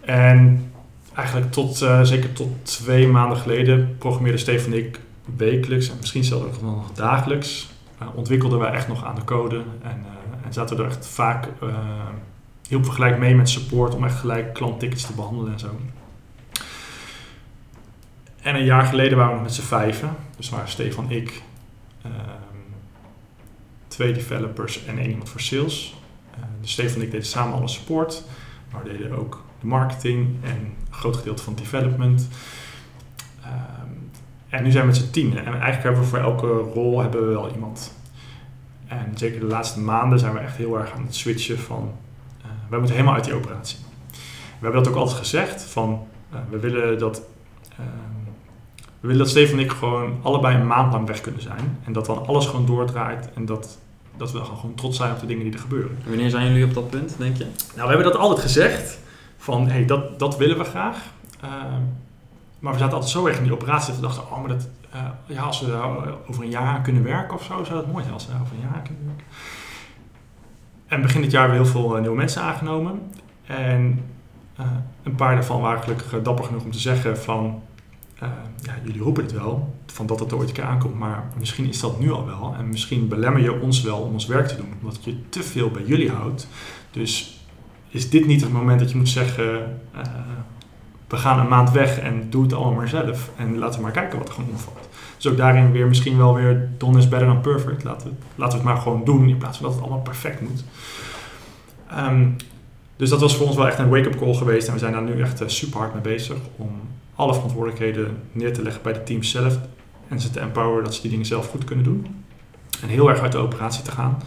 En 0.00 0.70
eigenlijk 1.14 1.52
tot, 1.52 1.76
zeker 2.02 2.32
tot 2.32 2.48
twee 2.62 3.08
maanden 3.08 3.38
geleden 3.38 3.96
programmeerde 3.98 4.38
Stefan 4.38 4.72
en 4.72 4.78
ik 4.78 5.00
wekelijks 5.36 5.90
en 5.90 5.96
misschien 6.00 6.24
zelfs 6.24 6.44
ook 6.44 6.62
nog 6.62 6.92
dagelijks. 6.92 7.70
eh, 7.98 8.06
ontwikkelden 8.14 8.58
wij 8.58 8.70
echt 8.70 8.88
nog 8.88 9.04
aan 9.04 9.14
de 9.14 9.24
code 9.24 9.56
en, 9.82 10.04
en 10.44 10.52
zaten 10.52 10.76
we 10.76 10.82
er 10.82 10.88
echt 10.88 11.06
vaak 11.06 11.48
eh 11.60 12.08
hielpen 12.72 12.90
we 12.90 12.96
gelijk 12.96 13.18
mee 13.18 13.34
met 13.34 13.48
support 13.48 13.94
om 13.94 14.04
echt 14.04 14.18
gelijk 14.18 14.54
klanttickets 14.54 15.06
te 15.06 15.12
behandelen 15.12 15.52
en 15.52 15.58
zo. 15.58 15.80
En 18.42 18.54
een 18.54 18.64
jaar 18.64 18.84
geleden 18.84 19.16
waren 19.16 19.30
we 19.32 19.36
nog 19.36 19.46
met 19.46 19.54
z'n 19.54 19.62
vijven. 19.62 20.16
Dus 20.36 20.48
waren 20.48 20.68
Stefan, 20.68 21.10
ik, 21.10 21.42
ehm, 22.02 22.12
twee 23.88 24.12
developers 24.12 24.84
en 24.84 24.98
één 24.98 25.10
iemand 25.10 25.28
voor 25.28 25.40
sales. 25.40 25.94
Eh, 26.30 26.40
dus 26.60 26.72
Stefan 26.72 26.96
en 26.96 27.02
ik 27.02 27.10
deden 27.10 27.26
samen 27.26 27.54
alle 27.54 27.68
support. 27.68 28.24
Maar 28.70 28.82
we 28.82 28.92
deden 28.92 29.18
ook 29.18 29.44
de 29.60 29.66
marketing 29.66 30.36
en 30.42 30.50
een 30.50 30.76
groot 30.90 31.16
gedeelte 31.16 31.42
van 31.42 31.54
development. 31.54 32.28
Ehm, 33.42 33.90
en 34.48 34.62
nu 34.62 34.70
zijn 34.70 34.82
we 34.82 34.90
met 34.90 35.00
z'n 35.00 35.10
tien. 35.10 35.38
En 35.38 35.44
eigenlijk 35.44 35.82
hebben 35.82 36.00
we 36.00 36.08
voor 36.08 36.18
elke 36.18 36.46
rol 36.46 37.00
hebben 37.00 37.20
we 37.20 37.32
wel 37.32 37.50
iemand. 37.50 38.00
En 38.98 39.12
zeker 39.14 39.40
de 39.40 39.46
laatste 39.46 39.80
maanden 39.80 40.18
zijn 40.18 40.32
we 40.32 40.38
echt 40.38 40.56
heel 40.56 40.78
erg 40.78 40.92
aan 40.92 41.02
het 41.02 41.14
switchen 41.14 41.58
van... 41.58 41.92
eh, 42.42 42.46
wij 42.68 42.78
moeten 42.78 42.96
helemaal 42.96 43.16
uit 43.16 43.24
die 43.24 43.34
operatie. 43.34 43.78
We 44.58 44.68
hebben 44.68 44.82
dat 44.82 44.92
ook 44.92 44.98
altijd 44.98 45.18
gezegd. 45.18 45.62
Van, 45.62 46.06
eh, 46.30 46.38
we 46.50 46.58
willen 46.58 46.98
dat... 46.98 47.22
ehm, 47.70 47.86
we 48.76 49.08
willen 49.08 49.18
dat 49.18 49.28
Steven 49.28 49.58
en 49.58 49.64
ik 49.64 49.72
gewoon 49.72 50.18
allebei 50.22 50.56
een 50.56 50.66
maand 50.66 50.92
lang 50.92 51.06
weg 51.06 51.20
kunnen 51.20 51.42
zijn. 51.42 51.78
En 51.84 51.92
dat 51.92 52.06
dan 52.06 52.26
alles 52.26 52.46
gewoon 52.46 52.66
doordraait. 52.66 53.28
En 53.34 53.46
dat, 53.46 53.78
dat 54.16 54.32
we 54.32 54.38
dan 54.38 54.46
gewoon 54.46 54.74
trots 54.74 54.96
zijn 54.96 55.12
op 55.12 55.20
de 55.20 55.26
dingen 55.26 55.44
die 55.44 55.52
er 55.52 55.58
gebeuren. 55.58 55.98
Wanneer 56.06 56.30
zijn 56.30 56.46
jullie 56.46 56.64
op 56.64 56.74
dat 56.74 56.90
punt, 56.90 57.14
denk 57.18 57.36
je? 57.36 57.44
Nou, 57.44 57.88
we 57.88 57.94
hebben 57.94 58.12
dat 58.12 58.16
altijd 58.16 58.40
gezegd. 58.40 58.98
Van, 59.36 59.66
hé, 59.66 59.72
hey, 59.72 59.84
dat, 59.84 60.18
dat 60.18 60.36
willen 60.36 60.58
we 60.58 60.64
graag. 60.64 60.96
Maar 62.62 62.72
we 62.72 62.78
zaten 62.78 62.94
altijd 62.94 63.12
zo 63.12 63.26
erg 63.26 63.36
in 63.36 63.42
die 63.42 63.52
operatie 63.52 63.86
dat 63.86 63.96
we 63.96 64.02
dachten, 64.02 64.22
oh, 64.22 64.38
maar 64.40 64.48
dat, 64.48 64.68
eh, 64.90 65.00
ja, 65.26 65.42
als 65.42 65.60
we 65.60 65.66
daar 65.66 65.86
over 66.28 66.42
een 66.42 66.50
jaar 66.50 66.80
kunnen 66.80 67.02
werken 67.02 67.34
of 67.34 67.44
zo, 67.44 67.64
zou 67.64 67.78
dat 67.78 67.86
mooi 67.86 68.02
zijn 68.02 68.14
als 68.14 68.26
we 68.26 68.32
over 68.42 68.54
een 68.54 68.68
jaar 68.72 68.82
kunnen 68.82 69.06
werken. 69.06 69.26
En 70.86 71.02
begin 71.02 71.22
dit 71.22 71.30
jaar 71.30 71.48
hebben 71.48 71.60
we 71.60 71.64
heel 71.64 71.80
veel 71.80 71.94
eh, 71.94 72.00
nieuwe 72.00 72.16
mensen 72.16 72.42
aangenomen. 72.42 73.00
En 73.46 74.04
Uh, 74.60 74.66
een 75.02 75.14
paar 75.14 75.34
daarvan 75.34 75.60
waren 75.60 75.82
gelukkig 75.82 76.22
dapper 76.22 76.44
genoeg 76.44 76.64
om 76.64 76.70
te 76.70 76.78
zeggen 76.78 77.18
van... 77.18 77.62
Ja, 78.62 78.78
jullie 78.84 79.02
roepen 79.02 79.22
het 79.22 79.32
wel, 79.32 79.74
van 79.86 80.06
dat 80.06 80.20
het 80.20 80.32
ooit 80.32 80.48
een 80.48 80.54
keer 80.54 80.64
aankomt, 80.64 80.98
maar 80.98 81.24
misschien 81.38 81.68
is 81.68 81.80
dat 81.80 82.00
nu 82.00 82.12
al 82.12 82.26
wel. 82.26 82.54
En 82.58 82.68
misschien 82.68 83.08
belemmer 83.08 83.42
je 83.42 83.60
ons 83.60 83.80
wel 83.80 83.98
om 83.98 84.12
ons 84.12 84.26
werk 84.26 84.46
te 84.48 84.56
doen, 84.56 84.72
omdat 84.80 85.04
je 85.04 85.28
te 85.28 85.42
veel 85.42 85.70
bij 85.70 85.82
jullie 85.84 86.10
houdt. 86.10 86.48
Dus 86.90 87.40
is 87.88 88.10
dit 88.10 88.26
niet 88.26 88.40
het 88.40 88.52
moment 88.52 88.80
dat 88.80 88.90
je 88.90 88.96
moet 88.96 89.08
zeggen, 89.08 89.80
we 91.12 91.18
gaan 91.18 91.38
een 91.38 91.48
maand 91.48 91.70
weg 91.70 91.98
en 91.98 92.30
doe 92.30 92.42
het 92.42 92.52
allemaal 92.52 92.72
maar 92.72 92.88
zelf. 92.88 93.30
En 93.36 93.58
laten 93.58 93.76
we 93.76 93.82
maar 93.82 93.92
kijken 93.92 94.18
wat 94.18 94.28
er 94.28 94.34
gewoon 94.34 94.50
omvalt. 94.50 94.88
Dus 95.16 95.26
ook 95.26 95.36
daarin 95.36 95.72
weer 95.72 95.86
misschien 95.86 96.16
wel 96.16 96.34
weer 96.34 96.70
done 96.78 96.98
is 96.98 97.08
better 97.08 97.28
than 97.28 97.40
perfect. 97.40 97.84
Laten 97.84 98.08
we, 98.08 98.14
laten 98.34 98.58
we 98.58 98.64
het 98.64 98.74
maar 98.74 98.82
gewoon 98.82 99.04
doen 99.04 99.28
in 99.28 99.38
plaats 99.38 99.56
van 99.56 99.66
dat 99.66 99.74
het 99.74 99.84
allemaal 99.84 100.02
perfect 100.02 100.40
moet. 100.40 100.64
Um, 101.98 102.36
dus 102.96 103.08
dat 103.10 103.20
was 103.20 103.36
voor 103.36 103.46
ons 103.46 103.56
wel 103.56 103.66
echt 103.66 103.78
een 103.78 103.88
wake-up 103.88 104.16
call 104.18 104.34
geweest. 104.34 104.66
En 104.66 104.72
we 104.72 104.78
zijn 104.78 104.92
daar 104.92 105.02
nu 105.02 105.20
echt 105.20 105.42
uh, 105.42 105.48
super 105.48 105.78
hard 105.78 105.92
mee 105.92 106.02
bezig 106.02 106.36
om 106.56 106.70
alle 107.14 107.34
verantwoordelijkheden 107.34 108.16
neer 108.32 108.52
te 108.52 108.62
leggen 108.62 108.82
bij 108.82 108.92
de 108.92 109.02
teams 109.02 109.30
zelf. 109.30 109.58
En 110.08 110.20
ze 110.20 110.30
te 110.30 110.40
empoweren 110.40 110.84
dat 110.84 110.94
ze 110.94 111.00
die 111.00 111.10
dingen 111.10 111.26
zelf 111.26 111.48
goed 111.48 111.64
kunnen 111.64 111.84
doen. 111.84 112.24
En 112.82 112.88
heel 112.88 113.08
erg 113.08 113.20
uit 113.20 113.32
de 113.32 113.38
operatie 113.38 113.82
te 113.82 113.90
gaan. 113.90 114.22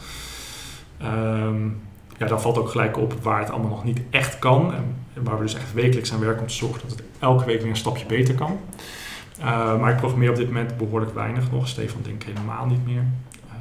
Um, 1.03 1.81
ja, 2.17 2.27
dan 2.27 2.41
valt 2.41 2.57
ook 2.57 2.69
gelijk 2.69 2.97
op 2.97 3.13
waar 3.21 3.39
het 3.39 3.49
allemaal 3.49 3.69
nog 3.69 3.83
niet 3.83 4.01
echt 4.09 4.39
kan. 4.39 4.73
En, 4.73 5.04
waar 5.23 5.37
we 5.37 5.43
dus 5.43 5.55
echt 5.55 5.73
wekelijks 5.73 6.13
aan 6.13 6.19
werken 6.19 6.41
om 6.41 6.47
te 6.47 6.53
zorgen 6.53 6.81
dat 6.87 6.97
het 6.97 7.07
elke 7.19 7.45
week 7.45 7.61
weer 7.61 7.69
een 7.69 7.75
stapje 7.75 8.05
beter 8.05 8.35
kan. 8.35 8.59
Uh, 9.39 9.79
maar 9.79 9.91
ik 9.91 9.97
programmeer 9.97 10.29
op 10.29 10.35
dit 10.35 10.47
moment 10.47 10.77
behoorlijk 10.77 11.13
weinig 11.13 11.51
nog. 11.51 11.67
Stefan 11.67 12.01
denk 12.01 12.23
ik 12.23 12.33
helemaal 12.33 12.65
niet 12.65 12.85
meer. 12.85 13.05
Uh, 13.47 13.53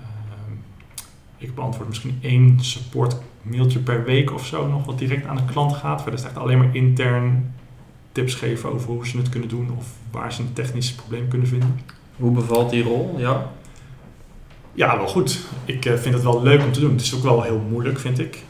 ik 1.39 1.55
beantwoord 1.55 1.89
misschien 1.89 2.19
één 2.21 2.65
support 2.65 3.17
mailtje 3.43 3.79
per 3.79 4.05
week 4.05 4.33
of 4.33 4.47
zo 4.47 4.69
nog 4.69 4.87
wat 4.87 4.99
direct 4.99 5.27
aan 5.27 5.37
de 5.37 5.45
klant 5.45 5.73
gaat. 5.73 6.03
Verder 6.03 6.21
is 6.21 6.27
echt 6.27 6.37
alleen 6.37 6.59
maar 6.59 6.75
intern 6.75 7.55
tips 8.13 8.35
geven 8.35 8.73
over 8.73 8.89
hoe 8.89 9.07
ze 9.07 9.17
het 9.17 9.29
kunnen 9.29 9.49
doen 9.49 9.71
of 9.79 9.87
waar 10.11 10.33
ze 10.33 10.43
een 10.43 10.53
technisch 10.53 10.93
probleem 10.93 11.29
kunnen 11.29 11.49
vinden. 11.49 11.81
Hoe 12.17 12.31
bevalt 12.31 12.71
die 12.71 12.83
rol? 12.83 13.15
Ja. 13.19 13.51
Ja, 14.73 14.97
wel 14.97 15.07
goed. 15.07 15.41
Ik 15.65 15.85
uh, 15.85 15.95
vind 15.95 16.15
het 16.15 16.25
wel 16.25 16.43
leuk 16.43 16.63
om 16.63 16.73
te 16.73 16.81
doen. 16.81 16.93
Het 16.93 17.01
is 17.01 17.15
ook 17.15 17.23
wel 17.23 17.43
heel 17.43 17.63
moeilijk, 17.71 17.99
vind 17.99 18.19
ik. 18.19 18.43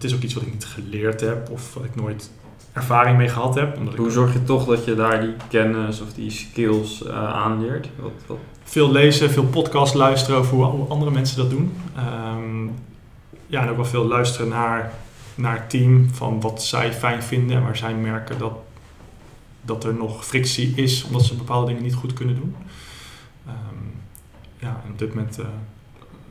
Het 0.00 0.10
is 0.10 0.16
ook 0.16 0.22
iets 0.22 0.34
wat 0.34 0.42
ik 0.42 0.52
niet 0.52 0.64
geleerd 0.64 1.20
heb 1.20 1.50
of 1.50 1.74
wat 1.74 1.84
ik 1.84 1.94
nooit 1.94 2.30
ervaring 2.72 3.16
mee 3.16 3.28
gehad 3.28 3.54
heb. 3.54 3.76
Omdat 3.76 3.94
Hoe 3.94 4.10
zorg 4.10 4.32
je 4.32 4.44
toch 4.44 4.66
dat 4.66 4.84
je 4.84 4.94
daar 4.94 5.20
die 5.20 5.34
kennis 5.48 6.00
of 6.00 6.12
die 6.12 6.30
skills 6.30 7.02
uh, 7.06 7.32
aanleert? 7.32 7.88
Wat, 7.98 8.12
wat? 8.26 8.36
Veel 8.62 8.92
lezen, 8.92 9.30
veel 9.30 9.44
podcast 9.44 9.94
luisteren 9.94 10.38
over 10.38 10.56
hoe 10.56 10.88
andere 10.88 11.10
mensen 11.10 11.36
dat 11.36 11.50
doen. 11.50 11.72
Um, 11.98 12.74
ja, 13.46 13.62
en 13.62 13.68
ook 13.68 13.76
wel 13.76 13.84
veel 13.84 14.06
luisteren 14.06 14.48
naar, 14.48 14.92
naar 15.34 15.54
het 15.54 15.70
team 15.70 16.08
van 16.12 16.40
wat 16.40 16.62
zij 16.62 16.92
fijn 16.92 17.22
vinden 17.22 17.56
en 17.56 17.62
waar 17.62 17.76
zij 17.76 17.94
merken 17.94 18.38
dat, 18.38 18.54
dat 19.62 19.84
er 19.84 19.94
nog 19.94 20.26
frictie 20.26 20.72
is 20.74 21.04
omdat 21.04 21.24
ze 21.24 21.34
bepaalde 21.34 21.66
dingen 21.66 21.82
niet 21.82 21.94
goed 21.94 22.12
kunnen 22.12 22.34
doen. 22.34 22.56
Um, 23.46 23.92
ja, 24.58 24.80
en 24.84 24.92
op 24.92 24.98
dit 24.98 25.14
moment 25.14 25.38
uh, 25.38 25.46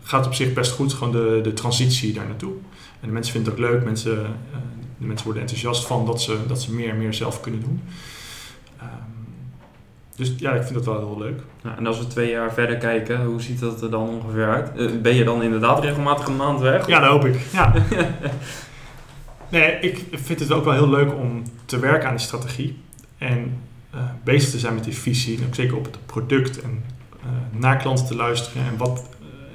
gaat 0.03 0.19
het 0.19 0.27
op 0.27 0.33
zich 0.33 0.53
best 0.53 0.71
goed, 0.71 0.93
gewoon 0.93 1.13
de, 1.13 1.39
de 1.43 1.53
transitie 1.53 2.13
daar 2.13 2.27
naartoe. 2.27 2.53
En 3.01 3.07
de 3.07 3.13
mensen 3.13 3.33
vinden 3.33 3.51
het 3.53 3.61
ook 3.61 3.69
leuk, 3.69 3.83
mensen, 3.83 4.11
uh, 4.11 4.57
de 4.97 5.05
mensen 5.05 5.25
worden 5.25 5.41
enthousiast 5.43 5.85
van 5.85 6.05
dat 6.05 6.21
ze, 6.21 6.37
dat 6.47 6.61
ze 6.61 6.73
meer 6.73 6.89
en 6.89 6.97
meer 6.97 7.13
zelf 7.13 7.41
kunnen 7.41 7.61
doen. 7.61 7.81
Um, 8.81 8.87
dus 10.15 10.33
ja, 10.37 10.53
ik 10.53 10.63
vind 10.63 10.73
dat 10.73 10.85
wel 10.85 10.97
heel 10.97 11.17
leuk. 11.17 11.41
Ja, 11.63 11.77
en 11.77 11.87
als 11.87 11.99
we 11.99 12.07
twee 12.07 12.29
jaar 12.29 12.53
verder 12.53 12.77
kijken, 12.77 13.25
hoe 13.25 13.41
ziet 13.41 13.59
dat 13.59 13.81
er 13.81 13.89
dan 13.89 14.09
ongeveer 14.09 14.49
uit? 14.49 14.71
Uh, 14.75 15.01
ben 15.01 15.15
je 15.15 15.23
dan 15.23 15.43
inderdaad 15.43 15.83
regelmatig 15.83 16.27
een 16.27 16.35
maand 16.35 16.59
weg? 16.59 16.87
Ja, 16.87 16.99
dat 16.99 17.09
hoop 17.09 17.25
ik. 17.25 17.39
Ja. 17.51 17.73
nee, 19.49 19.79
ik 19.79 20.05
vind 20.11 20.39
het 20.39 20.51
ook 20.51 20.63
wel 20.63 20.73
heel 20.73 20.89
leuk 20.89 21.13
om 21.13 21.43
te 21.65 21.79
werken 21.79 22.07
aan 22.07 22.15
die 22.15 22.25
strategie. 22.25 22.77
En 23.17 23.57
uh, 23.95 24.01
bezig 24.23 24.49
te 24.49 24.59
zijn 24.59 24.73
met 24.73 24.83
die 24.83 24.97
visie. 24.97 25.37
En 25.37 25.45
ook 25.45 25.55
zeker 25.55 25.77
op 25.77 25.85
het 25.85 26.05
product. 26.05 26.61
En 26.61 26.83
uh, 27.23 27.59
naar 27.59 27.77
klanten 27.77 28.05
te 28.05 28.15
luisteren. 28.15 28.63
En 28.65 28.77
wat 28.77 29.09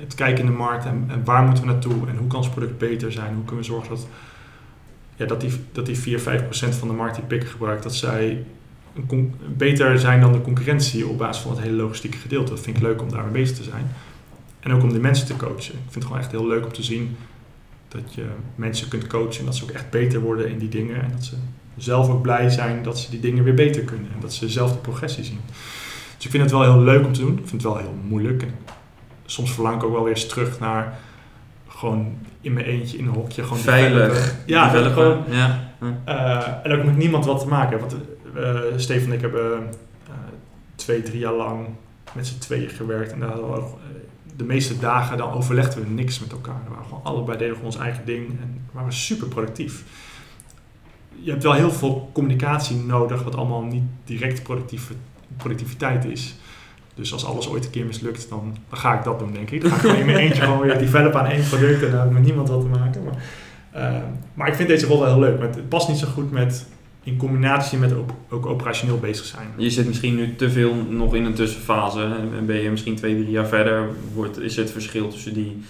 het 0.05 0.14
kijken 0.14 0.45
in 0.45 0.51
de 0.51 0.57
markt. 0.57 0.85
En, 0.85 1.25
waar 1.25 1.43
moeten 1.43 1.64
we 1.64 1.71
naartoe? 1.71 2.09
En 2.09 2.17
hoe 2.17 2.27
kan 2.27 2.38
ons 2.38 2.49
product 2.49 2.79
beter 2.79 3.12
zijn? 3.12 3.35
Hoe 3.35 3.45
kunnen 3.45 3.64
we 3.64 3.71
zorgen 3.71 3.88
dat, 3.88 4.07
ja, 5.17 5.27
dat, 5.27 5.40
die, 5.40 5.53
dat 5.73 5.87
die 5.87 5.99
4, 5.99 6.21
5 6.21 6.43
procent 6.43 6.75
van 6.75 6.88
de 6.88 6.95
markt 6.95 7.14
die 7.14 7.25
pikken 7.25 7.49
gebruikt, 7.49 7.83
dat 7.83 7.95
zij 7.95 8.45
beter 9.57 9.99
zijn 9.99 10.21
dan 10.21 10.33
de 10.33 10.40
concurrentie 10.40 11.07
op 11.07 11.19
basis 11.19 11.43
van 11.43 11.53
het 11.53 11.61
hele 11.61 11.77
logistieke 11.77 12.17
gedeelte. 12.19 12.51
Dat 12.51 12.61
vind 12.61 12.77
ik 12.77 12.83
leuk 12.83 13.03
om 13.03 13.11
daarmee 13.11 13.33
bezig 13.33 13.57
te 13.57 13.62
zijn. 13.62 13.87
En 14.61 14.73
ook 14.73 14.83
om 14.83 14.93
de 14.93 14.99
mensen 14.99 15.27
te 15.27 15.37
coachen. 15.37 15.75
Ik 15.75 15.81
vind 15.81 15.95
het 15.95 16.05
gewoon 16.05 16.19
echt 16.19 16.31
heel 16.31 16.47
leuk 16.47 16.64
om 16.64 16.73
te 16.73 16.83
zien 16.83 17.17
dat 17.88 18.14
je 18.14 18.25
mensen 18.55 18.88
kunt 18.88 19.07
coachen 19.07 19.38
en 19.38 19.45
dat 19.45 19.57
ze 19.57 19.62
ook 19.62 19.71
echt 19.71 19.90
beter 19.90 20.21
worden 20.21 20.51
in 20.51 20.59
die 20.59 20.69
dingen. 20.69 21.03
En 21.03 21.11
dat 21.11 21.25
ze 21.25 21.35
zelf 21.77 22.09
ook 22.09 22.23
blij 22.23 22.51
zijn 22.51 22.83
dat 22.83 22.99
ze 22.99 23.11
die 23.11 23.21
dingen 23.21 23.45
weer 23.45 23.55
beter 23.55 23.83
kunnen. 23.83 24.11
En 24.14 24.21
dat 24.21 24.35
ze 24.35 24.49
zelf 24.49 24.73
de 24.73 24.79
progressie 24.79 25.25
zien. 25.25 25.40
Dus 26.17 26.25
ik 26.25 26.31
vind 26.31 26.43
het 26.43 26.53
wel 26.53 26.62
heel 26.62 26.81
leuk 26.81 27.07
om 27.07 27.12
te 27.12 27.21
doen. 27.21 27.33
Ik 27.33 27.49
vind 27.49 27.62
het 27.62 27.62
wel 27.62 27.77
heel 27.77 27.95
moeilijk. 28.09 28.43
En 28.43 28.55
soms 29.25 29.53
verlang 29.53 29.77
ik 29.77 29.85
ook 29.85 29.93
wel 29.93 30.03
weer 30.05 30.15
eens 30.15 30.27
terug 30.27 30.59
naar 30.59 30.99
gewoon 31.69 32.19
in 32.41 32.53
mijn 32.53 32.67
eentje 32.67 32.99
in 32.99 33.07
een 33.07 33.15
hokje. 33.15 33.43
Gewoon 33.43 33.59
Veilig. 33.59 34.35
Ja, 34.47 34.69
gewoon, 34.69 35.25
ja. 35.31 35.73
Uh, 36.09 36.49
en 36.63 36.79
ook 36.79 36.85
met 36.85 36.97
niemand 36.97 37.25
wat 37.25 37.41
te 37.41 37.49
maken. 37.49 37.79
Want 37.79 37.97
uh, 38.37 38.61
Stefan 38.77 39.09
en 39.09 39.15
ik 39.15 39.21
hebben 39.21 39.53
uh, 39.53 40.15
twee, 40.75 41.03
drie 41.03 41.19
jaar 41.19 41.33
lang 41.33 41.67
met 42.13 42.27
z'n 42.27 42.39
tweeën 42.39 42.69
gewerkt. 42.69 43.13
En 43.13 43.21
daar 43.21 43.29
hadden 43.29 43.51
we 43.51 43.57
ook, 43.57 43.79
de 44.37 44.45
meeste 44.45 44.79
dagen 44.79 45.17
dan 45.17 45.33
overlegden 45.33 45.85
we 45.85 45.91
niks 45.91 46.19
met 46.21 46.33
elkaar. 46.33 46.61
We 46.65 46.71
waren 46.71 46.85
gewoon 46.85 47.05
allebei 47.05 47.39
deden 47.39 47.55
gewoon 47.55 47.71
ons 47.71 47.81
eigen 47.81 48.05
ding 48.05 48.29
en 48.29 48.67
waren 48.73 48.93
super 48.93 49.29
productief. 49.29 49.85
Je 51.21 51.31
hebt 51.31 51.43
wel 51.43 51.53
heel 51.53 51.71
veel 51.71 52.11
communicatie 52.13 52.77
nodig, 52.77 53.23
wat 53.23 53.37
allemaal 53.37 53.63
niet 53.63 53.85
direct 54.05 54.43
productieve, 54.43 54.95
productiviteit 55.37 56.05
is. 56.05 56.35
Dus 56.94 57.12
als 57.12 57.24
alles 57.24 57.48
ooit 57.48 57.64
een 57.64 57.70
keer 57.70 57.87
mislukt, 57.87 58.28
dan, 58.28 58.57
dan 58.68 58.78
ga 58.78 58.98
ik 58.98 59.04
dat 59.04 59.18
doen, 59.18 59.33
denk 59.33 59.50
ik. 59.50 59.61
Dan 59.61 59.70
ga 59.70 59.76
ik 59.76 59.83
gewoon 59.83 59.96
in 59.96 60.07
mijn 60.07 60.18
eentje 60.18 60.42
gewoon 60.42 60.61
weer 60.61 60.78
developen 60.78 61.20
aan 61.20 61.26
één 61.26 61.48
product 61.48 61.83
en 61.83 61.90
dan 61.90 61.98
heb 61.98 62.09
ik 62.09 62.14
met 62.14 62.24
niemand 62.24 62.48
wat 62.48 62.61
te 62.61 62.66
maken. 62.66 63.04
Maar, 63.04 63.14
uh, 63.92 64.02
maar 64.35 64.48
ik 64.48 64.54
vind 64.54 64.68
deze 64.68 64.87
rol 64.87 65.00
wel 65.00 65.09
heel 65.09 65.18
leuk. 65.18 65.40
het 65.40 65.68
past 65.68 65.88
niet 65.88 65.98
zo 65.98 66.07
goed 66.07 66.30
met 66.30 66.66
in 67.04 67.16
combinatie 67.16 67.78
met 67.78 67.92
ook, 67.92 68.11
ook, 68.30 68.46
operationeel 68.46 68.98
bezig 68.98 69.24
zijn. 69.24 69.48
Je 69.57 69.70
zit 69.70 69.87
misschien 69.87 70.14
nu 70.14 70.35
te 70.35 70.50
veel 70.50 70.74
nog 70.74 71.14
in 71.14 71.24
een 71.24 71.35
tussenfase. 71.35 72.16
En 72.37 72.46
ben 72.46 72.57
je 72.57 72.70
misschien 72.70 72.96
twee, 72.96 73.14
drie 73.14 73.30
jaar 73.30 73.46
verder, 73.46 73.88
wordt, 74.14 74.40
is 74.40 74.57
het 74.57 74.70
verschil 74.70 75.09
tussen 75.09 75.35
die 75.35 75.62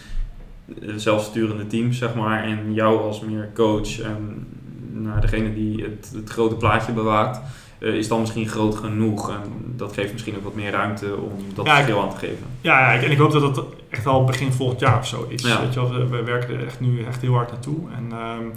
eh, 0.83 0.89
zelfsturende 0.97 1.67
teams, 1.67 1.99
zeg 1.99 2.15
maar, 2.15 2.45
en 2.45 2.75
jou 2.75 3.01
als 3.01 3.21
meer 3.21 3.51
coach 3.55 4.01
en 4.01 4.47
naar 4.93 5.21
degene 5.21 5.55
die 5.55 5.83
het, 5.83 6.13
het 6.15 6.31
grote 6.31 6.55
plaatje 6.55 6.93
bewaakt. 6.93 7.41
Uh, 7.85 7.95
is 7.95 8.09
dan 8.09 8.21
misschien 8.21 8.49
groot 8.49 8.77
genoeg. 8.77 9.31
En 9.31 9.41
dat 9.77 9.93
geeft 9.93 10.13
misschien 10.13 10.37
ook 10.37 10.45
wat 10.45 10.55
meer 10.55 10.71
ruimte 10.71 11.17
om 11.17 11.33
dat 11.55 11.67
ja, 11.67 11.75
verschil 11.75 12.03
aan 12.03 12.11
te 12.11 12.17
geven. 12.17 12.47
Ja, 12.61 12.93
ja, 12.93 13.03
en 13.03 13.11
ik 13.11 13.19
hoop 13.19 13.33
dat 13.33 13.57
het 13.57 13.65
echt 13.89 14.07
al 14.07 14.25
begin 14.25 14.53
volgend 14.53 14.81
jaar 14.81 14.99
of 14.99 15.07
zo 15.07 15.27
is. 15.29 15.43
Ja. 15.43 15.61
Weet 15.61 15.75
je 15.75 15.81
wel, 15.81 15.93
we, 15.93 16.07
we, 16.07 16.23
werken 16.23 16.55
er 16.55 16.67
echt 16.67 16.81
nu 16.81 17.05
echt 17.05 17.21
heel 17.21 17.35
hard 17.35 17.51
naartoe. 17.51 17.91
En 17.97 18.05
um, 18.05 18.53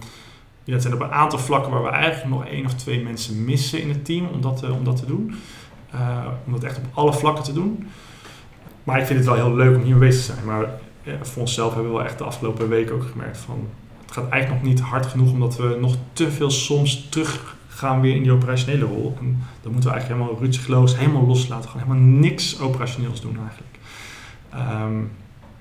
ja, 0.64 0.74
het 0.74 0.82
zijn 0.82 0.94
op 0.94 1.00
een 1.00 1.12
aantal 1.12 1.40
vlakken 1.40 1.72
waar 1.72 1.84
we 1.84 1.90
eigenlijk 1.90 2.36
nog 2.36 2.46
één 2.46 2.66
of 2.66 2.74
twee 2.74 3.04
mensen 3.04 3.46
missen 3.46 3.82
in 3.82 3.90
het 3.90 4.06
team 4.06 4.28
om 4.34 4.42
dat, 4.42 4.70
om 4.70 4.84
dat 4.84 4.98
te 4.98 5.06
doen. 5.06 5.36
Uh, 5.96 6.26
om 6.46 6.52
dat 6.54 6.64
echt 6.64 6.78
op 6.78 6.86
alle 6.94 7.14
vlakken 7.14 7.44
te 7.44 7.54
doen. 7.54 7.88
Maar 8.84 9.00
ik 9.00 9.06
vind 9.06 9.20
het 9.20 9.28
wel 9.28 9.38
heel 9.38 9.56
leuk 9.56 9.76
om 9.76 9.84
hier 9.84 9.98
bezig 9.98 10.26
te 10.26 10.32
zijn. 10.32 10.46
Maar 10.46 10.70
voor 11.22 11.42
onszelf 11.42 11.74
hebben 11.74 11.92
we 11.92 11.98
wel 11.98 12.06
echt 12.06 12.18
de 12.18 12.24
afgelopen 12.24 12.70
weken 12.70 12.96
ook 12.96 13.08
gemerkt 13.12 13.38
van... 13.38 13.68
Het 14.02 14.12
gaat 14.12 14.30
eigenlijk 14.30 14.64
nog 14.64 14.72
niet 14.72 14.82
hard 14.82 15.06
genoeg 15.06 15.32
omdat 15.32 15.58
we 15.58 15.78
nog 15.80 15.96
te 16.14 16.32
veel 16.32 16.52
soms 16.52 17.10
terug 17.10 17.57
gaan 17.78 18.02
weer 18.02 18.16
in 18.16 18.24
die 18.24 18.32
operationele 18.32 18.86
rol. 18.86 19.16
En 19.20 19.44
dan 19.62 19.72
moeten 19.72 19.90
we 19.90 19.96
eigenlijk 19.96 20.08
helemaal 20.08 20.44
rutsigloos, 20.44 20.98
helemaal 20.98 21.26
loslaten. 21.26 21.70
Gewoon 21.70 21.88
helemaal 21.88 22.20
niks 22.20 22.60
operationeels 22.60 23.22
doen 23.22 23.38
eigenlijk. 23.40 23.78
Um, 24.84 25.12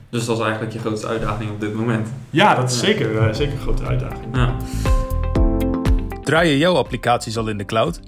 dus 0.09 0.24
dat 0.26 0.37
is 0.37 0.42
eigenlijk 0.42 0.72
je 0.72 0.79
grootste 0.79 1.07
uitdaging 1.07 1.50
op 1.50 1.61
dit 1.61 1.74
moment. 1.74 2.09
Ja, 2.31 2.55
dat 2.55 2.70
is 2.70 2.79
zeker, 2.79 3.12
uh, 3.12 3.33
zeker 3.33 3.52
een 3.52 3.61
grote 3.61 3.85
uitdaging. 3.85 4.37
Ja. 4.37 4.57
Draaien 6.22 6.59
jouw 6.59 6.74
applicaties 6.74 7.37
al 7.37 7.48
in 7.48 7.59
de 7.59 7.64
cloud? 7.64 8.00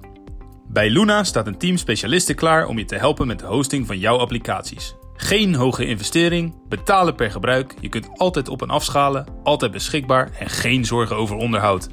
Bij 0.68 0.90
Luna 0.90 1.24
staat 1.24 1.46
een 1.46 1.58
team 1.58 1.76
specialisten 1.76 2.34
klaar 2.34 2.66
om 2.66 2.78
je 2.78 2.84
te 2.84 2.96
helpen 2.96 3.26
met 3.26 3.38
de 3.38 3.46
hosting 3.46 3.86
van 3.86 3.98
jouw 3.98 4.16
applicaties. 4.16 4.94
Geen 5.14 5.54
hoge 5.54 5.86
investering, 5.86 6.54
betalen 6.68 7.14
per 7.14 7.30
gebruik, 7.30 7.74
je 7.80 7.88
kunt 7.88 8.08
altijd 8.16 8.48
op 8.48 8.62
en 8.62 8.70
afschalen, 8.70 9.26
altijd 9.42 9.72
beschikbaar 9.72 10.30
en 10.38 10.50
geen 10.50 10.84
zorgen 10.84 11.16
over 11.16 11.36
onderhoud. 11.36 11.88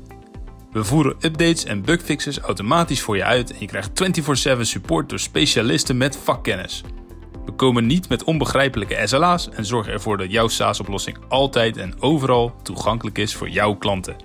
We 0.75 0.83
voeren 0.83 1.15
updates 1.19 1.65
en 1.65 1.81
bugfixes 1.81 2.39
automatisch 2.39 3.01
voor 3.01 3.15
je 3.15 3.23
uit 3.23 3.51
en 3.51 3.57
je 3.59 3.65
krijgt 3.65 3.89
24/7 3.93 4.65
support 4.65 5.09
door 5.09 5.19
specialisten 5.19 5.97
met 5.97 6.17
vakkennis. 6.17 6.83
We 7.45 7.51
komen 7.51 7.85
niet 7.85 8.09
met 8.09 8.23
onbegrijpelijke 8.23 9.01
SLA's 9.03 9.49
en 9.49 9.65
zorgen 9.65 9.93
ervoor 9.93 10.17
dat 10.17 10.31
jouw 10.31 10.47
SaaS-oplossing 10.47 11.17
altijd 11.27 11.77
en 11.77 12.01
overal 12.01 12.55
toegankelijk 12.63 13.17
is 13.17 13.35
voor 13.35 13.49
jouw 13.49 13.75
klanten. 13.75 14.15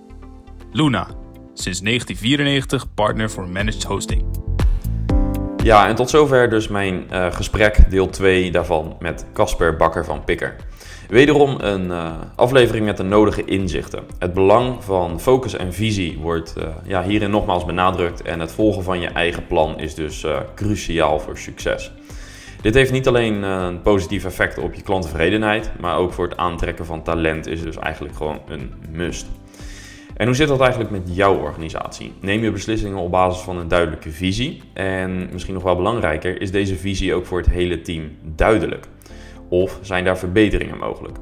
Luna, 0.73 1.07
sinds 1.55 1.81
1994 1.81 2.95
partner 2.95 3.31
voor 3.31 3.49
managed 3.49 3.85
hosting. 3.85 4.25
Ja, 5.63 5.89
en 5.89 5.95
tot 5.95 6.11
zover 6.11 6.51
dus 6.51 6.69
mijn 6.69 7.07
uh, 7.13 7.33
gesprek, 7.33 7.91
deel 7.91 8.09
2 8.09 8.51
daarvan 8.51 8.97
met 8.99 9.27
Casper 9.33 9.77
Bakker 9.77 10.05
van 10.05 10.25
Pikker. 10.25 10.57
Wederom 11.11 11.57
een 11.61 11.85
uh, 11.85 12.13
aflevering 12.37 12.85
met 12.85 12.97
de 12.97 13.03
nodige 13.03 13.45
inzichten. 13.45 14.03
Het 14.19 14.35
belang 14.35 14.85
van 14.85 15.21
focus 15.21 15.57
en 15.57 15.73
visie 15.73 16.19
wordt 16.19 16.55
uh, 16.59 16.65
ja, 16.85 17.03
hierin 17.03 17.31
nogmaals 17.31 17.65
benadrukt 17.65 18.23
en 18.23 18.41
het 18.41 18.53
volgen 18.53 18.83
van 18.83 19.01
je 19.01 19.07
eigen 19.09 19.47
plan 19.47 19.79
is 19.79 19.95
dus 19.95 20.25
uh, 20.25 20.39
cruciaal 20.55 21.21
voor 21.21 21.39
succes. 21.39 21.93
Dit 22.63 22.75
heeft 22.75 22.93
niet 22.93 23.09
alleen 23.09 23.43
een 23.43 23.83
positief 23.83 24.25
effect 24.25 24.59
op 24.59 24.75
je 24.75 24.83
klanttevredenheid, 24.83 25.71
maar 25.81 25.97
ook 25.97 26.13
voor 26.13 26.29
het 26.29 26.37
aantrekken 26.37 26.87
van 26.87 27.03
talent 27.03 27.47
is 27.47 27.63
dus 27.63 27.77
eigenlijk 27.77 28.17
gewoon 28.17 28.39
een 28.49 28.73
must. 28.91 29.27
En 30.17 30.27
hoe 30.27 30.35
zit 30.35 30.49
dat 30.49 30.61
eigenlijk 30.61 30.91
met 30.91 31.03
jouw 31.13 31.37
organisatie? 31.37 32.13
Neem 32.21 32.43
je 32.43 32.51
beslissingen 32.51 32.99
op 32.99 33.11
basis 33.11 33.43
van 33.43 33.59
een 33.59 33.69
duidelijke 33.69 34.11
visie? 34.11 34.63
En 34.73 35.29
misschien 35.33 35.55
nog 35.55 35.63
wel 35.63 35.77
belangrijker, 35.77 36.41
is 36.41 36.51
deze 36.51 36.77
visie 36.77 37.15
ook 37.15 37.27
voor 37.27 37.39
het 37.39 37.51
hele 37.51 37.81
team 37.81 38.11
duidelijk? 38.23 38.87
Of 39.51 39.79
zijn 39.83 40.05
daar 40.05 40.19
verbeteringen 40.19 40.79
mogelijk? 40.79 41.19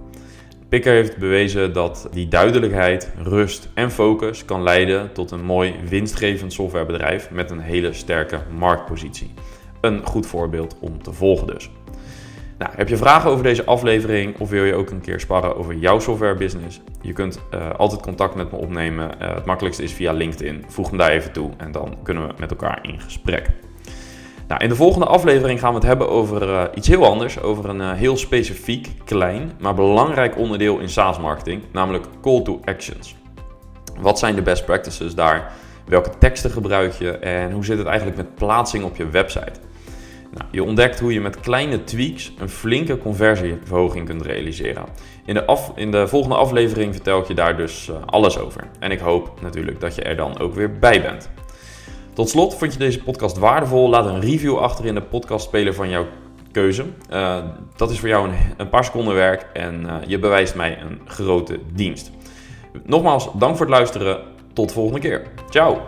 Picker 0.69 0.93
heeft 0.93 1.17
bewezen 1.17 1.73
dat 1.73 2.09
die 2.13 2.29
duidelijkheid, 2.29 3.13
rust 3.23 3.69
en 3.75 3.91
focus 3.91 4.45
kan 4.45 4.63
leiden 4.63 5.13
tot 5.13 5.31
een 5.31 5.45
mooi 5.45 5.75
winstgevend 5.89 6.53
softwarebedrijf 6.53 7.31
met 7.31 7.51
een 7.51 7.61
hele 7.61 7.93
sterke 7.93 8.41
marktpositie. 8.59 9.35
Een 9.81 10.07
goed 10.07 10.27
voorbeeld 10.27 10.77
om 10.81 11.03
te 11.03 11.13
volgen 11.13 11.47
dus. 11.47 11.71
Nou, 12.59 12.73
heb 12.77 12.89
je 12.89 12.97
vragen 12.97 13.31
over 13.31 13.43
deze 13.43 13.65
aflevering 13.65 14.39
of 14.39 14.51
wil 14.51 14.65
je 14.65 14.75
ook 14.75 14.91
een 14.91 15.01
keer 15.01 15.21
sparren 15.21 15.57
over 15.57 15.75
jouw 15.75 15.99
softwarebusiness? 15.99 16.81
Je 17.03 17.13
kunt 17.13 17.41
uh, 17.55 17.71
altijd 17.71 18.03
contact 18.03 18.35
met 18.35 18.53
me 18.53 18.59
opnemen. 18.59 19.11
Uh, 19.23 19.35
het 19.35 19.45
makkelijkste 19.45 19.83
is 19.83 19.93
via 19.93 20.13
LinkedIn. 20.13 20.65
Voeg 20.69 20.91
me 20.91 20.99
daar 20.99 21.11
even 21.11 21.33
toe 21.33 21.51
en 21.57 21.73
dan 21.73 21.97
kunnen 22.03 22.27
we 22.27 22.35
met 22.39 22.51
elkaar 22.51 22.79
in 22.83 23.01
gesprek. 23.01 23.51
Nou, 24.49 24.63
in 24.63 24.69
de 24.69 24.75
volgende 24.75 25.07
aflevering 25.07 25.61
gaan 25.61 25.71
we 25.71 25.79
het 25.79 25.87
hebben 25.87 26.09
over 26.09 26.49
uh, 26.49 26.63
iets 26.75 26.89
heel 26.89 27.05
anders. 27.05 27.41
Over 27.41 27.69
een 27.69 27.95
heel 27.95 28.17
specifiek, 28.17 28.89
klein, 29.05 29.53
maar 29.59 29.75
belangrijk 29.75 30.37
onderdeel 30.37 30.79
in 30.79 30.89
SaaS-marketing, 30.89 31.63
namelijk 31.73 32.05
call 32.23 32.43
to 32.43 32.61
actions. 32.65 33.17
Wat 34.01 34.19
zijn 34.19 34.35
de 34.35 34.43
best 34.43 34.65
practices 34.65 35.15
daar? 35.15 35.53
Welke 35.87 36.11
teksten 36.19 36.51
gebruik 36.51 36.93
je 36.93 37.11
en 37.11 37.53
hoe 37.53 37.65
zit 37.65 37.79
het 37.79 37.87
eigenlijk 37.87 38.17
met 38.17 38.35
plaatsing 38.35 38.85
op 38.85 38.97
je 38.97 39.09
website? 39.09 39.61
Nou, 40.31 40.45
je 40.51 40.65
ontdekt 40.65 41.01
hoe 41.01 41.13
je 41.13 41.21
met 41.21 41.41
kleine 41.41 41.85
tweaks 41.85 42.33
een 42.39 42.49
flinke 42.49 42.99
conversieverhoging 42.99 44.07
kunt 44.07 44.23
realiseren. 44.23 44.85
In 45.25 45.35
de, 45.35 45.59
in 45.75 45.91
de 45.91 46.09
volgende 46.09 46.37
aflevering 46.37 46.95
vertel 46.95 47.21
ik 47.21 47.27
je 47.27 47.35
daar 47.35 47.57
dus 47.57 47.89
uh, 47.89 47.97
alles 48.07 48.39
over. 48.39 48.65
En 48.79 48.91
ik 48.91 48.99
hoop 48.99 49.41
natuurlijk 49.41 49.81
dat 49.81 49.95
je 49.95 50.03
er 50.03 50.17
dan 50.17 50.39
ook 50.39 50.55
weer 50.55 50.79
bij 50.79 51.03
bent. 51.03 51.31
Tot 52.19 52.29
slot, 52.29 52.55
vond 52.55 52.73
je 52.73 52.79
deze 52.79 53.03
podcast 53.03 53.39
waardevol? 53.39 53.89
Laat 53.89 54.07
een 54.07 54.21
review 54.21 54.57
achter 54.57 54.85
in 54.87 54.95
de 54.95 55.03
podcastspeler 55.03 55.75
van 55.75 55.89
jouw 55.89 56.07
keuze. 56.53 56.85
Uh, 57.13 57.39
dat 57.77 57.91
is 57.91 57.99
voor 58.01 58.09
jou 58.09 58.29
een, 58.29 58.35
een 58.57 58.69
paar 58.69 58.85
seconden 58.85 59.15
werk 59.15 59.47
en 59.53 59.83
uh, 59.83 59.95
je 60.07 60.19
bewijst 60.19 60.55
mij 60.55 60.81
een 60.81 61.01
grote 61.05 61.59
dienst. 61.73 62.11
Nogmaals, 62.85 63.29
dank 63.35 63.57
voor 63.57 63.67
het 63.67 63.75
luisteren. 63.75 64.21
Tot 64.53 64.69
de 64.69 64.75
volgende 64.75 65.01
keer. 65.01 65.27
Ciao! 65.51 65.79